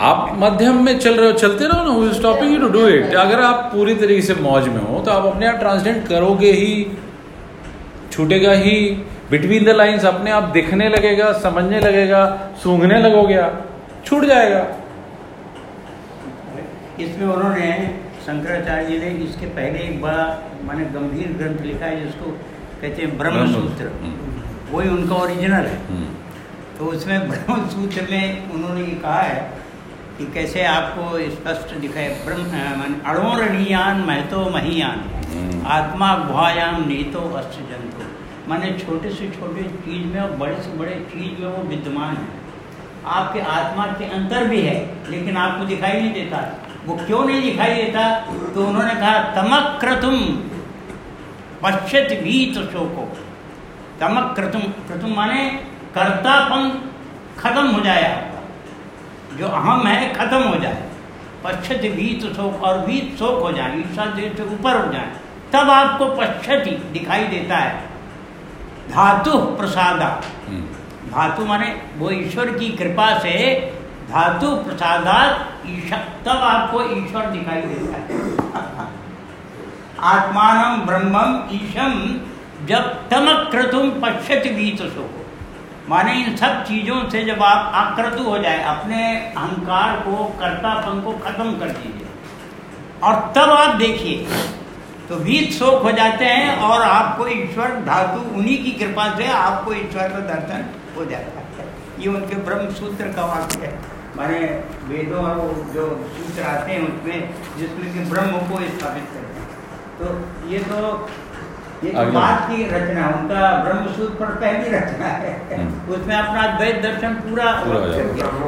आप 0.00 0.32
मध्यम 0.38 0.82
में 0.84 0.98
चल 0.98 1.14
रहे 1.14 1.26
हो 1.26 1.38
चलते 1.38 1.66
रहो 1.66 2.02
ना 2.02 2.12
stopping 2.12 2.52
you 2.52 2.58
to 2.60 2.68
do 2.70 2.86
it 2.88 3.14
अगर 3.16 3.40
आप 3.42 3.70
पूरी 3.74 3.94
तरीके 3.96 4.22
से 4.22 4.34
मौज 4.42 4.68
में 4.68 4.80
हो 4.80 5.00
तो 5.00 5.10
आप 5.10 5.24
अपने 5.26 5.46
आप 5.46 5.58
ट्रांसलेट 5.58 6.06
करोगे 6.08 6.50
ही 6.52 6.72
छूटेगा 8.12 8.52
ही। 8.54 8.80
बिटवीन 9.30 9.64
द 9.64 9.68
लाइंस 9.68 10.04
अपने 10.06 10.30
आप 10.30 10.42
दिखने 10.52 10.88
लगेगा 10.88 11.32
समझने 11.38 11.80
लगेगा 11.80 12.20
सूंघने 12.62 12.98
लगोगे 12.98 13.34
आप 13.38 13.64
छूट 14.06 14.24
जाएगा। 14.24 14.66
इसमें 17.00 17.26
उन्होंने 17.26 17.68
शंकराचार्य 18.28 18.86
जी 18.86 18.98
ने 18.98 19.10
इसके 19.24 19.46
पहले 19.56 19.78
एक 19.80 20.00
बड़ा 20.00 20.24
माने 20.64 20.84
गंभीर 20.94 21.28
ग्रंथ 21.36 21.60
लिखा 21.66 21.86
है 21.86 22.00
जिसको 22.00 22.30
कहते 22.80 23.02
हैं 23.02 23.16
ब्रह्म 23.18 23.44
सूत्र 23.52 23.86
हम्म, 24.02 24.42
वही 24.72 24.88
उनका 24.88 25.14
ओरिजिनल 25.16 25.68
है। 25.68 25.78
हम्म, 25.86 26.08
तो 26.78 26.90
उसमें 26.96 27.28
ब्रह्म 27.28 27.68
सूत्र 27.70 28.06
में 28.10 28.52
उन्होंने 28.54 28.84
ये 28.84 28.98
कहा 29.06 29.20
है 29.20 29.40
कि 30.18 30.26
कैसे 30.34 30.64
आपको 30.74 31.06
स्पष्ट 31.30 31.74
दिखाए 31.86 32.08
ब्रह्म 32.26 32.62
माने 32.82 33.00
अणोरणीयान 33.14 34.04
महतो 34.10 34.44
महीयान 34.50 35.02
हम्म। 35.32 35.66
आत्मा 35.78 36.14
गुहायाम 36.28 36.86
नीतो 36.88 37.26
अष्ट 37.40 37.58
जंतु 37.72 38.12
माने 38.48 38.76
छोटे 38.78 39.16
से 39.16 39.32
छोटे 39.40 39.68
चीज़ 39.80 40.06
में 40.12 40.20
और 40.20 40.36
बड़े 40.38 40.62
से 40.62 40.78
बड़े 40.78 41.02
चीज़ 41.10 41.42
में 41.42 41.48
वो 41.48 41.62
विद्यमान 41.72 42.16
है। 42.16 42.46
आपके 43.18 43.40
आत्मा 43.56 43.86
के 43.98 44.14
अंतर 44.14 44.48
भी 44.48 44.60
है 44.62 44.78
लेकिन 45.10 45.36
आपको 45.42 45.64
दिखाई 45.66 46.00
नहीं 46.00 46.12
देता। 46.14 46.46
वो 46.88 46.96
क्यों 47.06 47.24
नहीं 47.24 47.42
दिखाई 47.42 47.74
देता? 47.74 48.20
तो 48.54 48.66
उन्होंने 48.66 48.94
कहा 48.94 49.18
तमक 49.18 49.78
क्रतुम 49.80 50.16
पश्चित 51.62 52.20
भीत 52.22 52.54
शोको। 52.72 53.18
तमक 54.00 54.32
क्रतुम 54.36 54.60
क्रतुम 54.60 55.10
माने 55.16 55.48
कर्तापन 55.94 56.90
खत्म 57.38 57.66
हो 57.68 57.80
जाए 57.80 58.02
आपका 58.02 58.40
जो 59.36 59.48
अहम 59.48 59.86
है 59.86 60.14
खत्म 60.14 60.42
हो 60.42 60.58
जाए। 60.58 60.82
पश्चित 61.44 61.80
भीत 61.80 62.36
शोक 62.36 62.62
और 62.62 62.78
भीत 62.78 63.16
शोक 63.18 63.42
हो 63.42 63.52
जाए 63.52 63.78
ईर्षा 63.78 64.04
देव 64.04 64.34
से 64.36 64.42
ऊपर 64.42 64.86
हो 64.86 64.92
जाए 64.92 65.12
तब 65.52 65.70
आपको 65.70 66.06
पश्चित 66.06 66.82
दिखाई 66.92 67.24
देता 67.24 67.56
है। 67.56 67.80
धातु 68.90 69.38
प्रसादा। 69.38 70.22
हम्म। 70.48 70.62
धातु 71.10 71.44
माने 71.44 71.82
वो 71.96 72.10
ईश्वर 72.10 72.50
की 72.50 72.68
कृपा 72.68 73.18
से 73.18 73.60
धातु 74.10 74.56
प्रसादात 74.56 75.57
ईश्वर 75.68 75.98
तब 76.26 76.42
आपको 76.44 76.82
ईश्वर 76.96 77.26
दिखाई 77.30 77.60
देता 77.62 77.96
है। 77.98 78.86
आत्मान 80.08 80.80
ब्रह्मम 80.86 81.30
ईशम 81.54 81.94
जब 82.66 82.84
तमक 83.10 83.48
क्रतुम 83.50 83.90
पश्यत 84.02 84.52
बीत 84.54 84.82
सो 84.94 85.08
माने 85.88 86.12
इन 86.14 86.36
सब 86.36 86.62
चीज़ों 86.64 86.98
से 87.10 87.24
जब 87.24 87.42
आप 87.42 87.72
आक्रतु 87.74 88.22
हो 88.24 88.38
जाए, 88.38 88.62
अपने 88.64 89.04
अहंकार 89.16 89.96
को, 90.00 90.24
कर्तापन 90.40 91.00
को 91.00 91.12
खत्म 91.20 91.58
कर 91.58 91.68
दीजिए। 91.68 92.06
और 93.02 93.14
तब 93.36 93.50
आप 93.50 93.74
देखिए 93.76 94.16
तो 95.08 95.16
भीत 95.16 95.52
शोक 95.52 95.82
हो 95.82 95.92
जाते 95.92 96.24
हैं 96.24 96.56
और 96.60 96.82
आपको 96.82 97.26
ईश्वर 97.28 97.80
धातु 97.84 98.20
उन्हीं 98.36 98.62
की 98.64 98.72
कृपा 98.80 99.06
से 99.16 99.26
आपको 99.34 99.72
ईश्वर 99.74 100.08
का 100.08 100.20
दर्शन 100.26 100.64
हो 100.96 101.04
जाता 101.04 101.40
है। 101.58 101.66
ये 102.00 102.08
उनके 102.08 102.36
ब्रह्म 102.44 102.72
सूत्र 102.74 103.12
का 103.12 103.24
वाक्य 103.26 103.66
है। 103.66 103.97
माने 104.18 104.38
वेदों 104.84 105.24
और 105.24 105.36
वो 105.36 105.72
जो 105.74 106.10
सूत्र 106.16 106.42
आते 106.42 106.72
हैं 106.72 106.80
उसमें 106.80 107.30
जिसमें 107.58 107.92
कि 107.92 108.10
ब्रह्म 108.10 108.30
को 108.30 108.56
स्थापित 108.56 109.04
करते 109.14 109.40
हैं। 109.40 109.48
तो 109.98 110.04
ये 110.48 110.58
तो 110.58 111.08
ये 111.84 111.90
तो 111.90 112.04
बात 112.12 112.48
की 112.50 112.64
रचना 112.64 113.08
उनका 113.08 113.64
ब्रह्म 113.64 113.92
सूत्र 113.92 114.14
पर 114.14 114.26
पहली 114.26 114.70
रचना 114.70 115.06
है। 115.06 115.58
हम्म। 115.58 115.94
उसमें 115.94 116.16
अपना 116.16 116.46
द्वैत 116.46 116.82
दर्शन 116.82 117.14
पूरा। 117.14 117.52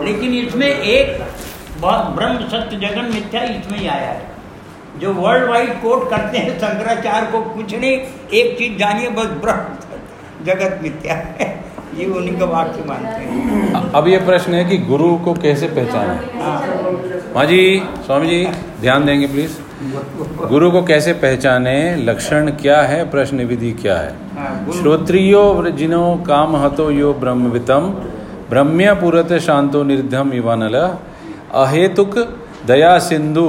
लेकिन 0.05 0.33
इसमें 0.33 0.67
एक 0.67 1.23
बहुत 1.79 2.07
ब्रह्म 2.07 2.49
सत्य 2.49 2.77
जगन 2.77 3.05
मिथ्या 3.05 3.43
इसमें 3.43 3.79
ही 3.79 3.87
आया 3.87 4.11
है। 4.11 4.31
जो 4.97 5.13
वर्ल्ड 5.13 5.51
वाइड 5.51 5.83
कोट 5.83 6.11
करते 6.11 6.39
हैं 6.39 6.59
शंकराचार्य 6.59 7.27
को 7.33 7.41
कुछ 7.41 7.75
नहीं 7.75 7.93
एक 8.35 8.59
चीज़ 8.59 8.79
जानिए 8.79 9.09
बस 9.09 9.27
ब्रह्म 9.27 10.45
जगत 10.45 10.81
मिथ्या 10.83 11.15
है। 11.15 11.70
ये 12.01 12.07
उन्हीं 12.09 12.37
का 12.39 12.47
वाक्य 12.47 12.85
मानते 12.87 13.23
हैं। 13.23 13.91
अब 13.93 14.07
ये 14.09 14.19
प्रश्न 14.27 14.55
है 14.55 14.65
कि 14.65 14.79
गुरु 14.87 15.17
को 15.25 15.33
कैसे 15.37 15.67
पहचाने? 15.71 16.15
हाँ। 16.41 17.47
जी 17.47 17.83
स्वामी 18.07 18.29
जी 18.29 18.45
ध्यान 18.81 19.05
देंगे 19.07 19.27
प्लीज़ 19.27 19.53
गुरु 20.49 20.71
को 20.71 20.83
कैसे 20.85 21.13
पहचाने? 21.15 21.75
लक्षण 21.99 22.51
क्या 22.53 22.81
है? 22.83 22.99
प्रश्न 23.11 23.45
विधि 23.47 23.73
क्या 23.73 23.97
है? 23.97 24.13
हाँ, 24.37 24.73
श्रोत्रियो 24.73 25.43
व्रजिनो 25.55 26.05
काम 26.27 26.57
हतो 26.57 26.91
यो 26.91 27.13
ब्रह्मवितम 27.15 27.89
ब्रह्म्य 28.51 28.95
पुरत 28.95 29.33
शांतो 29.41 29.83
निर्धम 29.85 30.33
इवानल 30.33 30.77
अहेतुक 31.55 32.17
दया 32.67 32.99
सिंधु 33.01 33.49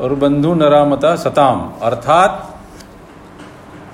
और 0.00 0.14
बंधु 0.14 0.54
नरामता 0.54 1.14
सताम। 1.16 1.60
अर्थात 1.82 2.48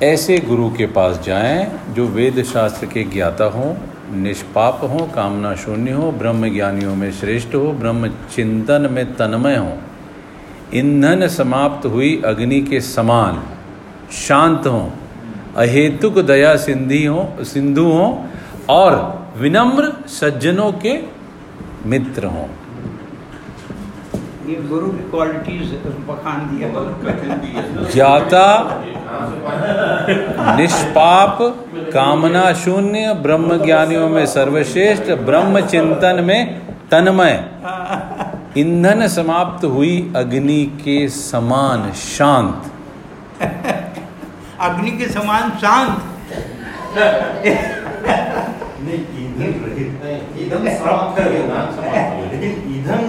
ऐसे 0.02 0.38
गुरु 0.38 0.68
के 0.70 0.86
पास 0.88 1.20
जाएँ 1.24 1.60
जो 1.94 2.06
वेद 2.08 2.42
शास्त्र 2.44 2.86
के 2.86 3.02
ज्ञाता 3.04 3.44
हों 3.50 3.70
निष्पाप 4.12 4.80
हो, 4.82 5.10
कामना 5.14 5.54
शून्य 5.54 5.90
हो 5.90 6.12
ब्रह्म 6.12 6.54
ज्ञानियों 6.54 6.96
में 6.96 7.12
श्रेष्ठ 7.12 7.54
हो 7.54 7.72
ब्रह्म 7.72 8.08
चिंतन 8.08 8.88
में 8.90 9.16
तन्मय 9.16 9.56
हो। 9.56 9.72
ईंधन 10.74 11.28
समाप्त 11.28 11.86
हुई, 11.86 12.22
अग्नि 12.24 12.60
के 12.60 12.80
समान। 12.80 13.42
शांत 14.12 14.66
हो, 14.66 14.92
अहेतुक 15.56 16.18
दया 16.18 16.56
सिंधी 16.56 17.04
हो, 17.06 17.32
सिंधु 17.40 17.84
हों, 17.84 18.26
और 18.68 19.18
विनम्र 19.36 20.08
सज्जनों 20.08 20.72
के 20.72 20.98
मित्र 21.86 22.24
हों। 22.26 22.46
ये 24.48 24.54
गुरु 24.68 24.88
की 24.88 25.02
क्वालिटीज 25.10 25.72
बखान 26.08 26.38
दिया 26.50 26.68
ज्ञाता 27.92 28.44
निष्पाप 30.56 31.38
कामना 31.94 32.44
शून्य 32.54 33.12
ब्रह्म 33.22 33.58
ज्ञानियों 33.64 34.08
में 34.08 34.24
सर्वश्रेष्ठ 34.26 35.10
ब्रह्म 35.28 35.60
चिंतन 35.66 36.24
में 36.24 36.40
तन्मय। 36.90 37.34
ईंधन 38.58 39.06
समाप्त 39.08 39.64
हुई 39.64 39.94
अग्नि 40.16 40.64
के 40.84 40.98
समान 41.08 41.90
शांत। 41.92 42.70
अग्नि 44.60 44.90
के 44.90 45.08
समान 45.08 45.50
शांत। 45.58 45.96
नहीं 48.80 49.02
ईंधन 49.24 49.50
रहित 49.64 49.92
ईंधन 50.38 50.62
समाप्त 50.78 51.18
कर 51.18 51.30
देना। 51.30 51.58
लेकिन 52.22 52.52
ईंधन 52.76 53.02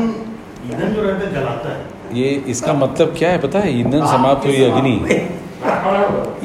ईंधन 0.69 0.93
जो 0.93 1.01
रहता 1.01 1.25
है 1.25 1.31
जलाता 1.33 1.69
है। 1.69 1.79
ये 2.13 2.29
इसका 2.47 2.73
मतलब 2.73 3.15
क्या 3.17 3.29
है 3.31 3.37
पता 3.41 3.59
है? 3.59 3.79
ईंधन 3.79 4.05
समाप्त 4.07 4.45
हुई 4.45 4.63
अग्नि। 4.63 4.95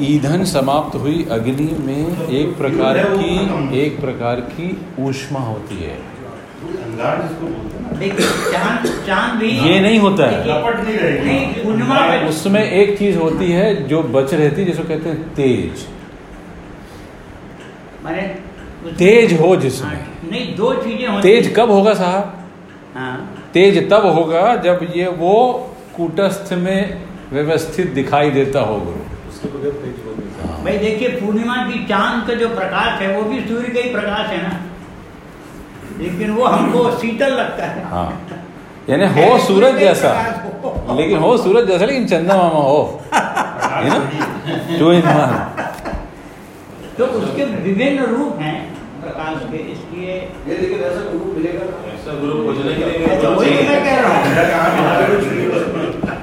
ईंधन 0.05 0.43
समाप्त 0.45 0.95
हुई 0.95 1.25
अग्नि 1.31 1.69
में 1.81 2.27
एक 2.29 2.57
प्रकार 2.57 2.97
की 3.03 3.79
एक 3.79 3.99
प्रकार 4.01 4.39
की 4.49 4.67
ऊष्मा 4.99 5.39
होती 5.39 5.75
है। 5.75 5.97
अंगार 6.65 7.21
जिसको 7.21 7.45
बोलते 7.45 7.77
हैं 7.77 7.83
ना। 7.83 7.97
देखिए 7.99 8.51
चाँद 8.51 8.87
चाँद 9.07 9.41
ये 9.43 9.79
नहीं 9.79 9.99
होता 9.99 10.27
है। 10.27 10.37
उसमें 12.27 12.63
एक 12.63 12.97
चीज़ 12.99 13.17
होती 13.17 13.51
है 13.51 13.67
जो 13.87 14.01
बच 14.15 14.33
रहती 14.33 14.61
है 14.61 14.67
जिसको 14.67 14.83
कहते 14.83 15.09
हैं 15.09 15.33
तेज। 15.33 15.85
तेज 18.97 19.39
हो 19.39 19.47
हाँ, 19.47 19.61
जिसमें 19.61 20.07
नहीं 20.31 20.55
दो 20.55 20.73
चीज़ें 20.73 21.21
तेज 21.21 21.53
कब 21.57 21.71
होगा 21.71 21.93
साहब? 21.93 22.33
हाँ। 22.95 23.34
तेज 23.55 23.77
तब 23.89 24.05
होगा 24.15 24.55
जब 24.61 24.79
ये 24.95 25.07
वो 25.17 25.33
कूटस्थ 25.95 26.53
में 26.53 26.79
व्यवस्थित 27.31 27.91
दिखाई 27.91 28.29
देता 28.31 28.59
हो 28.59 28.75
गुरु। 28.79 29.03
उसके 29.29 29.47
बगैर 29.47 29.71
तेज 29.73 29.95
नहीं 30.07 30.31
सकता। 30.31 30.63
भाई 30.63 30.77
देखिए 30.77 31.09
पूर्णिमा 31.09 31.55
की 31.67 31.83
चाँद 31.85 32.27
का 32.27 32.33
जो 32.33 32.49
प्रकाश 32.49 33.01
है 33.01 33.07
वो 33.17 33.21
भी 33.29 33.39
सूर्य 33.39 33.69
का 33.69 33.81
ही 33.81 33.89
प्रकाश 33.89 34.27
है 34.27 34.41
ना। 34.43 34.53
लेकिन 35.99 36.31
वो 36.31 36.45
हमको 36.45 36.89
शीतल 36.97 37.33
लगता 37.33 37.65
है। 37.65 37.83
हाँ। 37.85 38.09
यानी 38.89 39.05
हो 39.13 39.37
सूरज 39.39 39.77
जैसा। 39.77 40.11
लेकिन 40.97 41.17
हो 41.17 41.37
सूरज 41.37 41.67
जैसा 41.67 41.85
लेकिन 41.85 42.07
चंदा 42.07 42.35
मामा 42.37 42.61
हो। 42.61 43.01
है 43.13 43.89
ना? 43.89 43.95
इन 44.75 44.83
वन 44.83 45.01
तो 46.97 47.05
उसके 47.05 47.45
विभिन्न 47.45 48.05
रूप 48.07 48.39
हैं 48.39 48.57
प्रकाश 49.01 49.37
के 49.51 49.57
इसलिए 49.71 50.13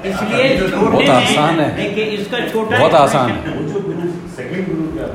इसलिए 0.05 0.45
बहुत 0.71 1.09
आसान 1.11 1.61
है। 1.61 1.69
देखिए 1.77 2.05
इसका 2.17 2.39
छोटा 2.49 2.79
बहुत 2.79 2.95
आसान 2.95 3.31
गुरु 3.47 3.81
गुरु 3.83 4.87
है। 4.99 5.07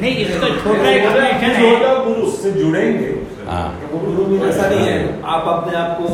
नहीं 0.00 0.14
इसका 0.24 0.48
छोटा 0.62 0.88
एक्सप्लेनेशन 0.90 1.52
है 1.58 1.68
गुरु 2.04 2.22
उससे 2.22 2.50
जुड़ेंगे 2.52 3.10
हाँ 3.46 3.68
तो 3.80 3.98
गुरु 3.98 4.24
भी 4.24 4.36
ऐसा 4.48 4.68
नहीं 4.68 4.86
है 4.86 4.96
आप 5.34 5.44
अपने 5.48 5.76
आप 5.78 5.90
को 5.98 6.04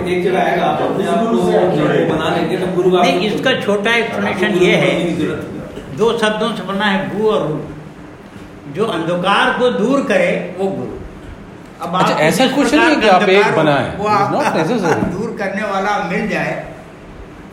एक 0.00 0.18
जगह 0.24 0.40
आएगा 0.40 0.64
आप 0.64 0.80
अपने 0.82 1.06
आप 1.06 1.18
गुरु 1.26 1.38
से। 1.40 1.52
को 1.52 2.14
बना 2.14 2.28
लेंगे 2.36 2.56
तब 2.56 2.70
गुरु 2.74 2.90
नहीं 2.96 3.16
इसका 3.30 3.52
छोटा 3.60 3.90
एक्सप्लेनेशन 3.96 4.50
ये 4.64 4.72
है 4.76 4.90
गुरु 4.98 5.14
ज़रूरत 5.20 5.40
नहीं। 5.52 5.96
दो 5.98 6.06
शब्दों 6.18 6.50
से 6.56 6.62
बना 6.64 6.86
है 6.86 6.98
भू 7.10 7.30
और 7.30 7.40
रू 7.48 7.56
जो 8.74 8.84
अंधकार 8.92 9.46
को 9.58 9.64
दूर 9.72 9.98
करे 10.04 10.30
वो 10.58 10.66
गुरु 10.68 10.92
अब 11.82 11.96
अच्छा, 11.96 12.14
ऐसा 12.14 12.46
कुछ 12.46 12.74
नहीं 12.74 12.96
कि 12.96 13.08
आप 13.08 13.22
एक 13.22 13.56
बनाएँ। 13.56 13.96
वो 13.96 14.08
आपका 14.08 14.94
दूर 14.94 15.36
करने 15.38 15.62
वाला 15.62 15.98
मिल 15.98 16.28
जाए। 16.28 16.74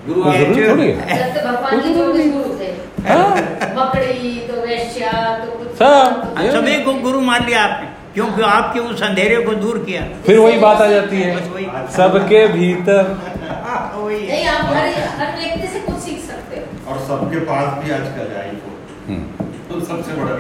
गुरु 0.08 0.32
ज़रूरी 0.32 0.70
थोड़ी 0.70 0.92
है। 0.92 1.18
जब 1.18 1.36
से 1.36 1.48
भगवान 1.48 1.80
के 1.80 2.82
हाँ। 3.10 3.30
मकड़ी 3.76 4.48
तो 4.48 4.62
वैश्या 4.62 5.12
तो 5.46 5.52
कुछ 5.52 5.68
सब। 5.68 6.34
हाँ, 6.38 6.52
सभी 6.52 6.84
को 6.84 6.94
गुरु 6.94 7.22
मान 7.22 7.46
लिया 7.46 7.64
आपने। 7.64 7.88
क्योंकि 8.14 8.42
आपके 8.42 8.80
उस 8.80 9.04
अंधेरे 9.04 9.42
को 9.42 9.54
दूर 9.54 9.78
किया। 9.78 10.02
फिर 10.26 10.40
वही 10.40 10.60
बात 10.60 10.82
आ 10.82 10.86
जाती 10.86 11.22
है। 11.22 11.36
वही। 11.36 11.66
सबके 11.96 12.48
भीतर। 12.48 13.22
हाँ, 13.66 13.94
वही। 13.98 14.28
नहीं 14.28 14.48
आप 14.48 14.66
हर 14.66 14.88
हर 15.20 15.40
व्यक्ति 15.40 15.68
से 15.68 15.80
कुछ 15.80 15.96
सीख 15.96 16.20
सकते 16.20 16.58
हो। 16.58 16.92
और 16.92 17.00
सबके 17.00 17.40
पास 17.40 17.84
भी 17.84 17.92
आजकल 17.92 18.32
है 18.32 18.42
आईफोन 18.42 19.41
सबसे 19.90 20.14
बड़ा 20.14 20.36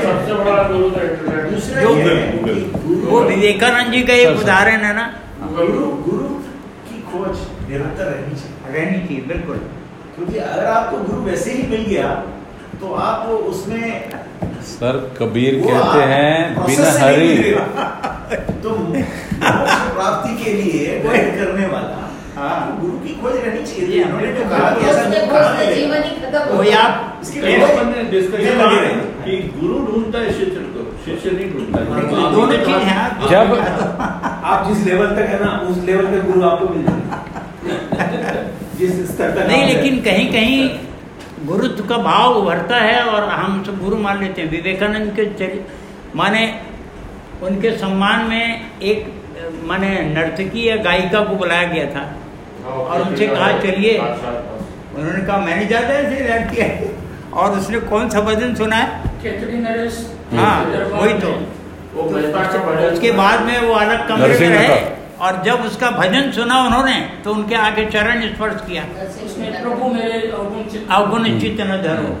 सबसे 0.00 0.34
बड़ा 0.34 0.62
गुरु 0.62 0.90
तो 0.90 1.00
जो- 1.80 1.96
है 1.96 2.14
वो 3.10 3.20
विवेकानंद 3.20 3.92
जी 3.92 4.02
का 4.02 4.14
एक 4.14 4.40
उदाहरण 4.40 4.80
है 4.80 4.94
ना? 4.96 5.06
गुरु 5.56 5.86
गुरु 6.06 6.28
की 6.88 7.00
खोज 7.02 7.38
निरंतर 7.70 8.04
रहनी 8.04 8.36
चाहिए। 8.40 8.76
रहनी 8.76 9.06
चाहिए 9.06 9.22
बिल्कुल। 9.26 9.56
क्योंकि 10.16 10.38
अगर 10.38 10.64
आपको 10.66 10.98
गुरु 10.98 11.22
वैसे 11.22 11.52
ही 11.52 11.62
मिल 11.70 11.84
गया 11.84 12.08
तो 12.80 12.94
आप 12.94 13.28
उसमें 13.28 14.10
सर 14.64 14.96
कबीर 15.18 15.54
कहते 15.66 16.02
हैं 16.12 16.66
बिन 16.66 16.80
हरि। 16.98 17.54
तो 18.62 18.70
प्राप्ति 19.94 20.44
के 20.44 20.52
लिए 20.52 20.98
करने 21.04 21.66
वाला। 21.66 22.00
हाँ। 22.36 22.78
गुरु 22.80 22.92
की 22.98 23.14
खोज 23.14 23.36
रहनी 23.36 23.62
चाहिए। 23.66 23.96
ये 23.98 24.04
उन्होंने 24.04 24.32
तो 24.32 24.48
कहा 24.50 24.70
कि 24.70 25.74
जीवन 25.74 26.02
ही 26.02 26.10
खत्म 26.10 26.42
हो 26.54 26.62
गया। 26.62 26.82
कि 29.24 29.36
गुरु 29.60 29.78
ढूंढता 29.86 30.18
है 30.18 30.32
शिष्य 30.32 30.54
को 30.54 30.84
शिष्य 31.04 31.30
नहीं 31.30 31.52
ढूंढता 31.52 31.78
हाँ, 31.78 32.32
दोनों 32.32 32.58
आपने 32.58 32.74
है 32.74 33.28
जब 33.28 33.46
आप 34.44 34.66
जिस 34.68 34.86
लेवल 34.86 35.06
तक 35.06 35.28
है 35.28 35.44
ना 35.44 35.50
उस 35.68 35.78
लेवल 35.84 36.06
के 36.06 36.20
गुरु 36.20 36.42
आपको 36.42 36.68
मिल 36.68 36.82
जाएँगे। 36.84 37.02
जिस 38.78 39.14
स्तर 39.14 39.30
तक 39.30 39.46
नहीं 39.48 39.74
लेकिन 39.74 40.00
कहीं 40.02 40.32
कहीं 40.32 40.68
गुरुत्व 41.46 41.84
का 41.84 41.98
भाव 41.98 42.34
उभरता 42.34 42.76
है 42.76 43.04
और 43.04 43.28
हम 43.28 43.64
सब 43.64 43.78
गुरु 43.82 43.96
मान 43.96 44.20
लेते 44.20 44.42
हैं। 44.42 44.50
विवेकानंद 44.50 45.12
के 45.16 45.26
चल 45.26 45.58
माने 46.16 46.60
उनके 47.42 47.70
सम्मान 47.78 48.24
में 48.24 48.80
एक 48.82 49.12
माने 49.64 50.00
नर्तकी 50.14 50.68
या 50.68 50.76
गायिका 50.76 51.20
को 51.20 51.34
बुलाया 51.34 51.62
गया 51.62 51.86
था। 51.86 52.04
और 52.68 53.02
उनसे 53.02 53.26
कहा 53.26 53.52
चलिए। 53.58 53.98
उन्होंने 53.98 55.20
कहा 55.26 55.36
मैंने 55.36 55.66
ज़्यादा 55.66 55.94
ऐसे 55.94 56.16
है। 56.62 57.03
और 57.34 57.58
उसने 57.58 57.78
कौन 57.80 58.08
सा 58.08 58.20
भजन 58.20 58.54
सुना 58.54 58.76
है? 58.76 59.02
हाँ 60.36 60.64
वही 60.92 61.14
तो। 61.14 61.28
उसके 62.92 63.12
बाद 63.12 63.42
में 63.42 63.60
वो 63.62 63.74
अलग 63.74 64.08
कमरे 64.08 64.28
में 64.48 64.58
रहे 64.58 64.68
और 65.20 65.42
जब 65.42 65.54
उसका 65.54 65.90
भजन 65.90 66.30
सुना 66.32 66.60
उन्होंने 66.60 66.94
तो 67.24 67.32
उनके 67.34 67.54
आगे 67.54 67.84
चरण 67.86 68.26
स्पर्श 68.34 68.60
किया। 68.70 68.82
प्रभु 69.62 69.88
मेरे 69.88 70.28
अवगुण 70.90 71.40
चित्त 71.40 71.60
न 71.60 71.82
धरो। 71.82 72.16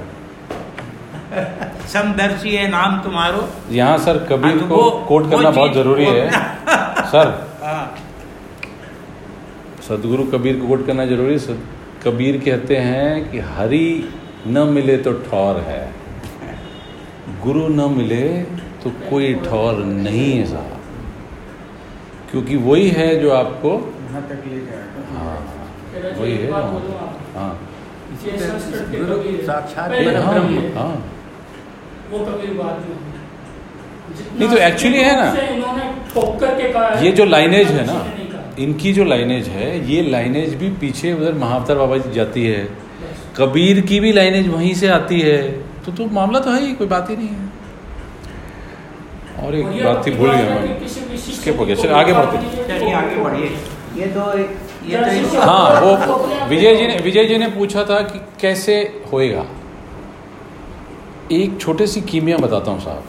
समदर्शी 1.88 2.56
है 2.56 2.68
नाम 2.68 2.98
तुम्हारो। 3.00 3.48
यहाँ 3.70 3.98
सर 3.98 4.18
कबीर 4.30 4.56
को 4.58 4.90
कोट 5.08 5.30
करना 5.30 5.50
बहुत 5.50 5.72
ज़रूरी 5.74 6.04
है। 6.04 6.30
सर। 7.12 7.56
हाँ, 7.62 7.98
सदगुरु 9.88 10.24
कबीर 10.24 10.60
को 10.60 10.68
कोट 10.68 10.86
करना 10.86 11.06
ज़रूरी 11.06 11.32
है। 11.32 11.38
सद- 11.38 12.04
कबीर 12.04 12.42
कहते 12.44 12.76
हैं 12.76 13.30
कि 13.30 13.38
हरि 13.38 14.14
न 14.46 14.58
मिले 14.68 14.96
तो 14.96 15.12
ठौर 15.12 15.56
है। 15.56 15.82
गुरु 17.42 17.68
न 17.68 17.80
मिले 17.94 18.28
तो 18.82 18.90
कोई 19.10 19.34
ठौर 19.34 19.74
नहीं 19.76 20.32
है 20.32 20.44
साहब। 20.46 20.80
क्योंकि 22.30 22.56
वही 22.56 22.88
है 22.88 23.20
जो 23.20 23.30
आपको 23.30 23.70
हाँ 24.12 24.20
वही 26.20 26.32
है। 26.32 26.50
हाँ, 26.52 26.62
हाँ 27.34 27.58
है। 30.74 30.92
नहीं 34.38 34.48
तो 34.48 34.56
actually 34.56 35.02
है 35.02 35.14
ना। 35.16 35.28
ये 37.00 37.12
जो 37.12 37.24
लाइनेज 37.24 37.68
है 37.68 37.86
ना। 37.86 38.06
इनकी 38.58 38.92
जो 38.92 39.04
लाइनेज 39.04 39.48
है 39.48 39.68
ये 39.90 40.02
लाइनेज 40.02 40.54
भी 40.54 40.70
पीछे 40.70 41.12
उधर 41.12 41.34
महावतर 41.34 41.74
बाबा 41.74 41.96
जी 41.96 42.12
जाती 42.12 42.46
है। 42.46 42.83
कबीर 43.36 43.80
की 43.80 44.00
भी 44.00 44.12
लाइनेज 44.12 44.48
वहीं 44.48 44.74
से 44.74 44.88
आती 44.88 45.20
है 45.20 45.38
तो 45.82 45.92
तो 45.92 46.06
मामला 46.12 46.40
तो 46.40 46.50
है 46.50 46.60
ही 46.62 46.72
कोई 46.74 46.86
बात 46.86 47.10
ही 47.10 47.16
नहीं 47.16 47.28
है। 47.28 47.52
और 49.38 49.54
एक 49.54 49.66
बात 49.84 50.06
थी 50.06 50.10
भूल 50.10 50.30
गया 50.30 50.44
मैं। 50.50 50.88
स्किप 50.88 51.58
हो 51.58 51.64
गया। 51.66 51.76
चलिए 51.76 51.94
आगे 51.94 52.12
बढ़ते 52.12 52.36
चलिए 52.68 52.92
आगे 52.94 53.16
बढ़िए। 53.16 53.48
ये 53.96 54.06
तो 54.06 54.32
एक 54.38 54.50
ये 54.84 55.22
तो 55.24 55.40
हाँ 55.40 55.80
वो 55.80 56.16
विजय 56.48 56.76
जी 56.76 56.86
ने 56.86 56.96
विजय 56.98 57.24
जी 57.24 57.38
ने 57.38 57.48
पूछा 57.50 57.84
था 57.84 58.00
कि 58.02 58.18
कैसे 58.40 58.76
होएगा। 59.12 59.44
एक 61.32 61.60
छोटे 61.60 61.86
सी 61.86 62.00
कीमिया 62.02 62.36
बताता 62.38 62.70
हूँ 62.70 62.80
साहब। 62.80 63.04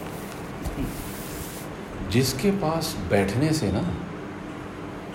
जिसके 2.11 2.51
पास 2.59 2.95
बैठने 3.09 3.51
से 3.53 3.71
ना 3.71 3.79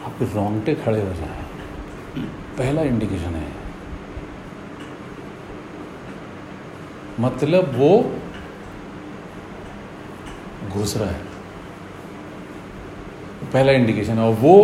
आपके 0.06 0.24
रोंगटे 0.24 0.74
खड़े 0.84 1.00
हो 1.00 1.12
जाए। 1.14 1.38
पहला 2.58 2.82
इंडिकेशन 2.82 3.34
है। 3.34 3.59
मतलब 7.21 7.73
वो 7.77 7.91
घुस 10.71 10.97
रहा 10.97 11.09
है। 11.09 11.29
पहला 13.53 13.73
इंडिकेशन 13.73 14.18
है। 14.18 14.25
और 14.25 14.35
वो 14.35 14.57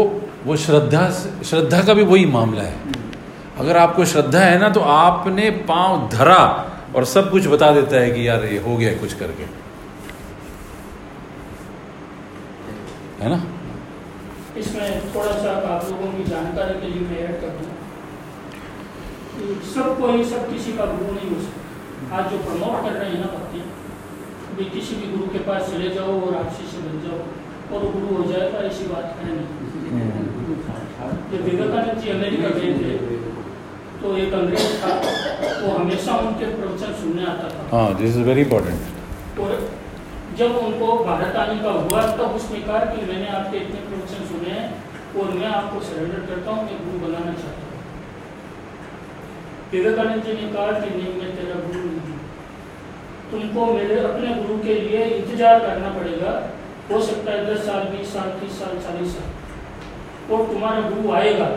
वो 0.44 0.56
श्रद्धा 0.56 1.08
श्रद्धा 1.44 1.82
का 1.82 1.94
भी 1.94 2.02
वही 2.04 2.24
मामला 2.26 2.62
है। 2.62 2.76
अगर 3.58 3.76
आपको 3.76 4.04
श्रद्धा 4.04 4.40
है 4.40 4.58
ना 4.58 4.68
तो 4.68 4.80
आपने 4.80 5.50
पाँव 5.68 6.08
धरा 6.08 6.42
और 6.96 7.04
सब 7.04 7.30
कुछ 7.30 7.46
बता 7.46 7.70
देता 7.72 7.96
है 7.96 8.10
कि 8.10 8.28
यार 8.28 8.44
ये 8.44 8.58
हो 8.58 8.76
गया 8.76 8.92
कुछ 8.98 9.14
करके। 9.14 9.44
है 13.22 13.28
ना? 13.30 13.40
इसमें 14.56 15.14
थोड़ा 15.14 15.32
सा 15.32 15.50
आप 15.74 15.84
लोगों 15.90 16.12
की 16.12 16.24
जानकारी 16.24 16.80
के 16.80 16.86
लिए 16.88 17.08
मैं 17.08 17.18
ऐड 17.18 17.40
कर 17.40 17.48
दूँ। 17.48 17.72
सब 19.74 19.86
कोई 20.00 20.24
सब 20.24 20.42
किसी 20.52 20.72
का 20.72 20.84
गुरु 20.84 21.12
नहीं 21.12 21.30
हो 21.30 21.40
सकता। 21.42 21.65
आज 22.14 22.24
जो 22.30 22.36
प्रमोट 22.38 22.76
कर 22.82 22.92
रहे 22.92 23.08
हैं 23.10 23.18
ना 23.20 23.28
भक्ति 23.30 23.60
भी 24.58 24.64
किसी 24.74 24.96
भी 24.96 25.06
गुरु 25.12 25.26
के 25.32 25.38
पास 25.46 25.70
चले 25.70 25.88
जाओ 25.94 26.12
और 26.26 26.34
आप 26.40 26.52
शिष्य 26.58 26.82
बन 26.82 27.00
जाओ 27.06 27.18
और 27.76 27.86
गुरु 27.94 28.10
हो 28.16 28.22
जाएगा 28.32 28.58
ऐसी 28.68 28.84
बात 28.90 29.16
है 29.20 29.32
नहीं। 29.36 29.48
जब 31.32 31.40
विवेकानंद 31.48 31.98
जी 32.02 32.10
अमेरिका 32.10 32.52
गए 32.58 32.70
थे 32.78 32.92
तो 34.02 34.16
एक 34.18 34.32
अंग्रेज़ 34.40 34.70
था 34.82 34.92
वो 35.64 35.74
हमेशा 35.78 36.16
उनके 36.28 36.46
प्रवचन 36.54 36.94
सुनने 37.02 37.26
आता 37.32 37.48
था। 37.56 37.68
हाँ 37.76 37.88
दिस 37.98 38.16
इज़ 38.16 38.22
वेरी 38.30 38.42
इंपॉर्टेंट 38.48 39.38
और 39.44 39.50
जब 40.38 40.56
उनको 40.62 40.86
भारत 41.04 41.36
आने 41.44 41.58
का 41.62 41.70
हुआ 41.82 42.06
तब 42.16 42.34
उसने 42.40 42.60
कहा 42.66 42.80
कि 42.94 43.06
मैंने 43.12 43.28
आपके 43.38 43.56
इतने 43.58 43.80
प्रवचन 43.90 44.26
सुने 44.32 44.58
हैं 44.58 44.66
और 45.20 45.38
मैं 45.38 45.52
आपको 45.60 45.80
सरेंडर 45.88 46.26
करता 46.32 46.50
हूँ 46.50 46.64
मैं 46.64 46.78
गुरु 46.86 47.06
बनाना 47.06 47.32
चाहता 47.42 47.60
हूँ। 47.60 47.65
विवेकानंद 49.72 50.22
जी 50.24 50.32
ने 50.32 50.52
कहा 50.52 50.72
कि 50.72 50.90
नहीं 50.90 51.12
मैं 51.14 51.30
तेरा 51.36 51.54
गुरु 51.62 51.80
नहीं 51.80 52.00
हूँ। 52.02 52.18
तुमको 53.30 53.66
मेरे 53.72 53.96
अपने 54.00 54.34
गुरु 54.34 54.58
के 54.64 54.74
लिए 54.76 55.04
इंतज़ार 55.06 55.58
करना 55.60 55.88
पड़ेगा। 55.94 56.34
हो 56.90 57.00
सकता 57.02 57.32
है 57.32 57.46
दस 57.46 57.64
साल 57.66 57.88
बीस 57.88 58.12
साल 58.12 58.28
तीस 58.40 58.58
साल 58.58 58.78
चालीस 58.80 59.14
साल। 59.14 59.28
और 60.32 60.46
तुम्हारा 60.48 60.80
गुरु 60.90 61.12
आएगा। 61.14 61.48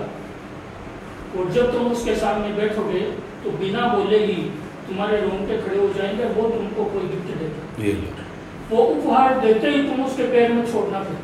और 1.37 1.51
जब 1.51 1.71
तुम 1.73 1.91
उसके 1.91 2.15
सामने 2.15 2.53
बैठोगे 2.53 3.01
तो 3.43 3.51
बिना 3.57 3.87
बोले 3.87 4.19
ही 4.25 4.39
तुम्हारे 4.87 5.21
रोंगटे 5.21 5.57
खड़े 5.61 5.77
हो 5.77 5.87
जाएँगे 5.93 6.25
वो 6.35 6.49
तुमको 6.49 6.85
कोई 6.93 7.07
गिफ्ट 7.09 7.29
देगा। 7.81 8.25
वो 8.69 8.83
उपहार 8.85 9.39
देते 9.41 9.69
ही 9.69 9.79
तुम 9.83 10.03
उसके 10.05 10.23
पैर 10.31 10.51
में 10.53 10.65
छोड़ना 10.71 11.03
फिर। 11.03 11.19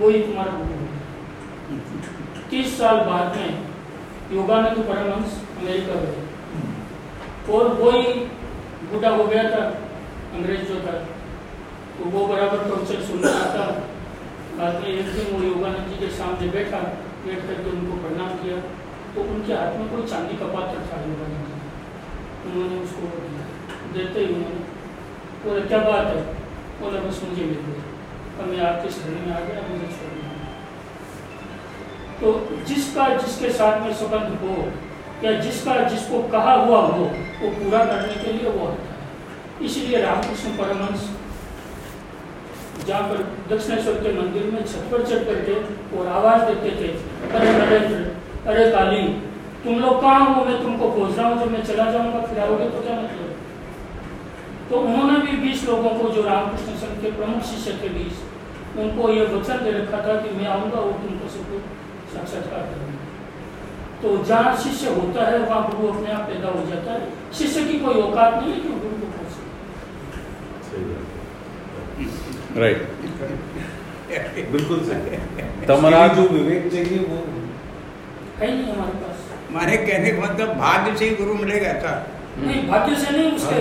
वही 0.00 0.20
तुम्हारा 0.22 0.52
गुरु 0.52 1.78
तीस 2.50 2.78
साल 2.78 2.96
बाद 3.06 3.36
में 3.36 3.50
योगानंद 4.32 4.78
परमहंस 4.84 5.40
अमेरिका 5.62 5.96
गए 6.02 7.54
और 7.54 7.72
वही 7.80 8.02
बूढ़ा 8.90 9.10
हो 9.10 9.24
गया 9.24 9.42
था, 9.50 9.64
अंग्रेज़ 10.34 10.68
जो 10.68 10.78
था 10.82 10.94
तो 11.94 12.10
वो 12.10 12.26
बराबर 12.26 12.58
प्रवचन 12.68 13.02
सुनना 13.06 13.30
आता। 13.38 13.64
बाद 14.58 14.74
में 14.80 14.88
एक 14.88 15.06
दिन 15.14 15.26
वो 15.32 15.42
योगानंद 15.44 15.88
जी 15.88 15.96
के 15.96 16.08
सामने 16.14 16.48
बैठा, 16.50 16.78
बैठ 17.24 17.40
करके 17.46 17.70
उनको 17.70 17.96
प्रणाम 18.02 18.30
किया। 18.38 18.56
तो 19.14 19.22
उनके 19.30 19.52
हाथ 19.52 19.78
में 19.78 19.88
कोई 19.88 20.06
चांदी 20.10 20.36
का 20.36 20.46
पात्र 20.52 20.84
था 20.88 21.00
योगानंद 21.02 21.46
जी। 21.48 21.56
उन्होंने 22.44 22.76
उसको 22.84 23.04
देते 23.94 24.20
ही 24.20 24.34
उन्होंने। 24.34 24.60
बोले, 25.42 25.60
क्या 25.68 25.78
बात 25.86 26.06
है? 26.06 26.20
बोला, 26.80 27.00
बस 27.00 27.20
मुझे 27.24 27.44
मिल 27.44 27.60
गई 27.66 27.80
अब 28.34 28.48
मैं 28.48 28.60
आपके 28.66 28.90
शरण 28.90 29.18
में 29.24 29.32
आ 29.32 29.40
गया 29.40 29.62
मुझे 29.68 29.88
छोड़ना 29.96 30.30
तो 32.20 32.32
जिसका, 32.66 33.08
जिसके 33.16 33.50
साथ 33.52 33.80
में 33.82 33.92
संबंध 33.94 34.28
हो 34.40 34.54
या 35.24 35.32
जिसका, 35.40 35.74
जिसको 35.88 36.22
कहा 36.28 36.52
हुआ 36.54 36.78
हो, 36.78 37.02
वो 37.40 37.50
पूरा 37.52 37.84
करने 37.84 38.14
के 38.22 38.32
लिए 38.32 38.50
वो 38.50 38.66
आता 38.66 38.82
है। 38.84 39.66
इसलिए 39.66 40.00
रामकृष्ण 40.02 40.56
परमहंस 40.56 41.10
जाकर 42.86 43.18
दक्षिणेश्वर 43.50 44.00
के 44.02 44.12
मंदिर 44.12 44.50
में 44.52 44.62
छत 44.64 44.88
पर 44.92 45.04
चढ़ 45.06 45.24
करके 45.24 45.54
और 45.98 46.06
आवाज़ 46.12 46.42
देते 46.44 46.70
थे, 46.78 46.88
अरे 47.28 47.52
नरेंद्र 47.52 48.00
अरे 48.46 48.70
काली, 48.70 49.02
तुम 49.64 49.78
लोग 49.80 50.00
कहाँ 50.00 50.24
हो? 50.26 50.44
मैं 50.44 50.56
तुमको 50.62 50.90
खोज 50.90 51.18
रहा 51.18 51.28
हूँ, 51.28 51.38
जब 51.40 51.50
मैं 51.52 51.62
चला 51.64 51.90
जाऊँगा, 51.92 52.20
फिर 52.26 52.38
आओगे 52.44 52.68
तो 52.70 52.80
क्या 52.82 52.94
मतलब? 52.94 53.28
तो 54.70 54.80
उन्होंने 54.80 55.18
भी 55.18 55.36
बीस 55.38 55.64
लोगों 55.68 55.90
को, 55.90 56.08
जो 56.08 56.22
रामकृष्ण 56.22 56.74
संघ 56.80 57.00
के 57.02 57.10
प्रमुख 57.12 57.42
शिष्य 57.50 57.78
थे 57.82 57.88
बीस 57.98 58.16
उनको 58.78 59.08
ये 59.12 59.26
वचन 59.26 59.64
दे 59.64 59.70
रखा 59.72 59.98
था 59.98 60.14
कि 60.20 60.34
मैं 60.36 60.46
आऊँगा 60.48 60.78
और 60.78 60.92
तुमको 61.00 61.28
सबको 61.28 61.56
साक्षात्कार 62.12 62.62
करूँगा। 62.68 62.91
तो 64.02 64.08
जहाँ 64.28 64.52
शिष्य 64.62 64.92
होता 64.94 65.24
है 65.26 65.38
वहाँ 65.40 65.62
गुरु 65.66 65.88
अपने 65.88 66.08
आप 66.12 66.22
पैदा 66.28 66.48
हो 66.54 66.62
जाता 66.70 66.92
है। 66.92 67.02
शिष्य 67.38 67.60
की 67.66 67.76
कोई 67.80 68.00
औकात 68.02 68.32
नहीं 68.36 68.52
है 68.52 68.58
कि 68.60 68.68
गुरु 68.68 68.94
को 69.02 69.06
सके 69.34 70.96
राइट 72.60 72.80
बिल्कुल 74.52 74.80
सही। 74.86 75.18
तमरा 75.66 76.00
जो 76.16 76.22
विवेक 76.28 76.64
चाहिए 76.72 76.98
वो 77.10 77.18
है 78.40 78.48
नहीं 78.50 78.64
हमारे 78.64 78.94
पास। 79.02 79.16
हमारे 79.50 79.76
कहने 79.86 80.10
का 80.10 80.18
मतलब 80.22 80.48
भाग्य 80.58 80.96
से 80.98 81.04
ही 81.04 81.14
गुरु 81.16 81.34
मिलेगा 81.36 81.72
था 81.84 81.94
नहीं 82.38 82.60
भाग्य 82.68 82.96
से 82.96 83.08
नहीं 83.16 83.30
उसके। 83.32 83.56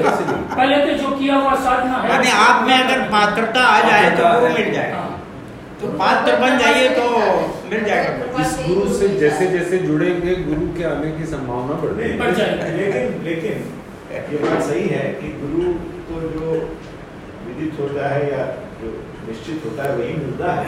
पहले 0.56 0.76
तो 0.86 0.92
जो 1.00 1.16
किया 1.18 1.36
हुआ 1.38 1.56
साधना 1.64 1.96
है 1.98 2.10
यानी 2.10 2.30
आप 2.42 2.68
में 2.68 2.76
अगर 2.76 3.00
पात्रता 3.12 3.62
आ 3.68 3.80
जाए 3.90 4.10
तो 4.18 4.22
गुरु 4.40 4.54
मिल 4.54 4.70
जाए 5.82 5.92
हाँ। 5.92 5.92
तो 5.92 5.98
पात्र 5.98 6.36
बन 6.36 6.58
जाइए 6.58 6.90
तो 6.90 7.10
मिल 7.72 7.84
जाएगा। 7.84 8.42
इस 8.42 8.68
गुरु 8.68 8.94
से 8.94 9.08
जैसे 9.08 9.48
जैसे 9.48 9.78
जुड़ेंगे 9.78 10.36
गुरु 10.36 10.68
के 10.78 10.84
आने 10.84 11.12
की 11.12 11.26
संभावना 11.26 11.74
बढ़ेगी। 11.74 12.20
बढ़ 12.20 12.32
जाएगा। 12.32 12.66
लेकिन 12.66 13.24
लेकिन 13.24 13.64
ये 14.12 14.38
बात 14.38 14.62
सही 14.62 14.88
है 14.88 15.10
कि 15.14 15.28
गुरु 15.28 15.74
तो 16.08 16.22
जो 16.30 16.52
विदित 17.48 17.80
होता 17.80 18.10
है 18.10 18.32
या 18.32 18.46
जो 18.82 19.04
निश्चित 19.28 19.62
होता 19.66 19.84
है 19.84 19.96
वही 19.96 20.14
मिलता 20.14 20.52
है। 20.52 20.66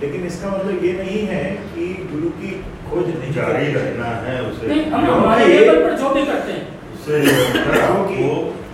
लेकिन 0.00 0.26
इसका 0.26 0.48
मतलब 0.48 0.84
ये 0.84 0.92
नहीं 0.92 1.26
है 1.26 1.44
कि 1.44 2.08
गुरु 2.12 2.28
की 2.28 2.50
खोज 2.90 3.06
नहीं 3.06 3.32
जारी 3.32 3.72
करनी 3.72 3.90
रहना 3.90 4.06
है 4.06 4.42
उसे। 4.42 4.66
नहीं 4.66 4.86
हम 4.86 5.04
हमारे 5.04 5.46
लेवल 5.46 5.84
पर 5.84 5.98
जो 5.98 6.10
भी 6.10 6.26
करते 6.26 6.52
हैं। 6.52 6.80
उसे 6.94 7.20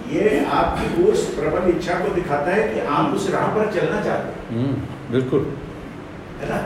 ये 0.08 0.44
आपकी 0.44 1.02
उस 1.02 1.34
प्रबल 1.34 1.70
इच्छा 1.70 1.94
को 1.94 2.14
दिखाता 2.14 2.50
है 2.50 2.74
कि 2.74 2.80
आप 2.80 3.14
उस 3.14 3.30
राह 3.30 3.46
पर 3.46 3.72
चलना 3.72 4.00
चाहते 4.00 4.28
हैं। 4.28 4.38
बिल्कुल। 5.12 5.42
है 6.40 6.49
ना? 6.49 6.59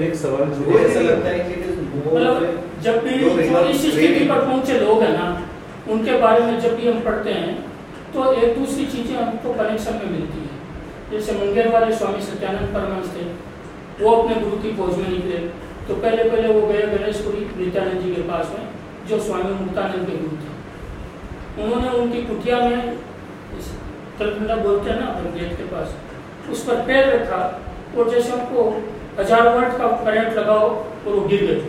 एक 0.00 0.14
सवाल 0.16 0.44
मुझे 0.48 0.78
ऐसा 0.78 1.00
लगता 1.00 1.28
है 1.28 1.38
कि 1.40 1.54
it 1.54 1.62
is 1.66 1.76
more 1.90 2.14
मतलब 2.14 2.34
जब 2.82 2.96
भी 3.04 3.18
जो 3.18 3.28
जो 3.30 3.60
इस 3.70 3.80
स्थिति 3.82 4.24
पर 4.28 4.38
पहुँचे 4.46 4.78
लोग 4.80 5.02
हैं 5.02 5.12
ना 5.12 5.26
उनके 5.92 6.18
बारे 6.20 6.40
में 6.44 6.60
जब 6.60 6.76
भी 6.76 6.88
हम 6.88 7.00
पढ़ते 7.02 7.32
हैं 7.32 7.52
तो 8.14 8.32
एक 8.32 8.58
दूसरी 8.58 8.84
चीज़ें 8.86 9.16
हमको 9.16 9.52
कनेक्शन 9.54 9.94
में 9.94 10.10
मिलती 10.10 10.40
है। 10.40 10.48
जैसे 11.12 11.32
मुंगेर 11.34 11.68
वाले 11.72 11.94
स्वामी 11.96 12.20
सत्यानंद 12.22 12.74
परमहंस 12.74 13.08
थे 13.16 13.24
वो 14.02 14.14
अपने 14.16 14.34
गुरु 14.42 14.56
की 14.62 14.70
खोज 14.76 14.96
में 14.98 15.08
निकले। 15.08 15.38
तो 15.88 15.94
पहले 15.96 16.24
पहले 16.30 16.52
वो 16.54 16.66
गए 16.66 16.82
गणेशपुरी 16.96 17.46
नित्यानंद 17.56 18.00
जी 18.02 18.14
के 18.14 18.22
पास 18.28 18.52
में 18.54 18.64
जो 19.08 19.20
स्वामी 19.20 19.52
मुक्तानंद 19.60 20.06
के 20.06 20.16
गुरु 20.16 20.36
थे। 20.42 20.50
उन्होंने 21.62 21.88
उनकी 21.98 22.20
कुटिया 22.22 22.60
में 22.60 22.78
इस 23.58 23.66
बोलते 24.20 24.90
हैं 24.90 24.98
ना 25.00 25.06
अपन 25.06 25.26
गेट 25.38 25.56
के 25.58 25.64
पास 25.74 25.94
उस 26.50 26.64
पर 26.66 26.82
पैर 26.86 27.08
रखा 27.10 27.42
और 27.96 28.10
जैसे 28.10 28.32
उनको 28.32 28.64
हज़ार 29.18 29.48
वोल्ट 29.48 29.76
का 29.78 29.88
करंट 30.04 30.32
लगाओ 30.34 30.68
और 30.68 31.12
वो 31.12 31.20
गिर 31.28 31.44
गए। 31.46 31.60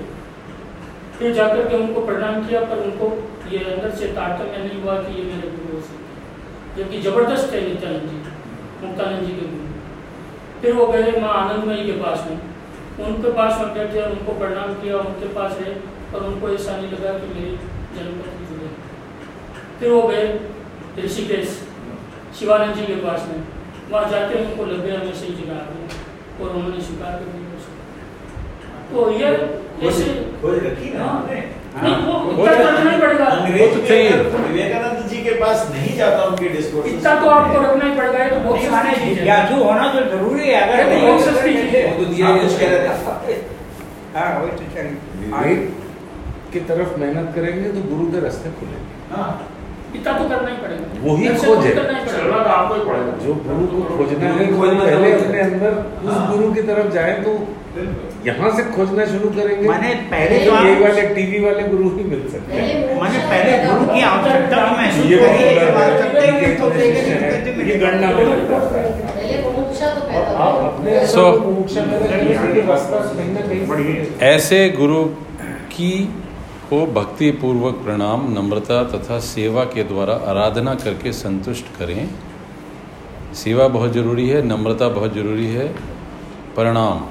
फिर 1.17 1.33
जाकर 1.33 1.67
के 1.69 1.77
उनको 1.77 2.05
प्रणाम 2.05 2.43
किया, 2.47 2.59
पर 2.61 2.77
उनको 2.83 3.07
ये 3.51 3.63
अंदर 3.71 3.89
से 3.95 4.07
तारतम्य 4.13 4.57
नहीं 4.59 4.81
हुआ 4.81 4.95
कि 5.01 5.17
ये 5.17 5.23
मेरे 5.23 5.49
गुरु 5.49 5.75
हो 5.75 5.81
सकते 5.81 6.03
हैं। 6.03 6.77
जबकि 6.77 7.01
ज़बरदस्त 7.01 7.53
थे 7.53 7.61
नित्यानंद 7.61 8.09
जी, 8.09 8.17
मुक्तानंद 8.83 9.25
जी 9.25 9.33
के 9.33 9.45
गुरु। 9.47 9.67
फिर 10.61 10.73
वो 10.73 10.87
गए 10.87 11.19
माँ 11.21 11.33
आनंदमयी 11.35 11.85
के 11.85 11.99
पास 12.01 12.25
में। 12.29 12.39
उनके 13.01 13.31
पास 13.33 13.59
में 13.59 13.73
बैठे 13.73 14.01
उनको 14.03 14.37
प्रणाम 14.39 14.73
किया, 14.81 14.97
उनके 14.99 15.33
पास 15.35 15.57
रहे 15.59 15.73
और 16.13 16.25
उनको 16.25 16.49
ऐसा 16.49 16.77
नहीं 16.77 16.91
लगा 16.91 17.17
कि 17.19 17.27
मेरी 17.33 17.53
जन्मपत्री 17.95 18.45
जुड़े 18.47 18.69
फिर 19.79 19.89
वो 19.91 20.01
गए 20.07 20.25
ऋषिकेश, 20.99 21.57
शिवानंद 22.39 22.75
जी 22.75 22.85
के 22.85 22.95
पास 23.05 23.27
में। 23.29 23.41
वहाँ 23.91 24.09
जाते 24.11 24.37
ही 24.39 24.43
उनको 24.45 24.65
लग 24.65 24.85
गया 24.85 24.97
मैं 24.97 25.13
सही 25.13 25.33
जगह 25.33 25.53
आ 25.53 25.63
गया 25.69 26.45
और 26.45 26.55
उन्होंने 26.55 26.81
स्वीकार 26.81 27.11
कर 27.11 27.33
लिया 27.33 27.55
उसको 27.57 27.79
तो 28.93 29.11
ये 29.13 29.31
ऐसे 29.89 30.05
खोज 30.41 30.57
रखी 30.65 30.93
ना 30.93 31.03
हमने। 31.05 31.39
नहीं 31.83 31.95
वो 32.05 32.13
उत्तर 32.31 32.57
करना 32.63 32.91
ही 32.91 32.97
पड़ेगा। 33.01 33.27
विवेकानंद 34.47 35.05
जी 35.09 35.21
के 35.21 35.33
पास 35.35 35.67
नहीं 35.71 35.95
जाता 35.97 36.23
उनके 36.23 36.49
डिस्कोर्स 36.49 36.87
इतना 36.87 37.13
तो 37.21 37.29
आपको 37.29 37.61
रखना 37.61 37.85
ही 37.85 37.95
पड़ेगा 37.97 38.27
तो 38.29 38.39
बहुत 38.39 38.55
नहीं 38.55 38.69
माने 38.69 38.91
सस्ती 38.91 39.05
चीज़ 39.05 39.19
होना 39.63 39.87
तो 39.93 40.03
ज़रूरी 40.09 40.47
है 40.47 40.59
अगर 40.61 40.83
तो 40.83 40.89
नहीं 40.89 41.07
बहुत 41.07 41.25
तो 41.25 41.31
सस्ती 41.31 41.53
चीज़ 41.53 41.63
है। 41.65 41.71
कैसे- 41.71 41.99
वो 41.99 42.03
तो 42.05 42.11
दिया 42.13 42.35
कुछ 42.37 42.59
कह 42.59 42.69
रहे 42.69 42.79
थे 42.79 43.39
हाँ 44.15 44.27
वही 44.39 44.51
तो 44.51 44.67
चलिए 44.75 45.55
की 46.53 46.59
तरफ़ 46.69 46.99
मेहनत 46.99 47.31
करेंगे 47.35 47.69
तो 47.71 47.81
गुरु 47.89 48.11
के 48.11 48.19
रास्ते 48.19 48.49
खुलेंगे। 48.59 49.15
हाँ। 49.15 49.29
इतना 49.95 50.11
तो 50.17 50.23
करना 50.29 50.49
ही 50.49 50.57
पड़ेगा। 50.57 50.85
वही 51.03 51.25
खोज 51.29 51.45
तो 51.45 51.53
है। 51.61 51.71
करना 51.75 51.93
ही 51.93 52.03
पड़ेगा। 52.05 52.17
चलना 52.17 52.37
तो 52.43 52.49
आपको 52.49 52.73
ही 52.75 52.83
पड़ेगा। 52.89 53.11
जो 53.23 53.31
गुरु 53.47 53.65
को 53.67 53.79
खोजना 53.95 54.25
है 54.27 54.45
गुरु 54.47 54.59
खोजना 54.59 54.83
पहले 54.83 55.07
अपने 55.13 55.39
अंदर 55.39 55.71
उस 56.03 56.13
हाँ। 56.13 56.21
गुरु 56.31 56.45
की 56.53 56.61
तरफ़ 56.69 56.87
जाए 56.93 57.13
तो 57.25 57.31
यहाँ 58.25 58.49
से 58.55 58.63
खोजना 58.71 59.03
शुरू 59.05 59.29
करेंगे। 59.35 59.67
माने 59.67 59.89
पहले 60.11 60.35
तो 60.39 60.51
ये 60.65 60.73
वाले 60.79 61.03
टीवी 61.15 61.39
वाले 61.45 61.63
गुरु 61.67 61.85
ही 61.89 62.03
मिल 62.03 62.23
सकते। 62.31 62.55
हैं 62.55 62.65
पहले 62.81 62.95
मैंने 63.01 63.19
पहले 63.31 63.51
गुरु 63.67 63.83
की 63.93 64.01
आवश्यकता 64.07 64.57
को 64.65 64.73
महसूस 64.77 65.05
ये 65.05 65.17
तो 65.17 65.25
तो 66.61 66.75
गणना 67.81 68.09
में 68.09 68.23
तो 71.07 71.23
के 72.43 72.61
कहीं 73.71 73.95
ऐसे 74.27 74.57
गुरु 74.69 75.03
की 75.73 75.93
को 76.71 76.85
भक्ति 76.85 77.31
पूर्वक 77.31 77.75
प्रणाम, 77.75 78.33
नम्रता 78.33 78.83
तथा 78.83 79.19
सेवा 79.19 79.63
के 79.63 79.83
द्वारा 79.83 80.13
आराधना 80.13 80.75
करके 80.75 81.11
संतुष्ट 81.11 81.65
करें। 81.79 82.09
सेवा 83.33 83.67
बहुत 83.67 83.93
ज़रूरी 83.93 84.29
है, 84.29 84.45
नम्रता 84.45 84.89
बहुत 84.89 85.13
ज़रूरी 85.13 85.47
है। 85.47 85.67
प्रणाम। 86.55 87.05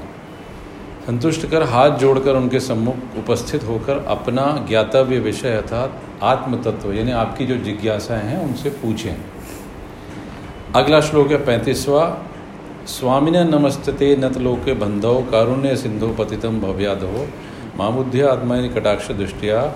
संतुष्ट 1.07 1.47
कर, 1.47 1.63
हाथ 1.63 1.91
जोड़कर 1.91 2.37
उनके 2.37 2.61
सम्मुख 2.61 2.95
उपस्थित 3.19 3.65
होकर 3.65 4.05
अपना 4.09 4.67
ज्ञातव्य 4.69 5.19
विषय 5.19 5.57
अर्थात 5.57 6.01
आत्म 6.23 6.63
तत्व 6.63 6.93
यानी 6.93 7.13
आपकी 7.13 7.47
जो 7.47 7.57
जिज्ञासाएँ 7.57 8.25
हैं, 8.25 8.39
उनसे 8.39 8.71
पूछें। 8.71 9.17
अगला 10.75 11.01
श्लोक 11.01 11.31
है 11.31 11.45
पैंतीसवा। 11.45 12.19
स्वामिन 12.87 13.37
नमस्ते 13.37 14.17
नतलोके 14.17 14.75
बंधो 14.75 15.27
कारुण्य 15.33 15.77
सिंधु 15.77 16.09
पतितम 16.09 16.61
भव्याधो 16.61 17.29
मामुद्य 17.77 18.23
आत्मानि 18.23 18.69
कटाक्ष 18.69 19.11
दृष्टिया 19.11 19.73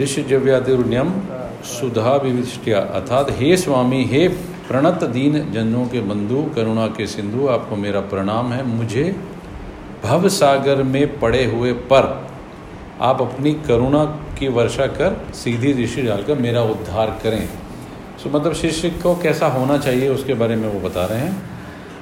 ऋषिजव्यादिन्यम 0.00 1.22
सुधा 1.64 2.16
विविष्टिया 2.16 2.78
अर्थात 2.78 3.26
हे 3.30 3.56
स्वामी, 3.56 4.04
हे 4.04 4.28
प्रणत 4.68 5.04
दीन 5.04 5.52
जनों 5.52 5.86
के 5.86 6.00
बंधु, 6.00 6.54
करुणा 6.56 6.86
के 6.86 7.06
सिंधु, 7.06 7.46
आपको 7.46 7.76
मेरा 7.76 8.00
प्रणाम 8.00 8.52
है। 8.52 8.66
मुझे 8.66 9.16
भव 10.04 10.28
सागर 10.28 10.82
में 10.82 11.20
पड़े 11.20 11.44
हुए 11.44 11.72
पर 11.72 12.28
आप 13.00 13.22
अपनी 13.22 13.54
करुणा 13.54 14.04
की 14.38 14.48
वर्षा 14.48 14.86
कर, 14.86 15.26
सीधी 15.34 15.74
दृष्टि 15.74 16.02
डालकर 16.02 16.34
मेरा 16.34 16.62
उद्धार 16.62 17.18
करें। 17.22 17.48
सो 18.18 18.38
मतलब 18.38 18.52
शिष्य 18.52 18.90
को 18.90 19.14
कैसा 19.14 19.46
होना 19.46 19.78
चाहिए, 19.78 20.08
उसके 20.08 20.34
बारे 20.34 20.56
में 20.56 20.68
वो 20.68 20.88
बता 20.88 21.04
रहे 21.04 21.18
हैं। 21.18 21.42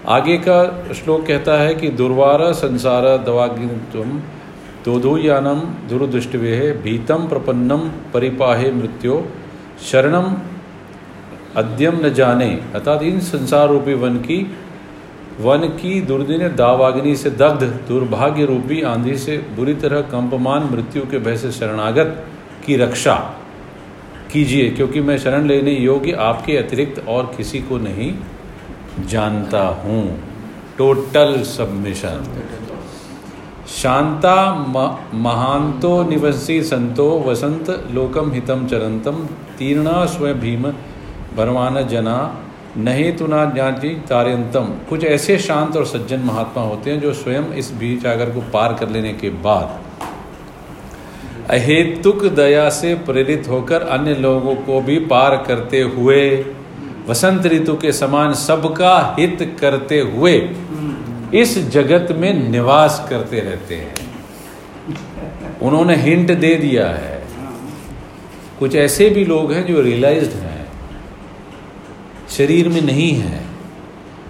आगे 0.09 0.37
का 0.37 0.89
श्लोक 0.93 1.27
कहता 1.27 1.53
है 1.53 1.75
कि, 1.75 1.89
दुर्वार 1.89 2.53
संसार 2.53 3.25
दवाग्नित्वम 3.25 4.21
दोधुयानम 4.87 5.61
दुर्दृष्टवे 5.89 6.51
भीतम 6.83 7.27
प्रपन्नम 7.29 7.89
परिपाहे 8.13 8.71
मृत्यो 8.73 9.15
शरणम 9.85 10.27
अद्यम 11.57 11.97
न 12.05 12.13
जाने। 12.15 12.49
अर्थात 12.75 13.03
इन 13.05 13.19
संसार 13.23 13.69
रूपी 13.69 13.95
वन 13.97 14.17
की 14.21 14.39
वन 15.41 15.69
की 15.79 16.01
दुर्दिन 16.03 16.43
दावाग्नि 16.57 17.15
से 17.17 17.31
दग्ध 17.33 17.63
दुर्भाग्य 17.89 18.45
रूपी 18.47 18.81
आंधी 18.91 19.17
से 19.19 19.37
बुरी 19.57 19.75
तरह 19.77 20.01
कंपमान 20.13 20.69
मृत्यु 20.73 21.03
के 21.07 21.19
भय 21.21 21.37
से 21.37 21.51
शरणागत 21.53 22.25
की 22.67 22.77
रक्षा 22.77 23.15
कीजिए, 24.33 24.71
क्योंकि 24.71 25.01
मैं 25.01 25.19
शरण 25.19 25.47
लेने 25.47 25.73
योग्य 25.73 26.13
आपके 26.23 26.57
अतिरिक्त 26.57 27.05
और 27.09 27.33
किसी 27.37 27.61
को 27.63 27.79
नहीं 27.81 28.13
जानता 29.09 29.67
हूँ। 29.83 30.05
टोटल 30.79 31.43
सबमिशन 31.49 32.25
शांता 33.69 34.65
महांतो 35.15 36.03
निवसी 36.05 36.63
संतो 36.63 37.25
वसंत 37.27 37.71
लोकम 37.91 38.33
हितम 38.33 38.67
चरंतम 38.67 39.27
तीर्णा 39.59 40.07
स्वयं 40.07 40.35
भीम 40.35 40.63
भरवान 41.37 41.89
जना, 41.89 42.39
नहीं 42.77 43.17
तुना 43.17 43.45
ज्ञाति 43.45 43.89
तार्यंतम 43.89 44.65
कुछ 44.89 45.05
ऐसे 45.05 45.39
शांत 45.39 45.77
और 45.77 45.87
सज्जन 45.87 46.21
महात्मा 46.21 46.63
होते 46.63 46.91
हैं 46.91 47.01
जो 47.01 47.13
स्वयं 47.13 47.43
इस 47.43 47.73
बीच 47.73 48.03
सागर 48.03 48.31
को 48.31 48.41
पार 48.41 48.75
कर 48.75 48.89
लेने 48.89 49.13
के 49.13 49.31
बाद 49.31 49.83
अहेतुक 51.51 52.25
दया 52.25 52.69
से 52.71 52.95
प्रेरित 52.95 53.49
होकर 53.49 53.83
अन्य 53.83 54.15
लोगों 54.15 54.55
को 54.55 54.81
भी 54.81 54.99
पार 54.99 55.37
करते 55.37 55.81
हुए, 55.81 56.45
वसंत 57.09 57.47
ऋतु 57.47 57.75
के 57.75 57.93
समान 57.93 58.33
सबका 58.33 59.17
हित 59.19 59.57
करते 59.61 60.01
हुए 60.01 60.39
इस 61.37 61.59
जगत 61.71 62.13
में 62.13 62.33
निवास 62.51 63.07
करते 63.11 63.41
रहते 63.41 63.77
हैं। 63.77 63.95
उन्होंने 65.63 65.97
हिंट 65.97 66.31
दे 66.39 66.55
दिया 66.55 66.87
है। 66.89 67.17
कुछ 68.59 68.75
ऐसे 68.77 69.09
भी 69.11 69.25
लोग 69.25 69.53
हैं 69.53 69.67
जो 69.67 69.81
रियलाइज्ड 69.81 70.37
हैं। 70.37 70.67
शरीर 72.29 72.69
में 72.69 72.81
नहीं 72.83 73.13
है 73.13 73.43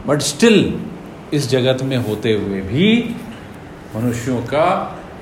बट 0.07 0.21
स्टिल 0.23 0.59
इस 1.33 1.49
जगत 1.51 1.83
में 1.83 1.97
होते 1.99 2.33
हुए 2.33 2.61
भी 2.63 2.89
मनुष्यों 3.97 4.41
का 4.43 4.67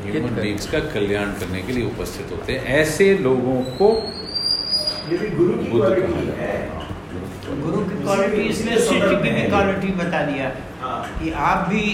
ह्यूमन 0.05 0.35
बींग्स 0.35 0.66
का 0.66 0.78
कल्याण 0.95 1.30
करने 1.32 1.62
के 1.62 1.72
लिए 1.72 1.85
उपस्थित 1.87 2.32
होते 2.32 2.53
हैं। 2.53 2.64
ऐसे 2.78 3.14
लोगों 3.18 3.61
को 3.78 3.89
गुरु 5.11 5.55
की 5.55 5.70
क्वालिटी 5.70 6.26
है। 6.39 6.53
गुरु 7.62 7.85
की 7.85 8.03
क्वालिटी 8.03 8.43
इसमें 8.43 8.76
शिष्य 8.78 9.01
की 9.01 9.16
भी 9.16 9.30
क्वालिटी 9.49 9.93
बता 9.95 10.22
दिया। 10.26 10.51
कि 11.18 11.30
आप 11.42 11.68
भी 11.68 11.84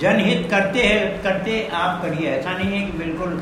जनहित 0.00 0.46
करते 0.50 0.82
हैं 0.82 1.22
करते 1.22 1.52
आप 1.74 2.02
करिए। 2.02 2.28
ऐसा 2.30 2.52
नहीं 2.52 2.72
है 2.72 2.80
कि 2.86 2.98
बिल्कुल 2.98 3.40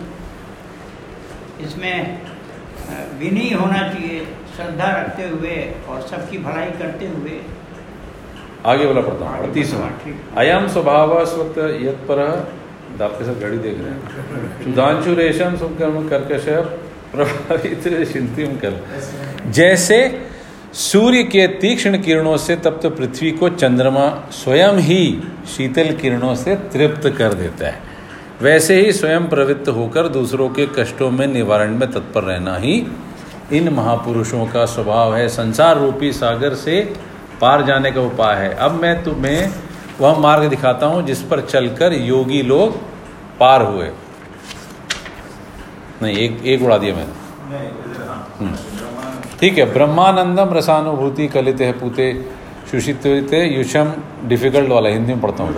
इसमें 1.61 1.97
विनयी 3.21 3.53
होना 3.53 3.81
चाहिए 3.85 4.25
श्रद्धा 4.57 4.91
रखते 4.93 5.29
हुए 5.29 5.57
और 5.89 6.01
सबकी 6.09 6.39
भलाई 6.41 6.71
करते 6.79 7.07
हुए। 7.09 7.41
आगे 8.67 8.87
वाला 8.87 9.01
पढ़ता 9.01 9.25
हूँ 9.27 9.53
तीसरा। 9.55 9.91
अयम 10.37 10.69
स्वभाव 10.69 11.25
स्वत 11.27 11.59
यत्पर 11.83 12.21
आपके 13.03 13.25
साथ 13.25 13.41
घड़ी 13.41 13.59
देख 13.59 13.79
रहे 13.79 13.91
हैं। 13.91 14.65
सुधांशु 14.65 15.15
रेशम 15.15 15.57
सुकर्म 15.57 16.09
कर्कश 16.09 16.47
प्रभावित 17.13 17.85
शिंतिम 18.09 18.57
कर 18.57 18.73
जैसे 19.53 19.99
सूर्य 20.77 21.23
के 21.23 21.47
तीक्ष्ण 21.47 22.03
किरणों 22.03 22.37
से 22.37 22.57
तप्त 22.57 22.87
पृथ्वी 22.87 23.31
को 23.31 23.49
चंद्रमा 23.49 24.29
स्वयं 24.31 24.73
ही 24.79 25.23
शीतल 25.57 25.93
किरणों 25.97 26.35
से 26.35 26.57
तृप्त 26.57 27.09
कर 27.19 27.35
देता 27.35 27.67
है। 27.67 27.79
वैसे 28.43 28.81
ही 28.81 28.93
स्वयं 28.93 29.29
प्रवृत्त 29.29 29.69
होकर 29.69 30.09
दूसरों 30.09 30.49
के 30.49 30.67
कष्टों 30.67 31.11
में 31.11 31.27
निवारण 31.27 31.75
में 31.75 31.91
तत्पर 31.91 32.23
रहना 32.23 32.57
ही 32.57 32.87
इन 33.53 33.69
महापुरुषों 33.69 34.47
का 34.47 34.67
स्वभाव 34.67 35.17
है। 35.17 35.29
संसार 35.29 35.79
रूपी 35.79 36.13
सागर 36.13 36.55
से 36.55 36.95
पार 37.41 37.65
जाने 37.65 37.93
का 37.93 38.01
उपाय 38.01 38.37
है। 38.37 38.55
अब 38.55 38.73
मैं 38.73 39.05
तुम्हें 39.05 39.51
वह 40.01 40.19
मार्ग 40.19 40.45
दिखाता 40.45 40.87
हूँ 40.87 41.07
जिस 41.07 41.23
पर 41.23 41.41
चलकर 41.41 41.93
योगी 41.93 42.43
लोग 42.43 42.81
पार 43.41 43.63
हुए। 43.63 43.91
नहीं 46.03 46.17
एक 46.17 46.43
एक 46.45 46.63
उड़ा 46.63 46.79
दिया 46.79 46.95
मैंने। 46.95 47.13
हम्म। 48.39 48.76
ठीक 49.41 49.59
है, 49.59 49.73
ब्रह्मानंदम 49.73 50.55
रसानुभूति 50.55 51.27
कलित 51.27 51.61
है 51.61 51.73
पूते 51.73 52.23
सुशित 52.71 53.07
युषम 53.35 53.93
डिफ़िकल्ट 54.25 54.71
वाला, 54.71 54.89
हिंदी 54.89 55.13
में 55.13 55.21
पढ़ता 55.21 55.45
हूँ 55.45 55.55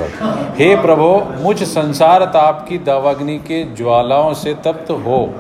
हे 0.56 0.82
प्रभो, 0.82 1.32
मुझ 1.40 1.62
संसार 1.62 2.24
ताप 2.24 2.66
की 2.68 2.78
दावाग्नि 2.78 3.38
के 3.38 3.64
ज्वालाओं 3.64 4.34
से 4.34 4.54
तप्त 4.54 4.90
हो। 4.90 5.34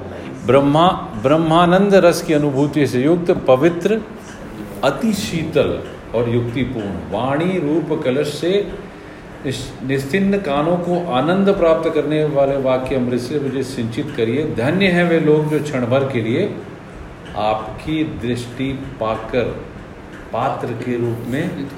ब्रह्मा, 0.46 0.88
ब्रह्मानंद 1.22 1.94
रस 1.94 2.22
की 2.22 2.34
अनुभूति 2.34 2.86
से 2.86 3.00
युक्त, 3.00 3.30
पवित्र, 3.30 4.00
अति 4.84 5.12
शीतल 5.12 5.82
और 6.14 6.28
युक्तिपूर्ण, 6.28 6.88
वाणी 6.88 7.58
रूप 7.58 8.02
कलश 8.04 8.26
से 8.26 8.68
निस- 9.46 9.84
निस्तिन्न 9.84 10.36
कानों 10.36 10.76
को 10.76 11.12
आनंद 11.12 11.48
प्राप्त 11.48 11.90
करने 11.94 12.24
वाले 12.24 12.56
वाक्य 12.56 12.96
अमृत 12.96 13.20
से 13.20 13.40
मुझे 13.40 13.62
सिंचित 13.62 14.14
करिए। 14.16 14.42
धन्य 14.42 14.86
है 14.86 15.04
वे 15.04 15.20
लोग 15.20 15.50
जो 15.50 15.64
क्षण 15.64 15.86
भर 15.86 16.00
के 16.00 16.20
लिए 16.20 16.54
आपकी 17.38 18.04
दृष्टि 18.04 18.72
पाकर 19.00 19.44
पात्र 20.32 20.66
के 20.66 20.96
रूप 20.98 21.18
में 21.26 21.68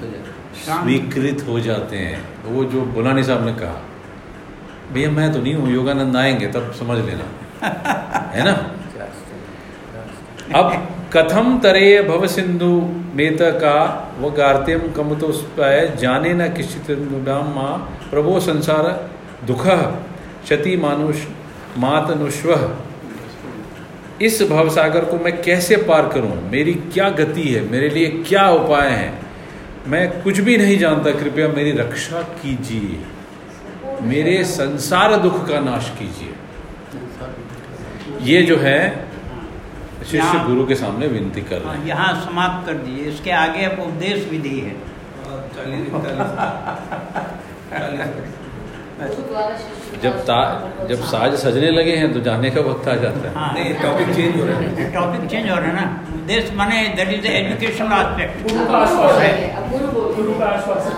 स्वीकृत 0.65 1.47
हो 1.47 1.59
जाते 1.59 1.97
हैं। 1.97 2.23
वो 2.45 2.63
जो 2.63 2.81
बुलानी 2.81 3.23
साहब 3.23 3.45
ने 3.45 3.53
कहा 3.53 3.81
भैया 4.93 5.11
मैं 5.11 5.33
तो 5.33 5.41
नहीं 5.41 5.53
हूँ 5.53 5.71
योगानंद 5.73 6.17
आएँगे 6.17 6.47
तब 6.47 6.71
समझ 6.71 6.97
लेना। 7.05 7.25
है 8.31 8.43
ना? 8.43 8.51
अब 10.59 10.87
कथम 11.13 11.59
तरे 11.59 12.01
भव 12.01 12.27
सिंधु 12.27 12.71
मेत 13.15 13.41
का 13.41 13.77
व 14.19 14.29
गार्त्यम 14.29 14.79
तो 15.15 15.31
जाने 15.95 16.33
न 16.33 16.47
किश्चित 16.53 16.91
माँ 17.55 17.99
प्रभो 18.11 18.39
संसार 18.39 19.09
दुख 19.47 19.67
क्षति 19.67 20.77
मानुष 20.77 21.25
मातनुष्व। 21.77 22.55
इस 24.21 24.41
भवसागर 24.41 25.05
को 25.05 25.17
मैं 25.17 25.41
कैसे 25.41 25.75
पार 25.77 26.07
करूँ? 26.07 26.49
मेरी 26.51 26.73
क्या 26.73 27.09
गति 27.09 27.43
है? 27.43 27.61
मेरे 27.71 27.89
लिए 27.89 28.07
क्या 28.27 28.49
उपाय 28.49 28.89
हैं? 28.89 29.13
मैं 29.87 30.21
कुछ 30.21 30.39
भी 30.39 30.57
नहीं 30.57 30.77
जानता 30.77 31.11
कृपया 31.11 31.47
मेरी 31.47 31.71
रक्षा 31.71 32.21
कीजिए। 32.21 32.99
मेरे 34.01 34.43
संसार 34.43 35.15
दुख 35.17 35.47
का 35.47 35.59
नाश 35.59 35.89
कीजिए। 35.99 36.33
ये 38.31 38.41
जो 38.41 38.57
है 38.57 39.07
शिष्य 40.11 40.43
गुरु 40.47 40.65
के 40.65 40.75
सामने 40.75 41.07
विनती 41.07 41.41
कर 41.41 41.57
रहे 41.57 41.65
हाँ, 41.65 41.75
हैं 41.75 41.87
यहाँ 41.87 42.25
समाप्त 42.25 42.67
कर 42.67 42.73
दीजिए। 42.73 43.05
इसके 43.05 43.31
आगे 43.31 43.63
अब 43.63 43.79
उपदेश 43.79 44.27
विधि 44.31 44.59
है। 44.59 44.75
शिष्य 47.71 48.40
जब 50.03 50.13
ता 50.21 50.37
जब 50.89 50.99
साज 51.05 51.35
सजने 51.39 51.69
लगे 51.71 51.95
हैं 51.95 52.09
तो 52.13 52.19
जाने 52.21 52.49
का 52.49 52.61
वक्त 52.61 52.87
आ 52.87 52.95
जाता 52.95 53.23
है। 53.27 53.33
हाँ 53.35 53.51
टॉपिक 53.81 54.07
चेंज 54.15 54.39
हो 54.39 54.45
रहा 54.45 54.57
है। 54.57 54.91
टॉपिक 54.93 55.21
चेंज 55.31 55.49
हो 55.49 55.55
रहा 55.55 55.65
है 55.65 55.73
ना। 55.75 55.85
दिस 56.27 56.53
माने 56.53 56.77
that 56.97 57.09
is 57.09 57.21
the 57.21 57.25
educational 57.33 57.91
aspect 57.99 58.33
गुरु 58.43 58.65
का 58.65 58.77
आश्वासन। 58.77 59.21
है। 59.21 59.31
गुरु 60.15 60.33
का 60.39 60.45
आश्वासन। 60.45 60.93